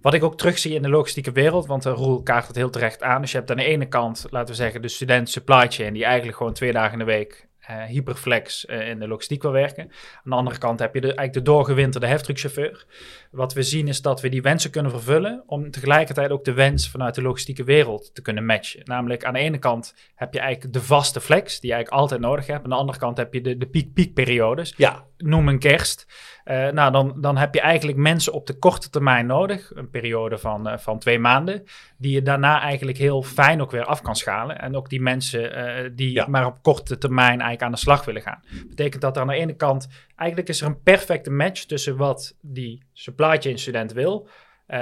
Wat 0.01 0.13
ik 0.13 0.23
ook 0.23 0.37
terugzie 0.37 0.73
in 0.73 0.81
de 0.81 0.89
logistieke 0.89 1.31
wereld, 1.31 1.65
want 1.65 1.85
uh, 1.85 1.93
Roel 1.93 2.21
kaart 2.23 2.47
het 2.47 2.55
heel 2.55 2.69
terecht 2.69 3.03
aan. 3.03 3.21
Dus 3.21 3.31
je 3.31 3.37
hebt 3.37 3.49
aan 3.49 3.57
de 3.57 3.63
ene 3.63 3.87
kant, 3.87 4.25
laten 4.29 4.49
we 4.49 4.61
zeggen, 4.61 4.81
de 4.81 4.87
student 4.87 5.29
supply 5.29 5.67
chain, 5.69 5.93
die 5.93 6.03
eigenlijk 6.03 6.37
gewoon 6.37 6.53
twee 6.53 6.71
dagen 6.71 6.91
in 6.91 6.99
de 6.99 7.05
week 7.05 7.47
eh, 7.67 7.83
hyperflex 7.83 8.65
eh, 8.65 8.89
in 8.89 8.99
de 8.99 9.07
logistiek 9.07 9.41
wil 9.41 9.51
werken. 9.51 9.83
Aan 9.83 10.31
de 10.31 10.35
andere 10.35 10.57
kant 10.57 10.79
heb 10.79 10.93
je 10.93 11.01
de, 11.01 11.07
eigenlijk 11.07 11.45
de 11.45 11.51
doorgewinterde 11.51 12.07
heftruckchauffeur. 12.07 12.85
Wat 13.31 13.53
we 13.53 13.63
zien 13.63 13.87
is 13.87 14.01
dat 14.01 14.21
we 14.21 14.29
die 14.29 14.41
wensen 14.41 14.71
kunnen 14.71 14.91
vervullen, 14.91 15.43
om 15.45 15.71
tegelijkertijd 15.71 16.31
ook 16.31 16.43
de 16.43 16.53
wens 16.53 16.89
vanuit 16.89 17.15
de 17.15 17.21
logistieke 17.21 17.63
wereld 17.63 18.15
te 18.15 18.21
kunnen 18.21 18.45
matchen. 18.45 18.81
Namelijk 18.83 19.23
aan 19.23 19.33
de 19.33 19.39
ene 19.39 19.57
kant 19.57 19.95
heb 20.15 20.33
je 20.33 20.39
eigenlijk 20.39 20.73
de 20.73 20.81
vaste 20.81 21.21
flex, 21.21 21.59
die 21.59 21.69
je 21.69 21.75
eigenlijk 21.75 22.01
altijd 22.01 22.21
nodig 22.21 22.47
hebt. 22.47 22.63
Aan 22.63 22.69
de 22.69 22.75
andere 22.75 22.99
kant 22.99 23.17
heb 23.17 23.33
je 23.33 23.41
de, 23.41 23.57
de 23.57 23.67
piek-piek-periodes. 23.67 24.73
Ja, 24.77 25.05
Noem 25.23 25.47
een 25.47 25.59
kerst. 25.59 26.07
Eh, 26.43 26.69
nou, 26.69 26.91
dan, 26.91 27.13
dan 27.21 27.37
heb 27.37 27.53
je 27.53 27.61
eigenlijk 27.61 27.97
mensen 27.97 28.33
op 28.33 28.47
de 28.47 28.53
korte 28.53 28.89
termijn 28.89 29.25
nodig, 29.25 29.71
een 29.75 29.89
periode 29.89 30.37
van, 30.37 30.67
eh, 30.67 30.77
van 30.77 30.99
twee 30.99 31.19
maanden, 31.19 31.63
die 31.97 32.11
je 32.13 32.21
daarna 32.21 32.61
eigenlijk 32.61 32.97
heel 32.97 33.21
fijn 33.23 33.61
ook 33.61 33.71
weer 33.71 33.85
af 33.85 34.01
kan 34.01 34.15
schalen. 34.15 34.59
En 34.59 34.75
ook 34.75 34.89
die 34.89 35.01
mensen 35.01 35.55
eh, 35.55 35.89
die 35.93 36.11
Ja. 36.11 36.27
maar 36.27 36.45
op 36.45 36.61
korte 36.61 36.97
termijn 36.97 37.27
eigenlijk 37.27 37.61
aan 37.61 37.71
de 37.71 37.77
slag 37.77 38.05
willen 38.05 38.21
gaan. 38.21 38.43
Betekent 38.67 39.01
dat 39.01 39.15
er 39.15 39.21
aan 39.21 39.27
de 39.27 39.35
ene 39.35 39.55
kant, 39.55 39.87
eigenlijk 40.15 40.49
is 40.49 40.61
er 40.61 40.67
een 40.67 40.81
perfecte 40.81 41.31
match 41.31 41.63
tussen 41.63 41.97
wat 41.97 42.37
die 42.41 42.83
supply 42.93 43.37
chain 43.41 43.57
student 43.57 43.93
wil. 43.93 44.27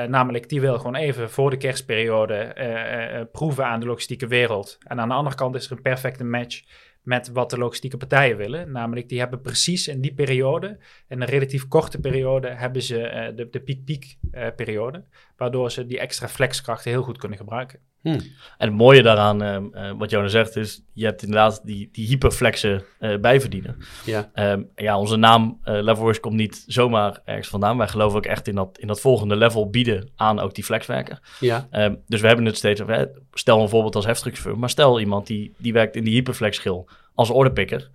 Namelijk, 0.08 0.50
die 0.50 0.62
wil 0.62 0.78
gewoon 0.78 0.96
even 0.96 1.30
voor 1.30 1.50
de 1.50 1.58
kerstperiode 1.58 3.28
proeven 3.32 3.66
aan 3.66 3.80
de 3.80 3.86
logistieke 3.86 4.28
wereld. 4.28 4.78
En 4.84 5.00
aan 5.00 5.08
de 5.08 5.14
andere 5.14 5.36
kant 5.36 5.56
is 5.56 5.66
er 5.66 5.72
een 5.72 5.82
perfecte 5.82 6.24
match 6.24 6.62
met 7.02 7.32
wat 7.32 7.50
de 7.50 7.58
logistieke 7.58 7.98
partijen 7.98 8.38
willen. 8.38 8.72
Namelijk, 8.72 9.10
die 9.10 9.20
hebben 9.20 9.42
precies 9.42 9.88
in 9.88 10.02
die 10.02 10.14
periode, 10.14 10.80
in 11.08 11.22
een 11.22 11.28
relatief 11.28 11.68
korte 11.68 12.00
periode, 12.00 12.50
hebben 12.50 12.82
ze 12.82 13.08
eh, 13.08 13.36
de, 13.36 13.50
de 13.50 13.62
piek-piek 13.62 14.18
eh, 14.32 14.48
periode. 14.56 15.04
Waardoor 15.36 15.72
ze 15.72 15.86
die 15.86 16.00
extra 16.00 16.28
flexkrachten 16.28 16.92
heel 16.92 17.04
goed 17.04 17.18
kunnen 17.18 17.38
gebruiken. 17.38 17.80
En 18.58 18.68
het 18.68 18.74
mooie 18.74 19.02
daaraan, 19.02 19.42
ehm, 19.42 19.66
eh, 19.74 19.92
wat 19.98 20.10
Jonas 20.10 20.32
zegt, 20.32 20.56
is 20.56 20.84
je 20.94 21.06
hebt 21.06 21.22
inderdaad 21.22 21.62
die, 21.64 21.90
die 21.92 22.08
hyperflexe 22.08 22.86
eh 23.00 23.20
bijverdienen. 23.20 23.78
ja. 24.06 24.30
Ehm, 24.34 24.64
ja, 24.76 25.00
onze 25.00 25.16
naam 25.16 25.60
eh 25.64 25.82
Levelworks 25.82 26.20
komt 26.20 26.36
niet 26.36 26.64
zomaar 26.68 27.22
ergens 27.26 27.48
vandaan. 27.48 27.78
Wij 27.78 27.88
geloven 27.88 28.18
ook 28.18 28.26
echt 28.26 28.48
in 28.48 28.56
dat, 28.56 28.78
in 28.80 28.88
dat 28.88 29.02
volgende 29.02 29.36
level 29.36 29.70
bieden 29.70 30.10
aan 30.16 30.40
ook 30.40 30.56
die 30.56 30.64
flexwerker. 30.64 31.20
ja. 31.40 31.68
Ehm, 31.72 31.96
dus 32.08 32.22
we 32.22 32.28
hebben 32.28 32.46
het 32.46 32.58
steeds 32.58 32.82
stel 33.34 33.62
een 33.62 33.70
voorbeeld 33.70 33.96
als 33.96 34.06
heftruckchauffeur, 34.06 34.60
maar 34.60 34.70
stel 34.70 35.00
iemand 35.00 35.28
die, 35.28 35.54
die 35.58 35.74
werkt 35.74 35.96
in 35.96 36.04
die 36.04 36.14
hyperflexschil 36.14 36.90
als 37.16 37.30
orderpicker. 37.30 37.90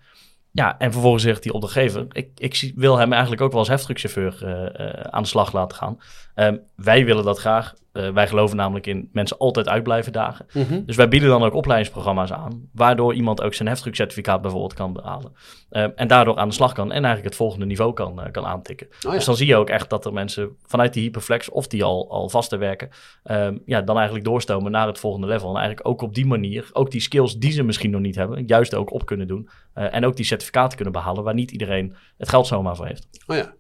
Ja, 0.57 0.79
en 0.79 0.93
vervolgens 0.93 1.23
zegt 1.23 1.43
die 1.43 1.53
opdrachtgever, 1.53 2.07
ik, 2.13 2.29
ik 2.37 2.73
wil 2.75 2.97
hem 2.99 3.13
eigenlijk 3.13 3.43
ook 3.43 3.51
wel 3.51 3.59
als 3.59 3.69
heftruckchauffeur 3.69 4.45
eh, 4.45 4.89
eh, 4.89 5.01
aan 5.01 5.23
de 5.23 5.29
slag 5.29 5.53
laten 5.53 5.77
gaan. 5.77 5.99
Ehm, 6.35 6.57
wij 6.77 7.05
willen 7.05 7.25
dat 7.25 7.39
graag. 7.39 7.75
Eh, 7.97 8.11
wij 8.11 8.29
geloven 8.29 8.57
namelijk 8.57 8.87
in 8.87 9.09
mensen 9.13 9.39
altijd 9.39 9.69
uitblijven 9.69 10.13
dagen. 10.13 10.47
Mhm. 10.53 10.85
Dus 10.85 10.97
wij 10.97 11.09
bieden 11.09 11.29
dan 11.29 11.43
ook 11.43 11.55
opleidingsprogramma's 11.55 12.33
aan, 12.33 12.69
waardoor 12.73 13.15
iemand 13.15 13.43
ook 13.43 13.55
zijn 13.55 13.69
heftruckcertificaat 13.69 14.43
bijvoorbeeld 14.43 14.75
kan 14.75 14.93
behalen. 14.93 15.33
Ehm, 15.71 15.91
en 15.95 16.09
daardoor 16.09 16.37
aan 16.37 16.49
de 16.49 16.55
slag 16.55 16.73
kan 16.73 16.87
en 16.87 17.05
eigenlijk 17.05 17.25
het 17.25 17.37
volgende 17.37 17.67
niveau 17.67 17.93
kan, 17.93 18.21
eh, 18.21 18.31
kan 18.31 18.45
aantikken. 18.45 18.87
Oh, 18.87 18.93
ja. 19.01 19.11
Dus 19.11 19.25
dan 19.25 19.37
zie 19.37 19.47
je 19.47 19.57
ook 19.57 19.71
echt 19.71 19.91
dat 19.91 20.05
er 20.05 20.13
mensen 20.13 20.57
vanuit 20.67 20.93
die 20.93 21.03
hyperflex 21.03 21.51
of 21.51 21.67
die 21.67 21.85
al, 21.85 22.11
al 22.11 22.29
vaster 22.29 22.59
werken, 22.59 22.89
ehm, 23.23 23.59
ja, 23.65 23.83
dan 23.83 23.97
eigenlijk 23.97 24.25
doorstomen 24.27 24.73
naar 24.73 24.87
het 24.87 24.99
volgende 24.99 25.27
level. 25.27 25.49
En 25.49 25.57
eigenlijk 25.57 25.89
ook 25.89 26.03
op 26.03 26.15
die 26.15 26.27
manier, 26.27 26.71
ook 26.73 26.91
die 26.91 27.01
skills 27.01 27.39
die 27.39 27.53
ze 27.53 27.63
misschien 27.63 27.91
nog 27.91 28.01
niet 28.01 28.15
hebben, 28.15 28.45
juist 28.47 28.75
ook 28.75 28.93
op 28.93 29.07
kunnen 29.07 29.27
doen. 29.27 29.49
Eh, 29.73 29.95
en 29.95 30.07
ook 30.07 30.17
die 30.17 30.25
certificaten 30.25 30.75
kunnen 30.77 30.95
behalen 30.95 31.25
waar 31.25 31.35
niet 31.35 31.51
iedereen 31.51 31.95
het 32.17 32.29
geld 32.29 32.47
zomaar 32.47 32.77
voor 32.77 32.87
heeft. 32.87 33.09
Oh 33.27 33.37
ja. 33.37 33.55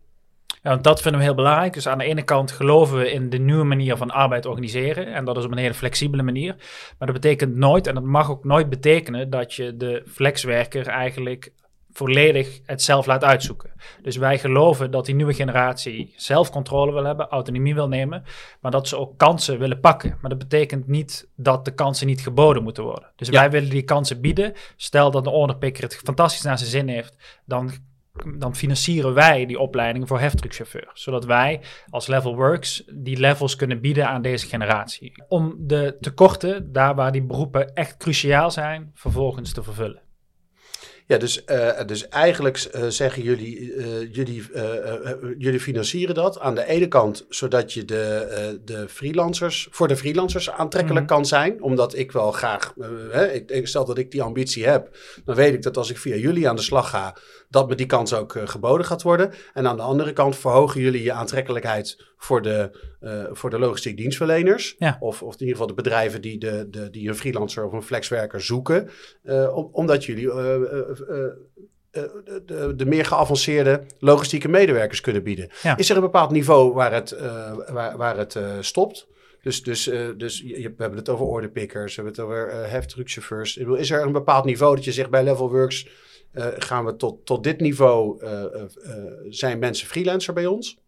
Ja, 0.67 0.73
want 0.73 0.85
dat 0.85 1.03
vinden 1.03 1.21
we 1.21 1.27
heel 1.27 1.37
belangrijk. 1.37 1.73
Dus 1.73 1.89
aan 1.89 1.99
de 1.99 2.05
ene 2.05 2.23
kant 2.23 2.51
geloven 2.51 2.99
we 2.99 3.11
in 3.13 3.31
de 3.31 3.39
nieuwe 3.39 3.65
manier 3.65 3.97
van 3.97 4.11
arbeid 4.11 4.47
organiseren. 4.47 5.15
En 5.15 5.25
dat 5.25 5.37
is 5.37 5.45
op 5.45 5.51
een 5.51 5.59
hele 5.59 5.75
flexibele 5.75 6.23
manier. 6.23 6.55
Maar 6.99 7.09
dat 7.13 7.21
betekent 7.21 7.57
nooit, 7.57 7.87
en 7.87 7.95
dat 7.95 8.03
mag 8.05 8.31
ook 8.31 8.45
nooit 8.45 8.69
betekenen, 8.71 9.31
dat 9.31 9.55
je 9.55 9.77
de 9.77 10.03
flexwerker 10.07 10.87
eigenlijk 10.87 11.53
volledig 11.93 12.61
het 12.65 12.83
zelf 12.83 13.07
laat 13.07 13.25
uitzoeken. 13.25 13.73
Dus 14.03 14.17
wij 14.17 14.39
geloven 14.39 14.91
dat 14.91 15.07
die 15.07 15.15
nieuwe 15.15 15.35
generatie 15.35 16.13
zelfcontrole 16.17 16.93
wil 16.93 17.05
hebben, 17.05 17.29
autonomie 17.29 17.75
wil 17.75 17.89
nemen, 17.89 18.25
maar 18.61 18.71
dat 18.71 18.89
ze 18.89 18.97
ook 18.99 19.19
kansen 19.19 19.59
willen 19.59 19.81
pakken. 19.81 20.19
Maar 20.21 20.31
dat 20.31 20.39
betekent 20.39 20.87
niet 20.89 21.29
dat 21.37 21.65
de 21.65 21.75
kansen 21.75 22.07
niet 22.07 22.21
geboden 22.21 22.63
moeten 22.63 22.83
worden. 22.85 23.11
Dus 23.17 23.29
Ja. 23.29 23.33
wij 23.41 23.51
willen 23.51 23.71
die 23.71 23.83
kansen 23.83 24.21
bieden. 24.21 24.53
Stel 24.77 25.11
dat 25.11 25.27
een 25.27 25.33
orderpicker 25.33 25.83
het 25.83 25.97
fantastisch 25.97 26.43
naar 26.43 26.59
zijn 26.59 26.71
zin 26.71 26.89
heeft, 26.89 27.43
dan 27.45 27.71
dan 28.39 28.57
financieren 28.57 29.15
wij 29.15 29.47
die 29.47 29.59
opleiding 29.59 30.09
voor 30.09 30.21
heftruckchauffeur. 30.21 30.91
Zodat 30.93 31.25
wij 31.25 31.61
als 31.91 32.07
Level 32.07 32.37
Works 32.37 32.85
die 32.95 33.19
levels 33.19 33.57
kunnen 33.57 33.81
bieden 33.81 34.09
aan 34.09 34.23
deze 34.23 34.47
generatie. 34.47 35.25
Om 35.29 35.55
de 35.59 35.97
tekorten, 36.01 36.73
daar 36.73 36.95
waar 36.95 37.13
die 37.13 37.23
beroepen 37.23 37.75
echt 37.75 37.97
cruciaal 37.97 38.51
zijn, 38.51 38.91
vervolgens 38.95 39.53
te 39.53 39.63
vervullen. 39.63 40.06
Ja, 41.09 41.17
dus, 41.19 41.43
uh, 41.47 41.85
dus 41.87 42.09
eigenlijk 42.09 42.71
uh, 42.75 42.87
zeggen 42.87 43.23
jullie, 43.23 43.61
uh, 43.61 44.15
jullie, 44.15 44.45
jullie 45.39 45.61
financieren 45.61 46.15
dat 46.15 46.41
aan 46.41 46.55
de 46.55 46.67
ene 46.67 46.89
kant 46.89 47.27
zodat 47.29 47.73
je 47.73 47.85
de, 47.85 48.61
de 48.65 48.89
freelancers, 48.89 49.69
voor 49.71 49.89
de 49.89 49.97
freelancers 49.97 50.51
aantrekkelijk 50.51 51.01
mm. 51.01 51.07
kan 51.07 51.27
zijn. 51.27 51.63
Omdat 51.63 51.95
ik 51.95 52.13
wel 52.13 52.33
graag, 52.33 52.75
hè, 53.11 53.33
ik, 53.33 53.67
stel 53.67 53.85
dat 53.85 53.99
ik 53.99 54.11
die 54.11 54.23
ambitie 54.23 54.67
heb, 54.67 54.97
dan 55.25 55.35
weet 55.35 55.55
ik 55.55 55.63
dat 55.63 55.77
als 55.77 55.91
ik 55.91 55.99
via 55.99 56.17
jullie 56.17 56.49
aan 56.49 56.57
de 56.57 56.63
slag 56.63 56.91
ga, 56.91 57.17
dat 57.49 57.69
me 57.69 57.75
die 57.75 57.87
kans 57.87 58.15
ook 58.15 58.39
geboden 58.45 58.87
gaat 58.87 59.03
worden. 59.03 59.33
En 59.55 59.67
aan 59.67 59.77
de 59.77 59.83
andere 59.83 60.13
kant 60.13 60.37
verhogen 60.37 60.81
jullie 60.81 61.03
je 61.03 61.13
aantrekkelijkheid 61.13 62.05
voor 62.17 62.43
de, 62.43 62.71
voor 63.33 63.51
de 63.51 63.59
logistiek 63.59 63.97
dienstverleners. 63.97 64.75
Ja. 64.79 64.97
Of, 65.01 65.23
of 65.23 65.33
in 65.33 65.41
ieder 65.41 65.55
geval 65.55 65.67
de 65.67 65.83
bedrijven 65.83 66.21
die, 66.21 66.39
de, 66.39 66.67
de, 66.71 66.91
die 66.91 67.09
een 67.09 67.17
freelancer 67.17 67.65
of 67.65 67.73
een 67.73 67.83
flexwerker 67.83 68.41
zoeken. 68.41 68.89
om, 69.55 69.69
omdat 69.73 70.05
jullie 70.05 70.31
eh, 70.31 71.33
eh, 71.97 72.03
de, 72.47 72.75
de, 72.77 72.87
meer 72.87 73.05
geavanceerde 73.05 73.83
logistieke 73.99 74.49
medewerkers 74.49 75.01
kunnen 75.01 75.23
bieden. 75.23 75.51
Is 75.77 75.91
er 75.91 75.97
een 75.97 76.03
bepaald 76.03 76.31
niveau 76.31 76.73
waar 76.73 76.93
het, 76.93 77.13
uh, 77.13 77.57
waar, 77.73 77.97
waar 77.97 78.17
het 78.17 78.35
uh, 78.35 78.57
stopt? 78.61 79.07
Dus, 79.43 79.63
dus, 79.63 79.89
uh, 79.89 80.09
dus 80.17 80.41
je, 80.41 80.63
we 80.63 80.83
hebben 80.83 80.99
het 80.99 81.09
over 81.09 81.27
orderpickers, 81.27 81.97
we 81.97 82.03
hebben 82.03 82.25
het 82.25 82.33
over 82.33 82.53
uh, 82.53 82.71
heftruckchauffeurs. 82.71 83.57
Is 83.57 83.91
er 83.91 84.03
een 84.03 84.13
bepaald 84.13 84.45
niveau 84.45 84.75
dat 84.75 84.85
je 84.85 84.93
zegt 84.93 85.11
bij 85.11 85.25
Levelworks 85.25 85.89
gaan 86.59 86.85
we 86.85 86.97
tot, 86.97 87.27
tot 87.27 87.45
dit 87.45 87.61
niveau, 87.61 88.21
zijn 89.29 89.59
mensen 89.59 89.87
freelancer 89.87 90.35
bij 90.35 90.47
ons? 90.47 90.79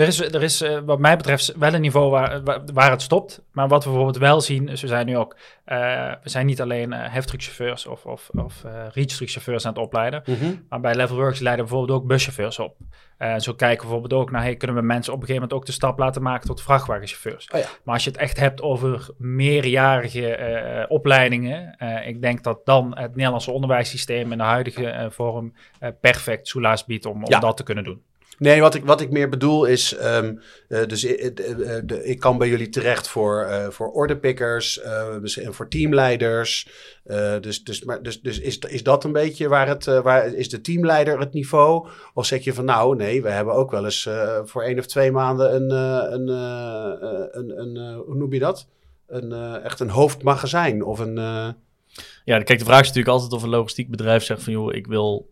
Er 0.00 0.06
is, 0.06 0.20
er 0.20 0.42
is 0.42 0.62
uh, 0.62 0.78
wat 0.84 0.98
mij 0.98 1.16
betreft 1.16 1.52
wel 1.56 1.74
een 1.74 1.80
niveau 1.80 2.10
waar, 2.10 2.40
waar, 2.72 2.90
het 2.90 3.02
stopt. 3.02 3.42
Maar 3.52 3.68
wat 3.68 3.84
we 3.84 3.90
bijvoorbeeld 3.90 4.18
wel 4.18 4.40
zien, 4.40 4.68
is 4.68 4.80
we 4.80 4.86
zijn 4.86 5.06
nu 5.06 5.16
ook, 5.16 5.36
uh, 5.66 5.76
we 6.22 6.28
zijn 6.28 6.46
niet 6.46 6.60
alleen 6.60 6.92
uh, 6.92 6.98
heftruckchauffeurs 7.02 7.86
of, 7.86 8.06
of, 8.06 8.30
of 8.34 8.64
reachtruckchauffeurs 8.92 9.66
aan 9.66 9.72
het 9.72 9.82
opleiden. 9.82 10.22
Mm 10.26 10.34
-hmm. 10.34 10.66
Maar 10.68 10.80
bij 10.80 10.94
Levelworks 10.94 11.38
leiden 11.38 11.64
we 11.64 11.70
bijvoorbeeld 11.70 12.00
ook 12.00 12.08
buschauffeurs 12.08 12.58
op. 12.58 12.76
En 13.16 13.40
zo 13.40 13.52
kijken 13.54 13.80
we 13.80 13.92
bijvoorbeeld 13.92 14.20
ook 14.22 14.30
naar, 14.30 14.42
hey, 14.42 14.56
kunnen 14.56 14.76
we 14.76 14.82
mensen 14.82 15.12
op 15.12 15.20
een 15.20 15.26
gegeven 15.26 15.48
moment 15.48 15.60
ook 15.60 15.66
de 15.66 15.78
stap 15.78 15.98
laten 15.98 16.22
maken 16.22 16.46
tot 16.46 16.62
vrachtwagenchauffeurs. 16.62 17.48
Oh 17.50 17.60
ja. 17.60 17.66
Maar 17.84 17.94
als 17.94 18.04
je 18.04 18.10
het 18.10 18.18
echt 18.18 18.38
hebt 18.38 18.62
over 18.62 19.08
meerjarige 19.18 20.86
opleidingen, 20.88 21.76
ik 22.06 22.22
denk 22.22 22.42
dat 22.42 22.60
dan 22.64 22.98
het 22.98 23.14
Nederlandse 23.14 23.50
onderwijssysteem 23.50 24.32
in 24.32 24.38
de 24.38 24.44
huidige 24.44 25.08
vorm 25.10 25.54
perfect 26.00 26.48
soelaas 26.48 26.84
biedt 26.84 27.06
om, 27.06 27.24
om 27.24 27.30
ja. 27.30 27.38
dat 27.38 27.56
te 27.56 27.62
kunnen 27.62 27.84
doen. 27.84 28.02
Nee, 28.40 28.60
wat 28.60 28.74
ik, 28.74 28.84
wat 28.84 29.00
ik 29.00 29.10
meer 29.10 29.28
bedoel 29.28 29.64
is, 29.64 29.96
um, 30.02 30.40
uh, 30.68 30.86
dus 30.86 31.04
uh, 31.04 31.30
de, 31.84 32.00
ik 32.04 32.18
kan 32.18 32.38
bij 32.38 32.48
jullie 32.48 32.68
terecht 32.68 33.08
voor, 33.08 33.46
uh, 33.48 33.68
voor 33.68 33.90
orderpickers 33.90 34.80
en 34.80 35.54
voor 35.54 35.68
teamleiders. 35.68 36.68
dus, 37.40 37.64
dus, 37.64 37.84
maar, 37.84 38.02
dus, 38.02 38.20
dus 38.20 38.40
is, 38.40 38.58
is 38.58 38.82
dat 38.82 39.04
een 39.04 39.12
beetje 39.12 39.48
waar 39.48 39.68
het, 39.68 39.84
waar 39.84 40.34
is 40.34 40.48
de 40.48 40.60
teamleider 40.60 41.18
het 41.18 41.32
niveau? 41.32 41.88
Of 42.14 42.26
zeg 42.26 42.44
je 42.44 42.54
van 42.54 42.64
nou, 42.64 42.96
nee, 42.96 43.22
we 43.22 43.30
hebben 43.30 43.54
ook 43.54 43.70
wel 43.70 43.84
eens 43.84 44.08
voor 44.44 44.62
één 44.62 44.78
of 44.78 44.86
twee 44.86 45.12
maanden 45.12 45.54
een, 45.54 45.70
een, 46.12 46.28
een, 47.38 47.60
een, 47.60 47.94
hoe 47.94 48.16
noem 48.16 48.32
je 48.32 48.38
dat? 48.38 48.66
Een, 49.06 49.32
echt 49.62 49.80
een 49.80 49.90
hoofdmagazijn 49.90 50.84
of 50.84 50.98
een... 50.98 51.14
Ja, 52.24 52.38
kijk, 52.38 52.58
de 52.58 52.64
vraag 52.64 52.80
is 52.80 52.86
natuurlijk 52.86 53.14
altijd 53.14 53.32
of 53.32 53.42
een 53.42 53.48
logistiek 53.48 53.90
bedrijf 53.90 54.24
zegt 54.24 54.42
van 54.42 54.52
joh, 54.52 54.74
ik 54.74 54.86
wil 54.86 55.29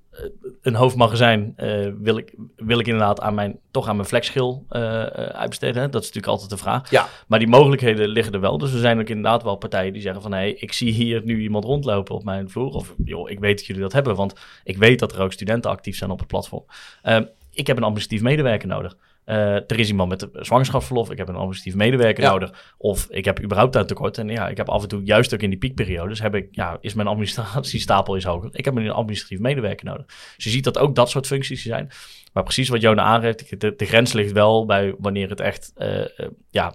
een 0.62 0.74
hoofdmagazijn 0.74 1.54
uh, 1.56 1.92
wil, 1.98 2.16
ik, 2.16 2.34
wil 2.56 2.78
ik 2.78 2.86
inderdaad 2.86 3.20
aan 3.20 3.34
mijn, 3.34 3.58
toch 3.70 3.88
aan 3.88 3.96
mijn 3.96 4.08
flexschil 4.08 4.66
uh, 4.70 5.02
uitbesteden. 5.02 5.90
Dat 5.90 6.02
is 6.02 6.06
natuurlijk 6.06 6.32
altijd 6.32 6.50
de 6.50 6.56
vraag. 6.56 6.90
Ja. 6.90 7.08
Maar 7.26 7.38
die 7.38 7.48
mogelijkheden 7.48 8.08
liggen 8.08 8.32
er 8.34 8.40
wel. 8.40 8.58
Dus 8.58 8.72
er 8.72 8.78
zijn 8.78 9.00
ook 9.00 9.08
inderdaad 9.08 9.42
wel 9.42 9.56
partijen 9.56 9.92
die 9.92 10.02
zeggen 10.02 10.22
van... 10.22 10.32
hé, 10.32 10.38
hey, 10.38 10.52
ik 10.52 10.72
zie 10.72 10.92
hier 10.92 11.22
nu 11.24 11.40
iemand 11.40 11.64
rondlopen 11.64 12.14
op 12.14 12.24
mijn 12.24 12.50
vloer. 12.50 12.72
Of 12.72 12.94
joh, 13.04 13.30
ik 13.30 13.38
weet 13.38 13.56
dat 13.56 13.66
jullie 13.66 13.82
dat 13.82 13.92
hebben. 13.92 14.16
Want 14.16 14.34
ik 14.64 14.76
weet 14.76 14.98
dat 14.98 15.12
er 15.12 15.20
ook 15.20 15.32
studenten 15.32 15.70
actief 15.70 15.96
zijn 15.96 16.10
op 16.10 16.18
het 16.18 16.28
platform. 16.28 16.64
Uh, 17.04 17.18
ik 17.52 17.66
heb 17.66 17.76
een 17.76 17.82
administratief 17.82 18.22
medewerker 18.22 18.68
nodig. 18.68 18.96
Uh, 19.28 19.54
er 19.54 19.78
is 19.78 19.88
iemand 19.88 20.08
met 20.08 20.28
zwangerschapsverlof, 20.32 21.10
ik 21.10 21.18
heb 21.18 21.28
een 21.28 21.34
administratief 21.34 21.74
medewerker 21.74 22.22
ja. 22.24 22.30
nodig. 22.30 22.74
Of 22.78 23.06
ik 23.10 23.24
heb 23.24 23.42
überhaupt 23.42 23.74
een 23.74 23.86
tekort. 23.86 24.18
En 24.18 24.28
ja, 24.28 24.48
ik 24.48 24.56
heb 24.56 24.68
af 24.68 24.82
en 24.82 24.88
toe, 24.88 25.02
juist 25.02 25.34
ook 25.34 25.40
in 25.40 25.50
die 25.50 25.58
piekperiodes, 25.58 26.20
heb 26.20 26.34
ik, 26.34 26.48
ja, 26.50 26.78
is 26.80 26.94
mijn 26.94 27.08
administratiestapel 27.08 28.14
is 28.14 28.24
hoger. 28.24 28.50
Ik 28.52 28.64
heb 28.64 28.76
een 28.76 28.90
administratief 28.90 29.38
medewerker 29.38 29.86
nodig. 29.86 30.06
Dus 30.06 30.44
je 30.44 30.50
ziet 30.50 30.64
dat 30.64 30.78
ook 30.78 30.94
dat 30.94 31.10
soort 31.10 31.26
functies 31.26 31.62
zijn. 31.62 31.90
Maar 32.32 32.42
precies 32.42 32.68
wat 32.68 32.80
Jona 32.80 33.02
aangeeft, 33.02 33.60
de, 33.60 33.74
de 33.76 33.86
grens 33.86 34.12
ligt 34.12 34.32
wel 34.32 34.66
bij 34.66 34.94
wanneer 34.98 35.28
het 35.28 35.40
echt, 35.40 35.72
uh, 35.78 35.98
uh, 35.98 36.06
ja, 36.50 36.74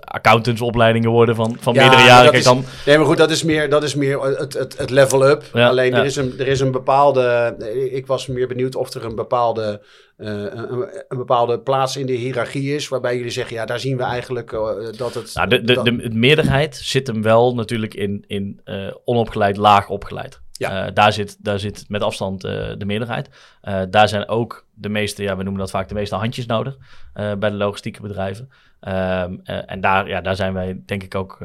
accountantsopleidingen 0.00 1.10
worden 1.10 1.34
van, 1.34 1.56
van 1.60 1.74
ja, 1.74 1.80
meerdere 1.80 2.04
jaren. 2.06 2.42
Dan... 2.42 2.64
Nee, 2.86 2.96
maar 2.96 3.06
goed, 3.06 3.16
dat 3.16 3.30
is 3.30 3.42
meer, 3.42 3.70
dat 3.70 3.82
is 3.82 3.94
meer 3.94 4.20
het, 4.20 4.52
het, 4.52 4.78
het 4.78 4.90
level 4.90 5.28
up. 5.28 5.44
Ja, 5.52 5.68
Alleen 5.68 5.90
ja. 5.90 5.98
er, 5.98 6.04
is 6.04 6.16
een, 6.16 6.34
er 6.38 6.46
is 6.48 6.60
een 6.60 6.72
bepaalde. 6.72 7.56
Ik 7.90 8.06
was 8.06 8.26
meer 8.26 8.48
benieuwd 8.48 8.74
of 8.74 8.94
er 8.94 9.04
een 9.04 9.14
bepaalde. 9.14 9.80
Uh, 10.18 10.28
een, 10.28 10.88
een, 11.08 11.18
bepaalde 11.18 11.60
plaats 11.60 11.96
in 11.96 12.06
de 12.06 12.12
hiërarchie 12.12 12.74
is, 12.74 12.88
waarbij 12.88 13.16
jullie 13.16 13.30
zeggen, 13.30 13.56
ja, 13.56 13.64
daar 13.64 13.80
zien 13.80 13.96
we 13.96 14.02
eigenlijk 14.02 14.52
uh, 14.52 14.60
dat 14.96 15.14
het... 15.14 15.34
Nou, 15.34 15.48
de, 15.48 15.62
de, 15.62 15.74
dat... 15.74 15.84
de, 15.84 15.96
de, 15.96 16.10
meerderheid 16.10 16.76
zit 16.76 17.06
hem 17.06 17.22
wel 17.22 17.54
natuurlijk 17.54 17.94
in, 17.94 18.24
in 18.26 18.60
uh, 18.64 18.90
onopgeleid, 19.04 19.56
laag 19.56 19.88
opgeleid. 19.88 20.41
Ja. 20.62 20.86
Uh, 20.86 20.94
daar, 20.94 21.12
zit, 21.12 21.36
daar 21.44 21.58
zit 21.58 21.84
met 21.88 22.02
afstand 22.02 22.44
uh, 22.44 22.72
de 22.78 22.84
meerderheid. 22.84 23.28
Uh, 23.64 23.82
daar 23.90 24.08
zijn 24.08 24.28
ook 24.28 24.66
de 24.74 24.88
meeste, 24.88 25.22
ja, 25.22 25.36
we 25.36 25.42
noemen 25.42 25.60
dat 25.60 25.70
vaak 25.70 25.88
de 25.88 25.94
meeste 25.94 26.14
handjes 26.14 26.46
nodig 26.46 26.76
bij 27.12 27.50
de 27.50 27.52
logistieke 27.52 28.02
bedrijven. 28.02 28.50
Um, 28.80 29.40
en 29.44 29.80
daar, 29.80 30.08
ja, 30.08 30.20
daar 30.20 30.36
zijn 30.36 30.52
wij 30.52 30.82
denk 30.86 31.02
ik 31.02 31.14
ook 31.14 31.38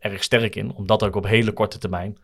erg 0.00 0.22
sterk 0.22 0.56
in, 0.56 0.72
om 0.74 0.86
dat 0.86 1.02
ook 1.02 1.16
op 1.16 1.26
hele 1.26 1.52
korte 1.52 1.78
termijn 1.78 2.18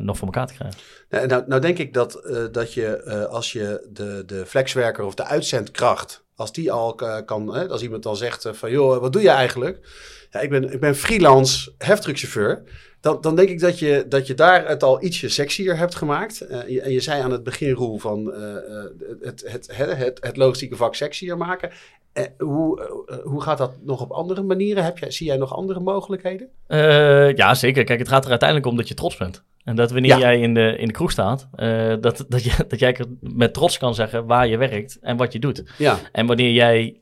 nog 0.00 0.16
voor 0.16 0.26
elkaar 0.26 0.46
te 0.46 0.54
krijgen. 0.54 0.80
Nou, 1.08 1.26
nou, 1.26 1.44
nou 1.46 1.60
denk 1.60 1.78
ik 1.78 1.94
dat, 1.94 2.28
dat 2.52 2.74
je 2.74 3.26
als 3.30 3.52
je 3.52 3.88
de, 3.92 4.22
de 4.26 4.46
flexwerker 4.46 5.04
of 5.04 5.14
de 5.14 5.24
uitzendkracht, 5.24 6.24
als 6.34 6.52
die 6.52 6.72
al 6.72 6.94
kan, 7.24 7.68
als 7.70 7.82
iemand 7.82 8.02
dan 8.02 8.16
zegt 8.16 8.48
van 8.52 8.70
joh, 8.70 9.00
wat 9.00 9.12
doe 9.12 9.22
je 9.22 9.30
eigenlijk? 9.30 9.88
Ja, 10.30 10.40
ik 10.40 10.50
ben, 10.50 10.72
ik 10.72 10.80
ben 10.80 10.94
freelance 10.94 11.72
heftruckchauffeur. 11.78 12.62
Dan, 13.00 13.20
dan 13.20 13.36
denk 13.36 13.48
ik 13.48 13.60
dat 13.60 13.78
je, 13.78 14.04
dat 14.08 14.26
je 14.26 14.34
daar 14.34 14.68
het 14.68 14.82
al 14.82 15.02
ietsje 15.02 15.28
sexier 15.28 15.76
hebt 15.76 15.94
gemaakt. 15.94 16.46
Je, 16.66 16.80
en 16.80 16.92
je 16.92 17.00
zei 17.00 17.22
aan 17.22 17.30
het 17.30 17.42
begin, 17.42 17.70
Roel, 17.70 17.98
van 17.98 18.32
uh, 18.34 18.54
het, 19.20 19.44
het, 19.46 19.76
het, 19.76 19.96
het, 19.96 20.18
het 20.20 20.36
logistieke 20.36 20.76
vak 20.76 20.94
sexier 20.94 21.36
maken. 21.36 21.70
Uh, 22.14 22.24
hoe, 22.38 22.90
hoe 23.24 23.42
gaat 23.42 23.58
dat 23.58 23.72
nog 23.82 24.00
op 24.00 24.10
andere 24.10 24.42
manieren? 24.42 24.84
Heb 24.84 24.98
jij, 24.98 25.10
zie 25.10 25.26
jij 25.26 25.36
nog 25.36 25.54
andere 25.54 25.80
mogelijkheden? 25.80 26.48
ja, 27.36 27.54
zeker. 27.54 27.84
Kijk, 27.84 27.98
het 27.98 28.08
gaat 28.08 28.24
er 28.24 28.30
uiteindelijk 28.30 28.68
om 28.68 28.76
dat 28.76 28.88
je 28.88 28.94
trots 28.94 29.16
bent. 29.16 29.44
En 29.64 29.76
dat 29.76 29.90
wanneer 29.90 30.10
ja. 30.10 30.18
jij 30.18 30.40
in 30.40 30.54
de, 30.54 30.76
in 30.78 30.86
de 30.86 30.92
kroeg 30.92 31.10
staat, 31.10 31.48
dat, 32.00 32.24
dat, 32.28 32.44
je, 32.44 32.64
dat 32.68 32.78
jij 32.78 32.96
met 33.20 33.54
trots 33.54 33.78
kan 33.78 33.94
zeggen 33.94 34.26
waar 34.26 34.48
je 34.48 34.56
werkt 34.56 34.98
en 35.00 35.16
wat 35.16 35.32
je 35.32 35.38
doet. 35.38 35.62
Ja. 35.78 35.98
En 36.12 36.26
wanneer 36.26 36.50
jij, 36.50 37.00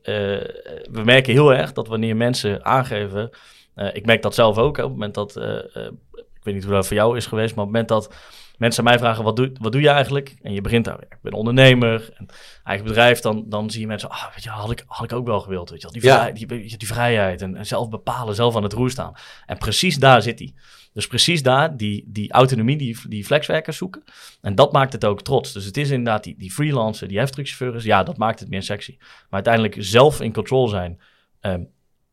we 0.91 1.01
merken 1.03 1.33
heel 1.33 1.53
erg 1.53 1.73
dat 1.73 1.87
wanneer 1.87 2.15
mensen 2.15 2.65
aangeven 2.65 3.29
uh, 3.77 3.95
ik 3.95 4.05
merk 4.05 4.21
dat 4.21 4.35
zelf 4.35 4.57
ook. 4.57 4.77
Hè, 4.77 4.83
op 4.83 4.89
het 4.89 4.97
moment 4.97 5.15
dat, 5.15 5.37
uh, 5.37 5.43
uh, 5.43 5.91
ik 6.13 6.43
weet 6.43 6.53
niet 6.53 6.63
hoe 6.63 6.73
dat 6.73 6.87
voor 6.87 6.95
jou 6.95 7.17
is 7.17 7.25
geweest, 7.25 7.55
maar 7.55 7.65
op 7.65 7.73
het 7.73 7.81
moment 7.81 7.87
dat 7.87 8.15
mensen 8.57 8.83
mij 8.83 8.97
vragen, 8.97 9.23
wat 9.23 9.35
doe, 9.35 9.51
wat 9.59 9.71
doe 9.71 9.81
je 9.81 9.89
eigenlijk? 9.89 10.35
En 10.41 10.53
je 10.53 10.61
begint 10.61 10.85
daar, 10.85 11.01
ik 11.01 11.17
ben 11.21 11.33
ondernemer, 11.33 12.09
en 12.13 12.25
eigen 12.63 12.85
bedrijf, 12.85 13.19
dan, 13.19 13.43
dan 13.47 13.69
zie 13.69 13.81
je 13.81 13.87
mensen, 13.87 14.09
ah, 14.09 14.33
weet 14.33 14.43
je, 14.43 14.49
had 14.49 14.71
ik, 14.71 14.83
had 14.87 15.11
ik 15.11 15.17
ook 15.17 15.25
wel 15.25 15.39
gewild, 15.39 15.69
weet 15.69 15.81
je, 15.81 15.91
die, 15.91 16.01
vrij, 16.01 16.27
ja. 16.27 16.31
die, 16.31 16.77
die, 16.77 16.87
vrijheid 16.87 17.41
en, 17.41 17.55
en, 17.55 17.65
zelf 17.65 17.89
bepalen, 17.89 18.35
zelf 18.35 18.55
aan 18.55 18.63
het 18.63 18.73
roer 18.73 18.89
staan. 18.89 19.13
En 19.45 19.57
precies 19.57 19.97
daar 19.97 20.21
zit 20.21 20.39
hij. 20.39 20.53
Dus 20.93 21.07
precies 21.07 21.43
daar, 21.43 21.77
die, 21.77 22.03
die 22.07 22.31
autonomie 22.31 22.77
die, 22.77 22.97
die 23.07 23.25
flexwerkers 23.25 23.77
zoeken. 23.77 24.03
En 24.41 24.55
dat 24.55 24.71
maakt 24.71 24.93
het 24.93 25.05
ook 25.05 25.21
trots. 25.21 25.53
Dus 25.53 25.65
het 25.65 25.77
is 25.77 25.89
inderdaad 25.89 26.23
die, 26.23 26.35
die 26.37 26.51
freelancer, 26.51 27.07
die 27.07 27.17
heftruckchauffeurs, 27.17 27.83
ja, 27.83 28.03
dat 28.03 28.17
maakt 28.17 28.39
het 28.39 28.49
meer 28.49 28.63
sexy. 28.63 28.95
Maar 28.99 29.25
uiteindelijk 29.29 29.75
zelf 29.79 30.21
in 30.21 30.33
control 30.33 30.67
zijn, 30.67 30.99
um, 31.41 31.69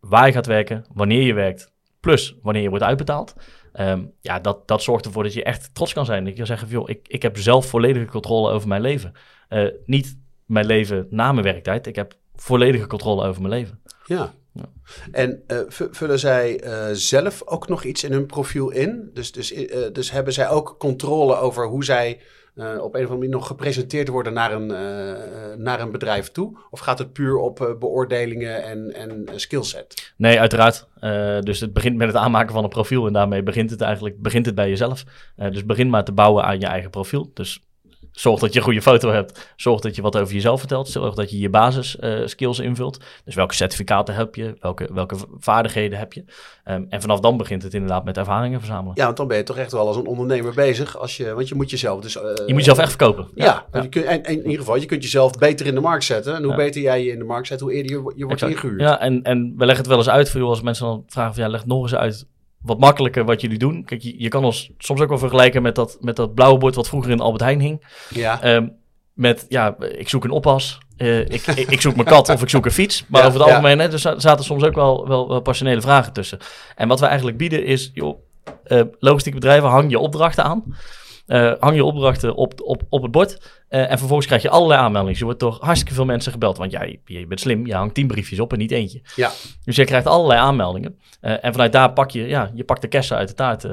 waar 0.09 0.27
je 0.27 0.33
gaat 0.33 0.47
werken, 0.47 0.85
wanneer 0.93 1.23
je 1.23 1.35
werkt, 1.35 1.73
plus 2.01 2.37
wanneer 2.43 2.63
je 2.63 2.69
wordt 2.69 2.85
uitbetaald. 2.85 3.35
Um, 3.81 4.13
ja, 4.21 4.41
dat, 4.41 4.69
dat 4.69 4.83
zorgt 4.83 5.05
ervoor 5.05 5.23
dat 5.23 5.33
je 5.33 5.45
echt 5.45 5.75
trots 5.75 5.93
kan 5.93 6.05
zijn. 6.05 6.27
Ik 6.27 6.37
kan 6.37 6.47
zeggen, 6.47 6.69
joh, 6.69 6.89
ik, 6.89 7.09
ik 7.09 7.23
heb 7.23 7.39
zelf 7.39 7.67
volledige 7.67 8.07
controle 8.07 8.51
over 8.51 8.69
mijn 8.69 8.81
leven. 8.81 9.13
Uh, 9.49 9.71
niet 9.87 10.19
mijn 10.47 10.67
leven 10.67 11.07
na 11.11 11.33
mijn 11.33 11.45
werktijd. 11.45 11.87
Ik 11.87 11.97
heb 11.97 12.15
volledige 12.35 12.87
controle 12.87 13.27
over 13.27 13.43
mijn 13.43 13.55
leven. 13.55 13.81
Ja. 14.07 14.35
ja. 14.53 14.65
En 15.13 15.43
uh, 15.47 15.59
vullen 15.69 16.19
zij 16.19 16.65
uh, 16.65 16.87
zelf 16.93 17.43
ook 17.45 17.69
nog 17.69 17.85
iets 17.85 18.05
in 18.05 18.13
hun 18.13 18.27
profiel 18.27 18.71
in? 18.71 19.11
Dus, 19.13 19.33
dus, 19.33 19.55
dus 19.93 20.11
hebben 20.11 20.33
zij 20.33 20.49
ook 20.49 20.75
controle 20.79 21.37
over 21.37 21.67
hoe 21.67 21.85
zij 21.85 22.21
op 22.57 22.65
een 22.65 22.81
of 22.81 22.93
andere 22.95 23.09
manier 23.09 23.29
nog 23.29 23.47
gepresenteerd 23.47 24.09
worden 24.09 24.33
naar 24.33 24.53
een, 24.53 24.71
uh, 24.71 25.57
naar 25.57 25.81
een 25.81 25.91
bedrijf 25.91 26.31
toe? 26.31 26.59
Of 26.71 26.81
gaat 26.81 26.99
het 26.99 27.13
puur 27.13 27.37
op 27.37 27.77
beoordelingen 27.79 28.63
en, 28.63 28.93
en 28.95 29.41
skillset? 29.41 30.13
Nee, 30.17 30.41
uiteraard. 30.41 30.87
dus 31.45 31.61
het 31.61 31.73
begint 31.73 31.97
met 31.97 32.07
het 32.07 32.17
aanmaken 32.17 32.55
van 32.55 32.65
een 32.65 32.71
profiel 32.71 33.07
en 33.07 33.13
daarmee 33.13 33.43
begint 33.43 33.71
het 33.71 33.81
eigenlijk 33.81 34.23
begint 34.23 34.47
het 34.47 34.55
bij 34.55 34.69
jezelf. 34.69 35.05
dus 35.37 35.65
begin 35.65 35.91
maar 35.91 36.05
te 36.05 36.13
bouwen 36.13 36.45
aan 36.45 36.61
je 36.61 36.67
eigen 36.67 36.91
profiel. 36.91 37.31
Dus 37.35 37.61
Zorg 38.15 38.41
dat 38.41 38.53
je 38.53 38.59
een 38.59 38.65
goede 38.65 38.83
foto 38.83 39.11
hebt. 39.11 39.53
Zorg 39.57 39.81
dat 39.81 39.97
je 39.97 40.03
wat 40.03 40.17
over 40.19 40.35
jezelf 40.35 40.59
vertelt. 40.59 40.89
Zorg 40.89 41.15
dat 41.15 41.31
je 41.31 41.39
je 41.39 41.51
basis 41.51 41.97
eh, 41.99 42.19
skills 42.25 42.59
invult. 42.59 43.05
Dus 43.25 43.35
welke 43.35 43.55
certificaten 43.55 44.15
heb 44.15 44.35
je? 44.35 44.55
Welke, 44.61 44.89
welke 44.93 45.17
vaardigheden 45.39 45.99
heb 45.99 46.13
je? 46.13 46.25
Ehm, 46.65 46.85
en 46.89 47.01
vanaf 47.01 47.21
dan 47.21 47.37
begint 47.37 47.63
het 47.63 47.75
inderdaad 47.75 48.05
met 48.05 48.17
ervaringen 48.17 48.59
verzamelen. 48.59 48.93
Ja, 48.95 49.05
want 49.05 49.17
dan 49.17 49.29
ben 49.29 49.37
je 49.37 49.43
toch 49.43 49.57
echt 49.57 49.73
wel 49.73 49.87
als 49.87 49.97
een 49.97 50.07
ondernemer 50.07 50.55
bezig. 50.55 50.99
Als 50.99 51.17
je, 51.17 51.33
want 51.35 51.49
je 51.49 51.55
moet 51.55 51.71
jezelf 51.71 52.01
dus... 52.01 52.17
eh, 52.17 52.23
Je 52.23 52.53
moet 52.53 52.57
jezelf 52.65 52.79
echt 52.79 52.89
verkopen. 52.89 53.29
Ja, 53.35 53.67
want 53.71 53.85
Je 53.85 53.91
kunt, 53.91 54.05
en, 54.05 54.25
en 54.25 54.33
in 54.33 54.45
ieder 54.45 54.59
geval, 54.59 54.77
je 54.77 54.87
kunt 54.87 55.03
jezelf 55.03 55.33
beter 55.39 55.67
in 55.67 55.75
de 55.75 55.81
markt 55.81 56.05
zetten. 56.05 56.35
En 56.35 56.43
hoe 56.43 56.51
Ja. 56.51 56.57
beter 56.57 56.81
jij 56.83 57.05
je 57.05 57.11
in 57.11 57.19
de 57.19 57.25
markt 57.25 57.47
zet, 57.47 57.61
hoe 57.61 57.73
eerder 57.73 57.91
je, 57.91 57.97
je 58.17 58.25
wordt 58.25 58.43
Exact. 58.43 58.53
ingehuurd. 58.53 58.81
Ja, 58.81 59.01
en, 59.01 59.23
en 59.23 59.55
we 59.57 59.65
leggen 59.65 59.77
het 59.85 59.87
wel 59.87 59.99
eens 59.99 60.09
uit 60.09 60.31
voor 60.31 60.39
jou 60.41 60.51
als 60.53 60.63
mensen 60.63 60.87
dan 60.87 61.05
vragen 61.07 61.35
van 61.35 61.43
ja, 61.43 61.49
leg 61.49 61.67
nog 61.67 61.83
eens 61.83 61.95
uit 61.95 62.27
wat 62.65 62.79
makkelijker 62.79 63.25
wat 63.25 63.41
jullie 63.41 63.59
doen. 63.59 63.85
Kijk, 63.85 64.03
je, 64.03 64.15
je 64.19 64.29
kan 64.29 64.45
ons 64.45 64.71
soms 64.79 65.01
ook 65.01 65.09
wel 65.09 65.19
vergelijken 65.19 65.63
met 65.63 65.75
dat, 65.75 65.97
met 66.01 66.17
dat 66.17 66.35
blauwe 66.35 66.59
bord 66.59 66.75
wat 66.75 66.89
vroeger 66.89 67.11
in 67.11 67.21
Albert 67.21 67.43
Heijn 67.43 67.61
hing. 67.61 67.87
Ja. 68.11 68.43
Ehm, 68.43 68.67
met 69.13 69.47
ja, 69.49 69.77
ik 69.79 70.09
zoek 70.09 70.25
een 70.25 70.31
oppas, 70.31 70.79
eh, 70.97 71.21
ik, 71.21 71.47
ik, 71.47 71.71
ik 71.71 71.81
zoek 71.81 71.95
mijn 71.95 72.09
kat 72.09 72.29
of 72.29 72.43
ik 72.43 72.49
zoek 72.49 72.65
een 72.65 72.71
fiets. 72.71 73.05
Maar 73.09 73.21
Ja, 73.21 73.27
over 73.27 73.41
het 73.41 73.49
ja. 73.49 73.55
algemeen, 73.55 73.79
hè, 73.79 73.93
er 73.93 73.99
za- 73.99 74.19
zaten 74.19 74.45
soms 74.45 74.63
ook 74.65 74.75
wel, 74.75 75.09
wel, 75.09 75.29
wel 75.29 75.41
passionele 75.41 75.81
vragen 75.81 76.13
tussen. 76.13 76.39
En 76.77 76.89
wat 76.89 77.01
we 77.01 77.07
eigenlijk 77.07 77.37
bieden 77.37 77.65
is, 77.65 77.91
joh, 77.95 78.19
eh, 78.65 78.81
logistieke 78.99 79.39
bedrijven, 79.39 79.69
hang 79.69 79.91
je 79.91 79.99
opdrachten 79.99 80.45
aan. 80.45 80.63
Eh, 81.27 81.53
hang 81.59 81.75
je 81.77 81.85
opdrachten 81.85 82.35
op, 82.35 82.61
op, 82.61 82.83
op 82.89 83.03
het 83.03 83.11
bord. 83.11 83.63
eh, 83.69 83.91
en 83.91 83.99
vervolgens 83.99 84.27
krijg 84.27 84.43
je 84.43 84.49
allerlei 84.51 84.81
aanmeldingen. 84.81 85.19
Je 85.19 85.25
wordt 85.25 85.41
door 85.41 85.57
hartstikke 85.61 85.95
veel 85.95 86.05
mensen 86.05 86.33
gebeld. 86.33 86.57
Want 86.57 86.71
jij 86.71 87.01
je 87.05 87.27
bent 87.27 87.41
slim, 87.41 87.67
je 87.67 87.75
hangt 87.75 87.95
tien 87.95 88.07
briefjes 88.07 88.41
op 88.41 88.53
en 88.53 88.59
niet 88.59 88.71
eentje. 88.71 89.03
Ja. 89.17 89.31
Dus 89.65 89.77
je 89.77 89.85
krijgt 89.85 90.07
allerlei 90.07 90.41
aanmeldingen. 90.41 90.99
Eh, 91.21 91.45
en 91.45 91.53
vanuit 91.53 91.73
daar 91.73 91.93
pak 91.93 92.11
je, 92.11 92.27
ja, 92.27 92.51
je 92.55 92.65
pakt 92.65 92.83
de 92.83 92.89
kersen 92.89 93.17
uit 93.17 93.29
de 93.29 93.35
taart 93.35 93.67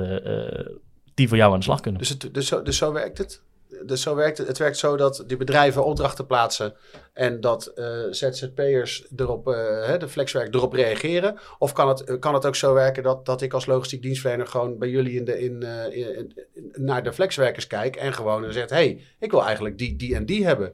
die 1.13 1.27
voor 1.27 1.37
jou 1.37 1.51
aan 1.51 1.57
de 1.57 1.63
slag 1.63 1.79
kunnen. 1.79 1.99
Dus, 1.99 2.09
het, 2.09 2.33
dus, 2.33 2.47
zo, 2.47 2.61
dus 2.61 2.77
zo 2.77 2.93
werkt 2.93 3.17
het? 3.17 3.41
Dus 3.85 4.01
zo 4.01 4.15
werkt 4.15 4.37
het. 4.37 4.47
Het 4.47 4.57
werkt 4.57 4.77
zo 4.77 4.97
dat 4.97 5.23
die 5.27 5.37
bedrijven 5.37 5.85
opdrachten 5.85 6.25
plaatsen 6.25 6.73
en 7.13 7.41
dat 7.41 7.65
eh, 7.65 7.85
ZZP'ers 8.09 9.07
erop, 9.15 9.47
eh, 9.47 9.99
de 9.99 10.07
flexwerk 10.07 10.55
erop 10.55 10.73
reageren. 10.73 11.37
Of 11.59 11.73
kan 11.73 11.87
het, 11.87 12.19
kan 12.19 12.33
het 12.33 12.45
ook 12.45 12.55
zo 12.55 12.73
werken 12.73 13.03
dat, 13.03 13.25
dat 13.25 13.41
ik 13.41 13.53
als 13.53 13.65
logistiek 13.65 14.01
dienstverlener 14.01 14.47
gewoon 14.47 14.77
bij 14.77 14.89
jullie 14.89 15.15
in 15.15 15.25
de, 15.25 15.39
in, 15.39 15.63
eh, 15.63 16.23
naar 16.73 17.03
de 17.03 17.13
flexwerkers 17.13 17.67
kijk 17.67 17.95
en 17.95 18.13
gewoon 18.13 18.53
zegt, 18.53 18.69
hey, 18.69 19.01
ik 19.19 19.31
wil 19.31 19.43
eigenlijk 19.45 19.77
die, 19.77 19.95
die 19.95 20.15
en 20.15 20.25
die 20.25 20.45
hebben. 20.45 20.73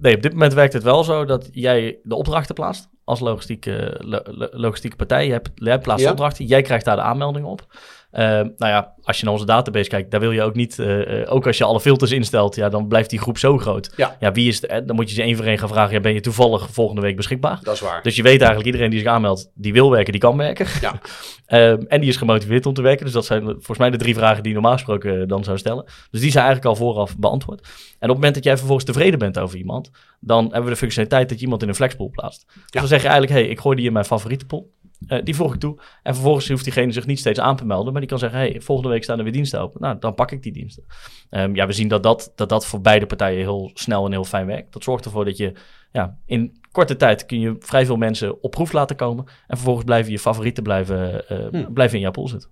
Nee, 0.00 0.14
op 0.14 0.22
dit 0.22 0.32
moment 0.32 0.54
werkt 0.54 0.72
het 0.72 0.82
wel 0.82 1.04
zo 1.04 1.24
dat 1.24 1.48
jij 1.52 1.98
de 2.02 2.14
opdrachten 2.14 2.54
plaatst 2.54 2.88
als 3.08 3.20
logistieke, 3.20 3.94
lo- 3.98 4.22
lo- 4.24 4.48
logistieke 4.50 4.96
partij. 4.96 5.26
Je 5.26 5.32
hebt, 5.32 5.50
jij 5.54 5.78
plaatst 5.78 6.00
Ja. 6.00 6.06
de 6.06 6.12
opdrachten, 6.12 6.44
jij 6.44 6.62
krijgt 6.62 6.84
daar 6.84 6.96
de 6.96 7.02
aanmeldingen 7.02 7.48
op. 7.48 7.66
Eh, 8.10 8.24
nou 8.26 8.52
ja, 8.58 8.92
als 9.02 9.18
je 9.18 9.24
naar 9.24 9.32
onze 9.32 9.46
database 9.46 9.88
kijkt, 9.88 10.10
daar 10.10 10.20
wil 10.20 10.30
je 10.30 10.42
ook 10.42 10.54
niet, 10.54 10.78
eh, 10.78 11.20
eh, 11.22 11.32
ook 11.32 11.46
als 11.46 11.58
je 11.58 11.64
alle 11.64 11.80
filters 11.80 12.10
instelt, 12.12 12.54
ja, 12.54 12.68
dan 12.68 12.88
blijft 12.88 13.10
die 13.10 13.18
groep 13.18 13.38
zo 13.38 13.58
groot. 13.58 13.92
Ja. 13.96 14.32
wie 14.32 14.48
is 14.48 14.60
de, 14.60 14.66
eh, 14.66 14.86
dan 14.86 14.96
moet 14.96 15.08
je 15.08 15.14
ze 15.14 15.22
één 15.22 15.36
voor 15.36 15.44
één 15.44 15.58
gaan 15.58 15.68
vragen, 15.68 15.94
ja, 15.94 16.00
ben 16.00 16.14
je 16.14 16.20
toevallig 16.20 16.70
volgende 16.70 17.00
week 17.02 17.16
beschikbaar? 17.16 17.58
Dat 17.62 17.74
is 17.74 17.80
waar. 17.80 18.02
Dus 18.02 18.16
je 18.16 18.22
weet 18.22 18.38
eigenlijk, 18.38 18.66
iedereen 18.66 18.90
die 18.90 18.98
zich 18.98 19.08
aanmeldt, 19.08 19.50
die 19.54 19.72
wil 19.72 19.90
werken, 19.90 20.12
die 20.12 20.20
kan 20.20 20.36
werken. 20.36 20.66
Ja. 20.80 20.98
Ehm, 21.46 21.82
en 21.88 22.00
die 22.00 22.08
is 22.08 22.16
gemotiveerd 22.16 22.66
om 22.66 22.74
te 22.74 22.82
werken. 22.82 23.04
Dus 23.04 23.14
dat 23.14 23.24
zijn 23.24 23.42
volgens 23.44 23.78
mij 23.78 23.90
de 23.90 23.96
drie 23.96 24.14
vragen 24.14 24.42
die 24.42 24.48
je 24.48 24.52
normaal 24.58 24.72
gesproken 24.76 25.28
dan 25.28 25.44
zou 25.44 25.58
stellen. 25.58 25.84
Dus 26.10 26.20
die 26.20 26.30
zijn 26.30 26.44
eigenlijk 26.44 26.74
al 26.78 26.84
vooraf 26.86 27.16
beantwoord. 27.18 27.60
En 27.60 27.68
op 27.98 27.98
het 28.00 28.08
moment 28.14 28.34
dat 28.34 28.44
jij 28.44 28.56
vervolgens 28.56 28.86
tevreden 28.86 29.18
bent 29.18 29.38
over 29.38 29.58
iemand, 29.58 29.90
dan 30.20 30.44
hebben 30.44 30.64
we 30.64 30.70
de 30.70 30.76
functionaliteit 30.76 31.28
dat 31.28 31.38
je 31.38 31.44
iemand 31.44 31.62
in 31.62 31.68
een 31.68 31.74
flexpool 31.74 32.10
plaatst. 32.10 32.46
Dus 32.54 32.64
dan 32.70 32.86
zeg 32.86 33.02
je 33.02 33.08
eigenlijk, 33.08 33.40
hey, 33.40 33.48
ik 33.48 33.60
gooi 33.60 33.76
die 33.76 33.86
in 33.86 33.92
mijn 33.92 34.04
favoriete 34.04 34.46
pool. 34.46 34.76
Eh, 35.06 35.24
die 35.24 35.34
voeg 35.36 35.54
ik 35.54 35.60
toe. 35.60 35.78
En 36.02 36.14
vervolgens 36.14 36.48
hoeft 36.48 36.64
diegene 36.64 36.92
zich 36.92 37.06
niet 37.06 37.18
steeds 37.18 37.40
aan 37.40 37.56
te 37.56 37.64
melden. 37.64 37.92
Maar 37.92 38.00
die 38.00 38.10
kan 38.10 38.18
zeggen, 38.18 38.38
hey, 38.38 38.60
volgende 38.60 38.90
week 38.90 39.02
staan 39.02 39.18
er 39.18 39.24
weer 39.24 39.32
diensten 39.32 39.60
open. 39.60 39.80
Nou, 39.80 39.96
dan 39.98 40.14
pak 40.14 40.30
ik 40.32 40.42
die 40.42 40.52
diensten. 40.52 40.84
Ehm, 41.30 41.54
ja, 41.54 41.66
we 41.66 41.72
zien 41.72 41.88
dat 41.88 42.02
dat, 42.02 42.32
dat 42.34 42.48
dat 42.48 42.66
voor 42.66 42.80
beide 42.80 43.06
partijen 43.06 43.38
heel 43.38 43.70
snel 43.74 44.04
en 44.04 44.12
heel 44.12 44.24
fijn 44.24 44.46
werkt. 44.46 44.72
Dat 44.72 44.82
zorgt 44.82 45.04
ervoor 45.04 45.24
dat 45.24 45.36
je 45.36 45.52
ja, 45.92 46.18
in 46.26 46.60
korte 46.72 46.96
tijd 46.96 47.26
kun 47.26 47.40
je 47.40 47.56
vrij 47.58 47.86
veel 47.86 47.96
mensen 47.96 48.42
op 48.42 48.50
proef 48.50 48.72
laten 48.72 48.96
komen. 48.96 49.24
En 49.26 49.56
vervolgens 49.56 49.84
blijven 49.84 50.12
je 50.12 50.18
favorieten 50.18 50.62
blijven, 50.62 51.28
eh, 51.28 51.46
Hm. 51.50 51.72
blijven 51.72 51.96
in 51.96 52.02
jouw 52.02 52.10
pool 52.10 52.28
zitten. 52.28 52.50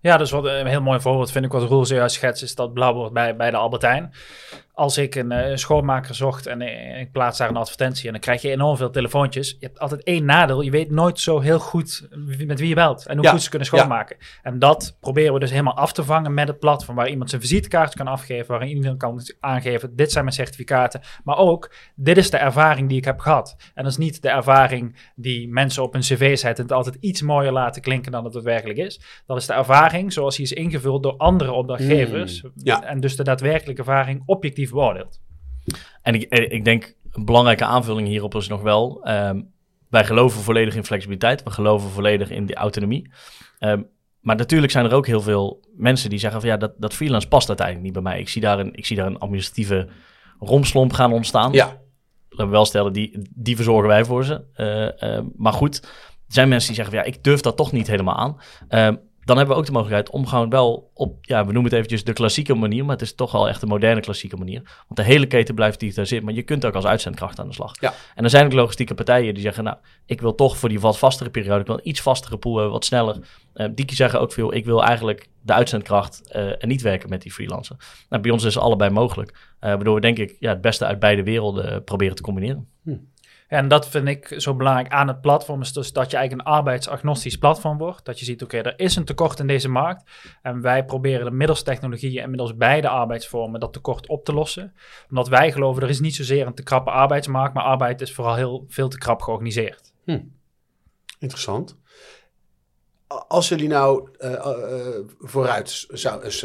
Ja, 0.00 0.16
dus 0.16 0.30
wat 0.30 0.44
een 0.44 0.66
heel 0.66 0.82
mooi 0.82 1.00
voorbeeld 1.00 1.30
vind 1.30 1.44
ik 1.44 1.52
wat 1.52 1.62
Roel 1.62 1.84
zojuist 1.84 2.14
schetst, 2.14 2.42
is 2.42 2.54
dat 2.54 2.74
blauwbord 2.74 3.12
bij, 3.12 3.36
bij 3.36 3.50
de 3.50 3.56
Albertijn. 3.56 4.14
Als 4.72 4.98
ik 4.98 5.14
een, 5.14 5.32
eh, 5.32 5.50
een 5.50 5.58
schoonmaker 5.58 6.14
zocht 6.14 6.46
en 6.46 6.60
ik 7.00 7.12
plaats 7.12 7.38
daar 7.38 7.48
een 7.48 7.56
advertentie 7.56 8.06
en 8.06 8.12
dan 8.12 8.20
krijg 8.20 8.42
je 8.42 8.50
enorm 8.50 8.76
veel 8.76 8.90
telefoontjes. 8.90 9.50
Je 9.50 9.66
hebt 9.66 9.78
altijd 9.78 10.02
één 10.02 10.24
nadeel, 10.24 10.60
je 10.60 10.70
weet 10.70 10.90
nooit 10.90 11.20
zo 11.20 11.40
heel 11.40 11.58
goed 11.58 12.08
met 12.46 12.58
wie 12.58 12.68
je 12.68 12.74
belt 12.74 13.06
en 13.06 13.16
hoe 13.16 13.24
Ja, 13.24 13.30
goed 13.30 13.42
ze 13.42 13.48
kunnen 13.48 13.68
schoonmaken. 13.68 14.16
En 14.42 14.58
dat 14.58 14.96
proberen 15.00 15.32
we 15.32 15.38
dus 15.38 15.50
helemaal 15.50 15.76
af 15.76 15.92
te 15.92 16.04
vangen 16.04 16.34
met 16.34 16.48
het 16.48 16.58
platform 16.58 16.96
waar 16.96 17.08
iemand 17.08 17.30
zijn 17.30 17.40
visitekaart 17.40 17.94
kan 17.94 18.06
afgeven, 18.06 18.46
waarin 18.46 18.68
iedereen 18.68 18.96
kan 18.96 19.20
aangeven, 19.40 19.96
dit 19.96 20.12
zijn 20.12 20.24
mijn 20.24 20.36
certificaten, 20.36 21.00
maar 21.24 21.36
ook, 21.36 21.74
dit 21.94 22.16
is 22.16 22.30
de 22.30 22.36
ervaring 22.36 22.88
die 22.88 22.98
ik 22.98 23.04
heb 23.04 23.18
gehad. 23.18 23.56
En 23.74 23.82
dat 23.82 23.92
is 23.92 23.98
niet 23.98 24.22
de 24.22 24.28
ervaring 24.28 25.10
die 25.14 25.48
mensen 25.48 25.82
op 25.82 25.92
hun 25.92 26.02
cv 26.02 26.36
zetten 26.38 26.56
en 26.56 26.62
het 26.62 26.72
altijd 26.72 26.96
iets 27.00 27.22
mooier 27.22 27.52
laten 27.52 27.82
klinken 27.82 28.12
dan 28.12 28.24
het 28.24 28.32
daadwerkelijk 28.32 28.78
is. 28.78 29.00
Dat 29.26 29.36
is 29.36 29.46
de 29.46 29.52
ervaring 29.52 29.94
zoals 30.08 30.36
die 30.36 30.44
is 30.44 30.52
ingevuld 30.52 31.02
door 31.02 31.16
andere 31.16 31.52
opdrachtgevers. 31.52 32.42
Mm, 32.42 32.50
ja. 32.54 32.82
En 32.82 33.00
dus 33.00 33.16
de 33.16 33.24
daadwerkelijke 33.24 33.80
ervaring 33.80 34.22
objectief 34.26 34.70
beoordeeld. 34.70 35.20
En 36.02 36.14
ik, 36.14 36.22
eh, 36.22 36.52
ik 36.52 36.64
denk, 36.64 36.94
een 37.12 37.24
belangrijke 37.24 37.64
aanvulling 37.64 38.08
hierop 38.08 38.34
is 38.34 38.48
nog 38.48 38.62
wel... 38.62 39.04
ehm, 39.04 39.40
wij 39.90 40.04
geloven 40.04 40.40
volledig 40.40 40.74
in 40.74 40.84
flexibiliteit. 40.84 41.42
We 41.42 41.50
geloven 41.50 41.90
volledig 41.90 42.30
in 42.30 42.46
die 42.46 42.56
autonomie. 42.56 43.10
Ehm, 43.58 43.82
maar 44.20 44.36
natuurlijk 44.36 44.72
zijn 44.72 44.84
er 44.84 44.94
ook 44.94 45.06
heel 45.06 45.20
veel 45.20 45.60
mensen 45.76 46.10
die 46.10 46.18
zeggen 46.18 46.40
van... 46.40 46.50
ja, 46.50 46.56
dat, 46.56 46.72
dat 46.78 46.94
freelance 46.94 47.28
past 47.28 47.48
uiteindelijk 47.48 47.86
niet 47.86 48.02
bij 48.02 48.12
mij. 48.12 48.20
Ik 48.20 48.28
zie 48.28 48.40
daar 48.40 48.58
een, 48.58 48.74
ik 48.74 48.86
zie 48.86 48.96
daar 48.96 49.06
een 49.06 49.18
administratieve 49.18 49.88
romslomp 50.40 50.92
gaan 50.92 51.12
ontstaan. 51.12 51.52
Ja, 51.52 51.80
laten 52.36 52.46
we 52.46 52.56
wel 52.56 52.64
stellen, 52.64 52.92
die, 52.92 53.28
die 53.34 53.56
verzorgen 53.56 53.88
wij 53.88 54.04
voor 54.04 54.24
ze. 54.24 54.44
Eh, 54.52 55.16
eh, 55.16 55.24
maar 55.36 55.52
goed, 55.52 55.82
er 56.26 56.32
zijn 56.32 56.48
mensen 56.48 56.66
die 56.66 56.76
zeggen 56.76 56.94
van 56.94 57.04
ja, 57.04 57.16
ik 57.16 57.24
durf 57.24 57.40
dat 57.40 57.56
toch 57.56 57.72
niet 57.72 57.86
helemaal 57.86 58.16
aan. 58.16 58.40
Eh, 58.68 58.94
dan 59.26 59.36
hebben 59.36 59.54
we 59.54 59.60
ook 59.60 59.66
de 59.66 59.72
mogelijkheid 59.72 60.10
om 60.10 60.26
gewoon 60.26 60.50
wel 60.50 60.90
op, 60.94 61.16
ja, 61.20 61.38
we 61.38 61.52
noemen 61.52 61.64
het 61.64 61.72
eventjes 61.72 62.04
de 62.04 62.12
klassieke 62.12 62.54
manier, 62.54 62.84
maar 62.84 62.92
het 62.92 63.02
is 63.02 63.14
toch 63.14 63.32
wel 63.32 63.48
echt 63.48 63.60
de 63.60 63.66
moderne 63.66 64.00
klassieke 64.00 64.36
manier. 64.36 64.62
Want 64.62 64.96
de 64.96 65.02
hele 65.02 65.26
keten 65.26 65.54
blijft 65.54 65.80
digitaliseerd, 65.80 66.22
maar 66.24 66.34
je 66.34 66.42
kunt 66.42 66.64
ook 66.64 66.74
als 66.74 66.84
uitzendkracht 66.84 67.38
aan 67.40 67.48
de 67.48 67.54
slag. 67.54 67.72
Ja. 67.80 67.94
En 68.14 68.24
er 68.24 68.30
zijn 68.30 68.44
ook 68.44 68.52
logistieke 68.52 68.94
partijen 68.94 69.34
die 69.34 69.42
zeggen, 69.42 69.64
nou, 69.64 69.76
ik 70.04 70.20
wil 70.20 70.34
toch 70.34 70.56
voor 70.56 70.68
die 70.68 70.80
wat 70.80 70.98
vastere 70.98 71.30
periode, 71.30 71.60
ik 71.60 71.66
wil 71.66 71.76
een 71.76 71.88
iets 71.88 72.00
vastere 72.00 72.36
pool 72.36 72.54
hebben, 72.54 72.72
wat 72.72 72.84
sneller. 72.84 73.16
Eh, 73.52 73.68
die 73.74 73.94
zeggen 73.94 74.20
ook 74.20 74.32
veel, 74.32 74.54
ik 74.54 74.64
wil 74.64 74.84
eigenlijk 74.84 75.28
de 75.42 75.52
uitzendkracht 75.52 76.30
eh, 76.30 76.62
en 76.62 76.68
niet 76.68 76.82
werken 76.82 77.08
met 77.08 77.22
die 77.22 77.32
freelancer. 77.32 77.76
Nou, 78.08 78.22
bij 78.22 78.30
ons 78.30 78.44
is 78.44 78.58
allebei 78.58 78.90
mogelijk, 78.90 79.30
eh, 79.30 79.70
waardoor 79.70 79.94
we 79.94 80.00
denk 80.00 80.18
ik 80.18 80.36
ja, 80.40 80.48
het 80.48 80.60
beste 80.60 80.84
uit 80.84 80.98
beide 80.98 81.22
werelden 81.22 81.84
proberen 81.84 82.16
te 82.16 82.22
combineren. 82.22 82.68
En 83.48 83.68
dat 83.68 83.88
vind 83.88 84.08
ik 84.08 84.34
zo 84.36 84.54
belangrijk 84.54 84.92
aan 84.92 85.08
het 85.08 85.20
platform, 85.20 85.60
is 85.60 85.72
dus 85.72 85.92
dat 85.92 86.10
je 86.10 86.16
eigenlijk 86.16 86.48
een 86.48 86.54
arbeidsagnostisch 86.54 87.36
platform 87.38 87.78
wordt. 87.78 88.04
Dat 88.04 88.18
je 88.18 88.24
ziet, 88.24 88.42
oké, 88.42 88.56
er 88.56 88.78
is 88.78 88.96
een 88.96 89.04
tekort 89.04 89.38
in 89.38 89.46
deze 89.46 89.68
markt. 89.68 90.10
En 90.42 90.60
wij 90.60 90.84
proberen 90.84 91.24
de 91.24 91.30
middels 91.30 91.62
technologieën 91.62 92.22
en 92.22 92.28
middels 92.28 92.56
beide 92.56 92.88
arbeidsvormen 92.88 93.60
dat 93.60 93.72
tekort 93.72 94.08
op 94.08 94.24
te 94.24 94.32
lossen. 94.32 94.74
Omdat 95.08 95.28
wij 95.28 95.52
geloven, 95.52 95.82
er 95.82 95.88
is 95.88 96.00
niet 96.00 96.14
zozeer 96.14 96.46
een 96.46 96.54
te 96.54 96.62
krappe 96.62 96.90
arbeidsmarkt, 96.90 97.54
maar 97.54 97.64
arbeid 97.64 98.00
is 98.00 98.14
vooral 98.14 98.34
heel 98.34 98.64
veel 98.68 98.88
te 98.88 98.98
krap 98.98 99.22
georganiseerd. 99.22 99.92
interessant. 101.18 101.76
Als 103.28 103.48
jullie 103.48 103.68
nou 103.68 104.08
eh, 104.18 104.32
eh, 104.32 105.04
vooruit 105.18 105.86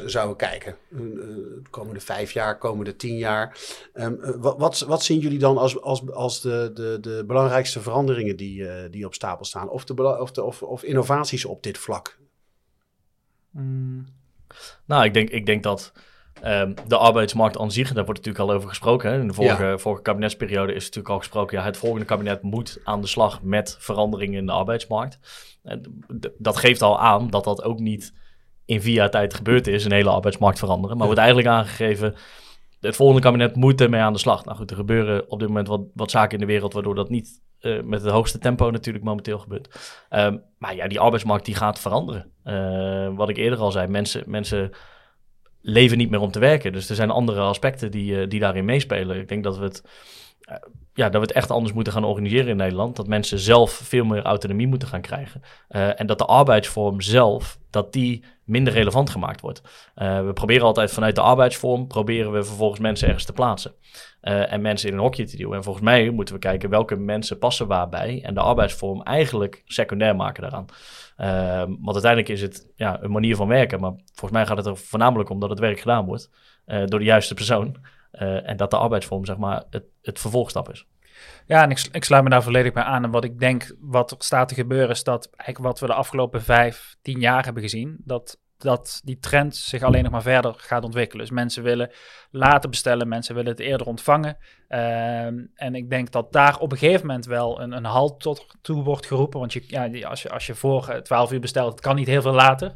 zouden 0.06 0.36
kijken, 0.36 0.78
eh, 0.92 0.98
de 0.98 1.70
komende 1.70 2.00
vijf 2.00 2.32
jaar, 2.32 2.58
komende 2.58 2.96
tien 2.96 3.18
jaar, 3.18 3.58
ehm, 3.94 4.14
eh, 4.22 4.32
wat, 4.38 4.80
wat, 4.80 5.04
zien 5.04 5.20
jullie 5.20 5.40
dan 5.40 5.58
als, 5.58 5.82
als, 5.82 6.12
als 6.12 6.42
de, 6.42 6.72
de, 6.74 6.98
de 7.02 7.24
belangrijkste 7.28 7.82
veranderingen 7.82 8.36
die, 8.36 8.68
eh, 8.68 8.92
die 8.92 9.06
op 9.06 9.14
stapel 9.14 9.46
staan? 9.46 9.70
Of, 9.70 9.86
de, 9.86 10.20
of, 10.20 10.32
de, 10.32 10.44
of, 10.44 10.64
of 10.64 10.84
innovaties 10.84 11.46
op 11.46 11.64
dit 11.64 11.78
vlak? 11.78 12.20
Nou, 14.86 15.04
ik 15.04 15.14
denk, 15.14 15.30
ik 15.30 15.46
denk 15.46 15.64
dat 15.64 15.92
ehm, 16.42 16.74
de 16.88 16.98
arbeidsmarkt 16.98 17.58
aan 17.58 17.72
zich, 17.72 17.94
daar 17.94 18.06
wordt 18.06 18.20
natuurlijk 18.26 18.50
al 18.50 18.56
over 18.56 18.70
gesproken. 18.70 19.12
Hè? 19.12 19.20
In 19.20 19.28
de 19.28 19.34
vorige, 19.34 19.76
vorige 19.78 20.02
kabinetsperiode 20.02 20.74
is 20.74 20.84
natuurlijk 20.84 21.10
al 21.10 21.18
gesproken, 21.18 21.58
ja, 21.58 21.64
het 21.64 21.78
volgende 21.78 22.06
kabinet 22.06 22.42
moet 22.42 22.80
aan 22.84 23.02
de 23.02 23.08
slag 23.08 23.42
met 23.42 23.76
veranderingen 23.80 24.40
in 24.40 24.46
de 24.46 24.52
arbeidsmarkt. 24.52 25.20
En 25.64 26.04
dat 26.38 26.58
geeft 26.58 26.82
al 26.82 27.00
aan 27.00 27.30
dat 27.30 27.44
dat 27.44 27.64
ook 27.64 27.80
niet 27.80 28.14
in 28.66 28.82
vier 28.82 28.94
jaar 28.94 29.10
tijd 29.10 29.34
gebeurd 29.34 29.68
is, 29.68 29.86
een 29.86 29.92
hele 29.92 30.10
arbeidsmarkt 30.10 30.60
veranderen. 30.60 30.98
Maar 30.98 31.06
wordt 31.06 31.22
eigenlijk 31.22 31.50
aangegeven, 31.50 32.16
het 32.80 32.96
volgende 32.96 33.22
kabinet 33.22 33.56
moet 33.56 33.82
ermee 33.82 34.02
aan 34.02 34.14
de 34.14 34.20
slag. 34.20 34.46
Nou 34.46 34.58
goed, 34.58 34.70
er 34.70 34.76
gebeuren 34.76 35.30
op 35.30 35.40
dit 35.40 35.48
moment 35.48 35.68
wat, 35.68 35.82
wat 35.94 36.12
zaken 36.12 36.34
in 36.34 36.40
de 36.40 36.52
wereld, 36.52 36.74
waardoor 36.74 36.96
dat 36.96 37.10
niet 37.10 37.42
eh, 37.60 37.82
met 37.84 38.02
het 38.02 38.12
hoogste 38.12 38.38
tempo 38.38 38.70
natuurlijk 38.70 39.06
momenteel 39.06 39.40
gebeurt. 39.40 39.96
Ehm, 40.10 40.38
maar 40.58 40.76
ja, 40.76 40.88
die 40.88 41.00
arbeidsmarkt 41.00 41.46
die 41.46 41.56
gaat 41.56 41.80
veranderen. 41.80 42.32
Eh, 42.44 43.16
wat 43.16 43.30
ik 43.30 43.38
eerder 43.38 43.60
al 43.60 43.72
zei, 43.72 43.88
mensen, 43.88 44.24
mensen 44.26 44.72
leven 45.62 45.98
niet 45.98 46.10
meer 46.10 46.20
om 46.20 46.32
te 46.32 46.40
werken. 46.40 46.74
Dus 46.74 46.90
er 46.90 46.96
zijn 46.96 47.10
andere 47.10 47.40
aspecten 47.40 47.92
die, 47.92 48.22
eh, 48.22 48.30
die 48.30 48.40
daarin 48.40 48.66
meespelen. 48.66 49.20
Ik 49.20 49.28
denk 49.28 49.44
dat 49.44 49.58
we 49.58 49.64
het 49.64 49.84
ja, 50.94 51.10
dat 51.10 51.22
we 51.22 51.28
het 51.28 51.32
echt 51.32 51.52
anders 51.52 51.74
moeten 51.74 51.94
gaan 51.94 52.04
organiseren 52.04 52.48
in 52.48 52.56
Nederland. 52.56 52.96
Dat 52.96 53.08
mensen 53.08 53.40
zelf 53.40 53.72
veel 53.72 54.06
meer 54.06 54.22
autonomie 54.22 54.68
moeten 54.68 54.88
gaan 54.88 55.02
krijgen. 55.02 55.42
Uh, 55.70 56.00
en 56.00 56.06
dat 56.06 56.18
de 56.18 56.26
arbeidsvorm 56.26 57.02
zelf, 57.02 57.60
dat 57.70 57.94
die 57.94 58.24
minder 58.44 58.74
relevant 58.74 59.10
gemaakt 59.10 59.42
wordt. 59.42 59.62
Uh, 59.96 60.26
we 60.26 60.34
proberen 60.34 60.66
altijd 60.66 60.92
vanuit 60.92 61.16
de 61.16 61.22
arbeidsvorm, 61.22 61.88
proberen 61.88 62.32
we 62.32 62.44
vervolgens 62.44 62.80
mensen 62.80 63.08
ergens 63.08 63.26
te 63.26 63.34
plaatsen. 63.34 63.74
En 64.22 64.62
mensen 64.62 64.90
in 64.90 64.94
een 64.94 65.02
hokje 65.02 65.26
te 65.26 65.38
duwen. 65.38 65.58
En 65.58 65.64
volgens 65.64 65.86
mij 65.86 66.10
moeten 66.10 66.34
we 66.34 66.40
kijken 66.40 66.70
welke 66.70 66.96
mensen 66.96 67.38
passen 67.38 67.68
waarbij. 67.68 68.22
En 68.24 68.34
de 68.34 68.40
arbeidsvorm 68.40 69.02
eigenlijk 69.02 69.62
secundair 69.66 70.16
maken 70.16 70.42
daaraan. 70.42 70.66
want 71.80 71.94
uiteindelijk 71.94 72.30
is 72.30 72.42
het 72.42 72.72
ja, 72.76 72.98
een 73.02 73.12
manier 73.12 73.36
van 73.36 73.48
werken. 73.48 73.80
Maar 73.80 73.92
volgens 74.06 74.32
mij 74.32 74.46
gaat 74.46 74.58
het 74.58 74.66
er 74.66 74.78
voornamelijk 74.78 75.30
om 75.30 75.40
dat 75.40 75.50
het 75.50 75.60
werk 75.60 75.80
gedaan 75.80 76.06
wordt 76.06 76.30
door 76.66 77.00
de 77.00 77.06
juiste 77.06 77.34
persoon. 77.34 77.76
Uh, 78.14 78.50
en 78.50 78.58
dat 78.58 78.72
de 78.72 78.78
arbeidsvorm, 78.78 79.26
zeg 79.26 79.38
maar, 79.38 79.64
het, 79.70 79.84
het 80.02 80.20
vervolgstap 80.20 80.70
is. 80.70 80.86
Ja, 81.46 81.64
en 81.64 81.70
ik, 81.70 81.88
ik 81.92 82.04
sluit 82.04 82.24
me 82.24 82.30
daar 82.30 82.44
volledig 82.44 82.74
bij 82.74 82.84
aan. 82.84 83.04
En 83.04 83.12
wat 83.12 83.24
ik 83.24 83.40
denk, 83.40 83.76
wat 83.80 84.12
er 84.12 84.18
staat 84.20 84.48
te 84.48 84.56
gebeuren, 84.56 84.90
is 84.90 85.04
dat 85.04 85.30
eigenlijk 85.36 85.72
wat 85.72 85.80
we 85.80 85.86
de 85.86 85.94
afgelopen 85.94 86.42
vijf, 86.42 86.96
tien 87.02 87.20
jaar 87.20 87.44
hebben 87.44 87.64
gezien, 87.64 87.98
dat, 88.04 88.40
dat 88.58 89.02
die 89.04 89.20
trend 89.20 89.56
zich 89.56 89.82
alleen 89.82 90.04
nog 90.04 90.12
maar 90.12 90.22
verder 90.22 90.54
gaat 90.58 90.84
ontwikkelen. 90.84 91.26
Dus 91.26 91.36
mensen 91.36 91.64
willen 91.64 91.92
later 92.32 92.70
bestellen, 92.70 93.08
mensen 93.08 93.36
willen 93.36 93.52
het 93.52 93.60
eerder 93.60 93.88
ontvangen. 93.88 94.38
Ehm, 94.68 95.46
en 95.56 95.76
ik 95.76 95.90
denk 95.90 96.12
dat 96.12 96.32
daar 96.32 96.60
op 96.60 96.72
een 96.72 96.78
gegeven 96.78 97.08
moment 97.08 97.26
wel 97.26 97.62
een, 97.62 97.72
een 97.72 97.86
halt 97.86 98.20
tot 98.20 98.46
toe 98.62 98.84
wordt 98.84 99.06
geroepen. 99.06 99.40
Want 99.40 99.54
je, 99.54 99.64
ja, 99.68 100.08
als, 100.08 100.22
je, 100.22 100.30
als 100.30 100.46
je 100.46 100.56
voor 100.56 101.02
12 101.04 101.32
uur 101.32 101.40
bestelt, 101.40 101.72
het 101.72 101.82
kan 101.82 101.96
niet 101.96 102.08
heel 102.08 102.22
veel 102.22 102.34
later. 102.34 102.76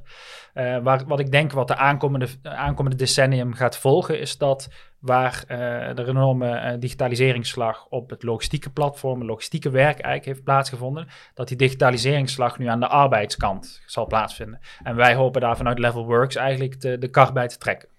Uh, 0.56 0.78
waar, 0.78 1.06
wat 1.08 1.20
ik 1.20 1.32
denk 1.32 1.51
wat 1.51 1.68
de 1.68 1.76
aankomende, 1.76 2.28
aankomende 2.43 2.97
decennium 2.97 3.53
gaat 3.53 3.78
volgen, 3.78 4.20
is 4.20 4.38
dat 4.38 4.70
waar 4.99 5.43
uh, 5.47 5.58
er 5.89 5.99
een 5.99 6.08
enorme 6.08 6.72
uh, 6.74 6.80
digitaliseringsslag 6.80 7.88
op 7.89 8.10
het 8.10 8.24
logistieke 8.24 8.70
platform, 8.70 9.20
het 9.20 9.28
logistieke 9.28 9.70
werk 9.70 9.99
eigenlijk 9.99 10.26
heeft 10.26 10.43
plaatsgevonden, 10.43 11.08
dat 11.34 11.47
die 11.47 11.58
digitaliseringsslag 11.58 12.58
nu 12.58 12.68
aan 12.68 12.80
de 12.80 12.88
arbeidskant 12.88 13.82
zal 13.86 14.06
plaatsvinden. 14.06 14.60
En 14.84 14.95
wij 14.95 15.16
hopen 15.16 15.41
daar 15.41 15.58
vanuit 15.58 15.80
Level 15.80 16.06
Works 16.06 16.36
eigenlijk 16.36 16.82
de, 16.82 16.97
de 16.97 17.08
kar 17.08 17.34
bij 17.34 17.47
te 17.47 17.58
trekken. 17.58 17.89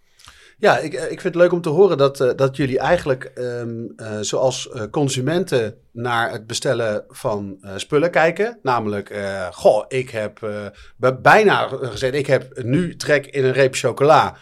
Ja, 0.59 0.79
ik, 0.79 0.93
ik 0.93 1.21
vind 1.21 1.23
het 1.23 1.35
leuk 1.35 1.53
om 1.53 1.61
te 1.61 1.69
horen 1.69 1.99
dat, 1.99 2.21
uh, 2.21 2.31
dat 2.37 2.57
jullie 2.57 2.79
eigenlijk, 2.79 3.33
um, 3.35 3.95
uh, 3.97 4.09
zoals 4.21 4.69
uh, 4.75 4.83
consumenten, 4.91 5.75
naar 5.93 6.31
het 6.31 6.47
bestellen 6.47 7.05
van 7.09 7.59
spullen 7.77 8.11
kijken. 8.11 8.59
Namelijk, 8.63 9.15
goh, 9.53 9.85
ik 9.89 10.11
heb 10.11 10.41
bijna 11.23 11.69
gezegd, 11.69 12.15
ik 12.15 12.27
heb 12.27 12.63
nu 12.63 12.97
trek 12.97 13.27
in 13.27 13.45
een 13.45 13.53
reep 13.53 13.75
chocola. 13.75 14.37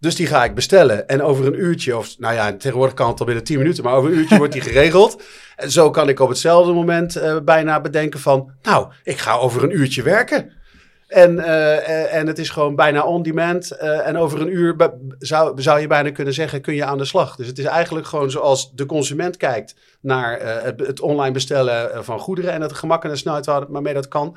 Dus 0.00 0.14
die 0.14 0.26
ga 0.26 0.44
ik 0.44 0.54
bestellen. 0.54 1.08
En 1.08 1.22
over 1.22 1.46
een 1.46 1.60
uurtje, 1.60 1.96
of 1.96 2.18
nou 2.18 2.34
ja, 2.34 2.56
tegenwoordig 2.56 2.94
kan 2.94 3.08
het 3.08 3.20
al 3.20 3.26
binnen 3.26 3.44
10 3.44 3.58
minuten, 3.58 3.84
maar 3.84 3.94
over 3.94 4.10
een 4.10 4.16
uurtje 4.16 4.36
wordt 4.36 4.52
die 4.52 4.62
geregeld. 4.70 5.22
En 5.56 5.70
zo 5.70 5.90
kan 5.90 6.08
ik 6.08 6.20
op 6.20 6.28
hetzelfde 6.28 6.72
moment 6.72 7.22
bijna 7.44 7.80
bedenken 7.80 8.20
van, 8.20 8.52
nou, 8.62 8.92
ik 9.02 9.18
ga 9.18 9.36
over 9.36 9.62
een 9.62 9.76
uurtje 9.76 10.02
werken. 10.02 10.52
En, 11.08 11.34
uh, 11.34 12.14
en 12.14 12.26
het 12.26 12.38
is 12.38 12.50
gewoon 12.50 12.74
bijna 12.74 13.02
on-demand. 13.02 13.72
Uh, 13.72 14.06
en 14.06 14.16
over 14.16 14.40
een 14.40 14.52
uur 14.52 14.76
zou, 15.18 15.62
zou 15.62 15.80
je 15.80 15.86
bijna 15.86 16.10
kunnen 16.10 16.34
zeggen, 16.34 16.60
kun 16.60 16.74
je 16.74 16.84
aan 16.84 16.98
de 16.98 17.04
slag. 17.04 17.36
Dus 17.36 17.46
het 17.46 17.58
is 17.58 17.64
eigenlijk 17.64 18.06
gewoon 18.06 18.30
zoals 18.30 18.74
de 18.74 18.86
consument 18.86 19.36
kijkt 19.36 19.76
naar 20.00 20.42
uh, 20.42 20.62
het, 20.62 20.86
het, 20.86 21.00
online 21.00 21.32
bestellen 21.32 22.04
van 22.04 22.18
goederen 22.18 22.52
en 22.52 22.60
het 22.60 22.72
gemak 22.72 23.04
en 23.04 23.10
de 23.10 23.16
snelheid 23.16 23.46
waarmee 23.46 23.94
dat 23.94 24.08
kan. 24.08 24.36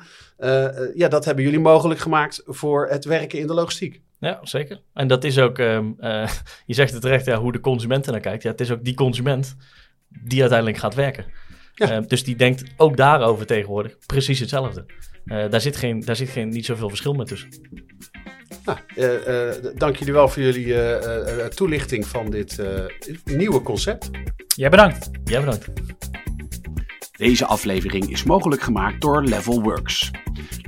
ja, 0.94 1.08
dat 1.08 1.24
hebben 1.24 1.44
jullie 1.44 1.60
mogelijk 1.60 2.00
gemaakt 2.00 2.42
voor 2.46 2.88
het 2.88 3.04
werken 3.04 3.38
in 3.38 3.46
de 3.46 3.54
logistiek. 3.54 4.00
Ja, 4.18 4.38
zeker. 4.42 4.80
En 4.94 5.06
dat 5.06 5.24
is 5.24 5.38
ook, 5.38 5.58
ehm, 5.58 5.86
je 6.66 6.74
zegt 6.74 6.92
het 6.92 7.02
terecht, 7.02 7.26
ja, 7.26 7.38
hoe 7.38 7.52
de 7.52 7.60
consument 7.60 8.06
naar 8.06 8.20
kijkt. 8.20 8.42
Ja, 8.42 8.50
het 8.50 8.60
is 8.60 8.70
ook 8.70 8.84
die 8.84 8.94
consument 8.94 9.56
die 10.08 10.40
uiteindelijk 10.40 10.78
gaat 10.78 10.94
werken. 10.94 11.24
Ja. 11.74 12.00
dus 12.00 12.24
die 12.24 12.36
denkt 12.36 12.64
ook 12.76 12.96
daarover 12.96 13.46
tegenwoordig 13.46 13.96
precies 14.06 14.40
hetzelfde. 14.40 14.84
Uh, 15.24 15.50
daar 15.50 15.60
zit, 15.60 15.76
geen, 15.76 16.00
daar 16.00 16.16
zit 16.16 16.28
geen, 16.28 16.48
niet 16.48 16.64
zoveel 16.64 16.88
verschil 16.88 17.12
meer 17.12 17.26
tussen. 17.26 17.48
Nou, 18.64 18.78
uh, 18.96 19.26
uh, 19.26 19.72
dank 19.74 19.96
jullie 19.96 20.12
wel 20.12 20.28
voor 20.28 20.42
jullie 20.42 21.48
toelichting 21.48 22.06
van 22.06 22.30
dit 22.30 22.62
nieuwe 23.24 23.62
concept. 23.62 24.10
Jij 24.56 24.70
bedankt. 24.70 25.10
Jij 25.24 25.40
bedankt. 25.40 25.68
Deze 27.22 27.46
aflevering 27.46 28.10
is 28.10 28.24
mogelijk 28.24 28.62
gemaakt 28.62 29.00
door 29.00 29.22
Levelworks. 29.24 30.10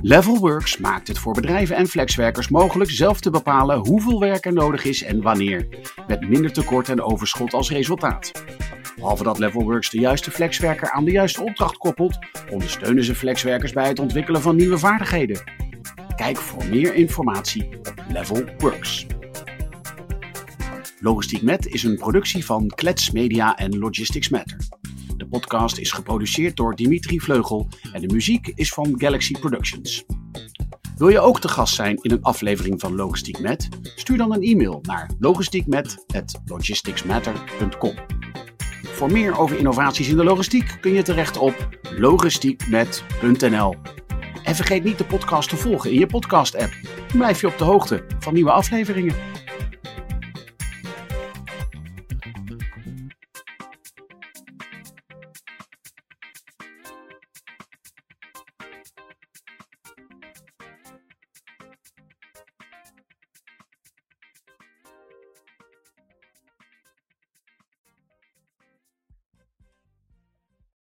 Levelworks 0.01 0.77
maakt 0.77 1.07
het 1.07 1.17
voor 1.17 1.33
bedrijven 1.33 1.75
en 1.75 1.87
flexwerkers 1.87 2.49
mogelijk 2.49 2.89
zelf 2.89 3.19
te 3.19 3.29
bepalen 3.29 3.77
hoeveel 3.77 4.19
werk 4.19 4.45
er 4.45 4.53
nodig 4.53 4.83
is 4.83 5.03
en 5.03 5.21
wanneer, 5.21 5.67
met 6.07 6.29
minder 6.29 6.53
tekort 6.53 6.89
en 6.89 7.01
overschot 7.01 7.53
als 7.53 7.69
resultaat. 7.69 8.31
Behalve 8.95 9.23
dat 9.23 9.39
Levelworks 9.39 9.89
de 9.89 9.99
juiste 9.99 10.31
flexwerker 10.31 10.91
aan 10.91 11.05
de 11.05 11.11
juiste 11.11 11.43
opdracht 11.43 11.77
koppelt, 11.77 12.17
ondersteunen 12.51 13.03
ze 13.03 13.15
flexwerkers 13.15 13.73
bij 13.73 13.87
het 13.87 13.99
ontwikkelen 13.99 14.41
van 14.41 14.55
nieuwe 14.55 14.77
vaardigheden. 14.77 15.43
Kijk 16.15 16.37
voor 16.37 16.65
meer 16.65 16.93
informatie 16.93 17.69
op 17.79 17.93
Levelworks. 18.09 19.05
Logistiek 20.99 21.41
Met 21.41 21.67
is 21.67 21.83
een 21.83 21.97
productie 21.97 22.45
van 22.45 22.67
Klets 22.67 23.11
Media 23.11 23.57
en 23.57 23.77
Logistics 23.77 24.29
Matter. 24.29 24.57
De 25.17 25.27
podcast 25.27 25.77
is 25.77 25.91
geproduceerd 25.91 26.55
door 26.55 26.75
Dimitri 26.75 27.19
Vleugel 27.19 27.67
en 27.93 28.01
de 28.01 28.13
muziek 28.13 28.51
is 28.55 28.69
van 28.69 28.93
Galaxy 28.97 29.39
Productions. 29.39 30.05
Wil 30.97 31.09
je 31.09 31.19
ook 31.19 31.39
te 31.39 31.47
gast 31.47 31.75
zijn 31.75 31.97
in 32.01 32.11
een 32.11 32.23
aflevering 32.23 32.79
van 32.79 32.95
Logistiek 32.95 33.39
Met? 33.39 33.69
Stuur 33.95 34.17
dan 34.17 34.33
een 34.33 34.43
e-mail 34.43 34.79
naar 34.81 35.09
logistiekmet@logisticsmatter.com. 35.19 37.93
Voor 38.95 39.11
meer 39.11 39.39
over 39.39 39.57
innovaties 39.57 40.07
in 40.07 40.15
de 40.15 40.23
logistiek 40.23 40.77
kun 40.81 40.93
je 40.93 41.01
terecht 41.01 41.37
op 41.37 41.67
logistiekmet.nl. 41.97 43.75
En 44.43 44.55
vergeet 44.55 44.83
niet 44.83 44.97
de 44.97 45.03
podcast 45.03 45.49
te 45.49 45.55
volgen 45.55 45.91
in 45.91 45.99
je 45.99 46.07
podcast-app. 46.07 46.73
Dan 47.07 47.17
blijf 47.17 47.41
je 47.41 47.47
op 47.47 47.57
de 47.57 47.63
hoogte 47.63 48.05
van 48.19 48.33
nieuwe 48.33 48.51
afleveringen. 48.51 49.15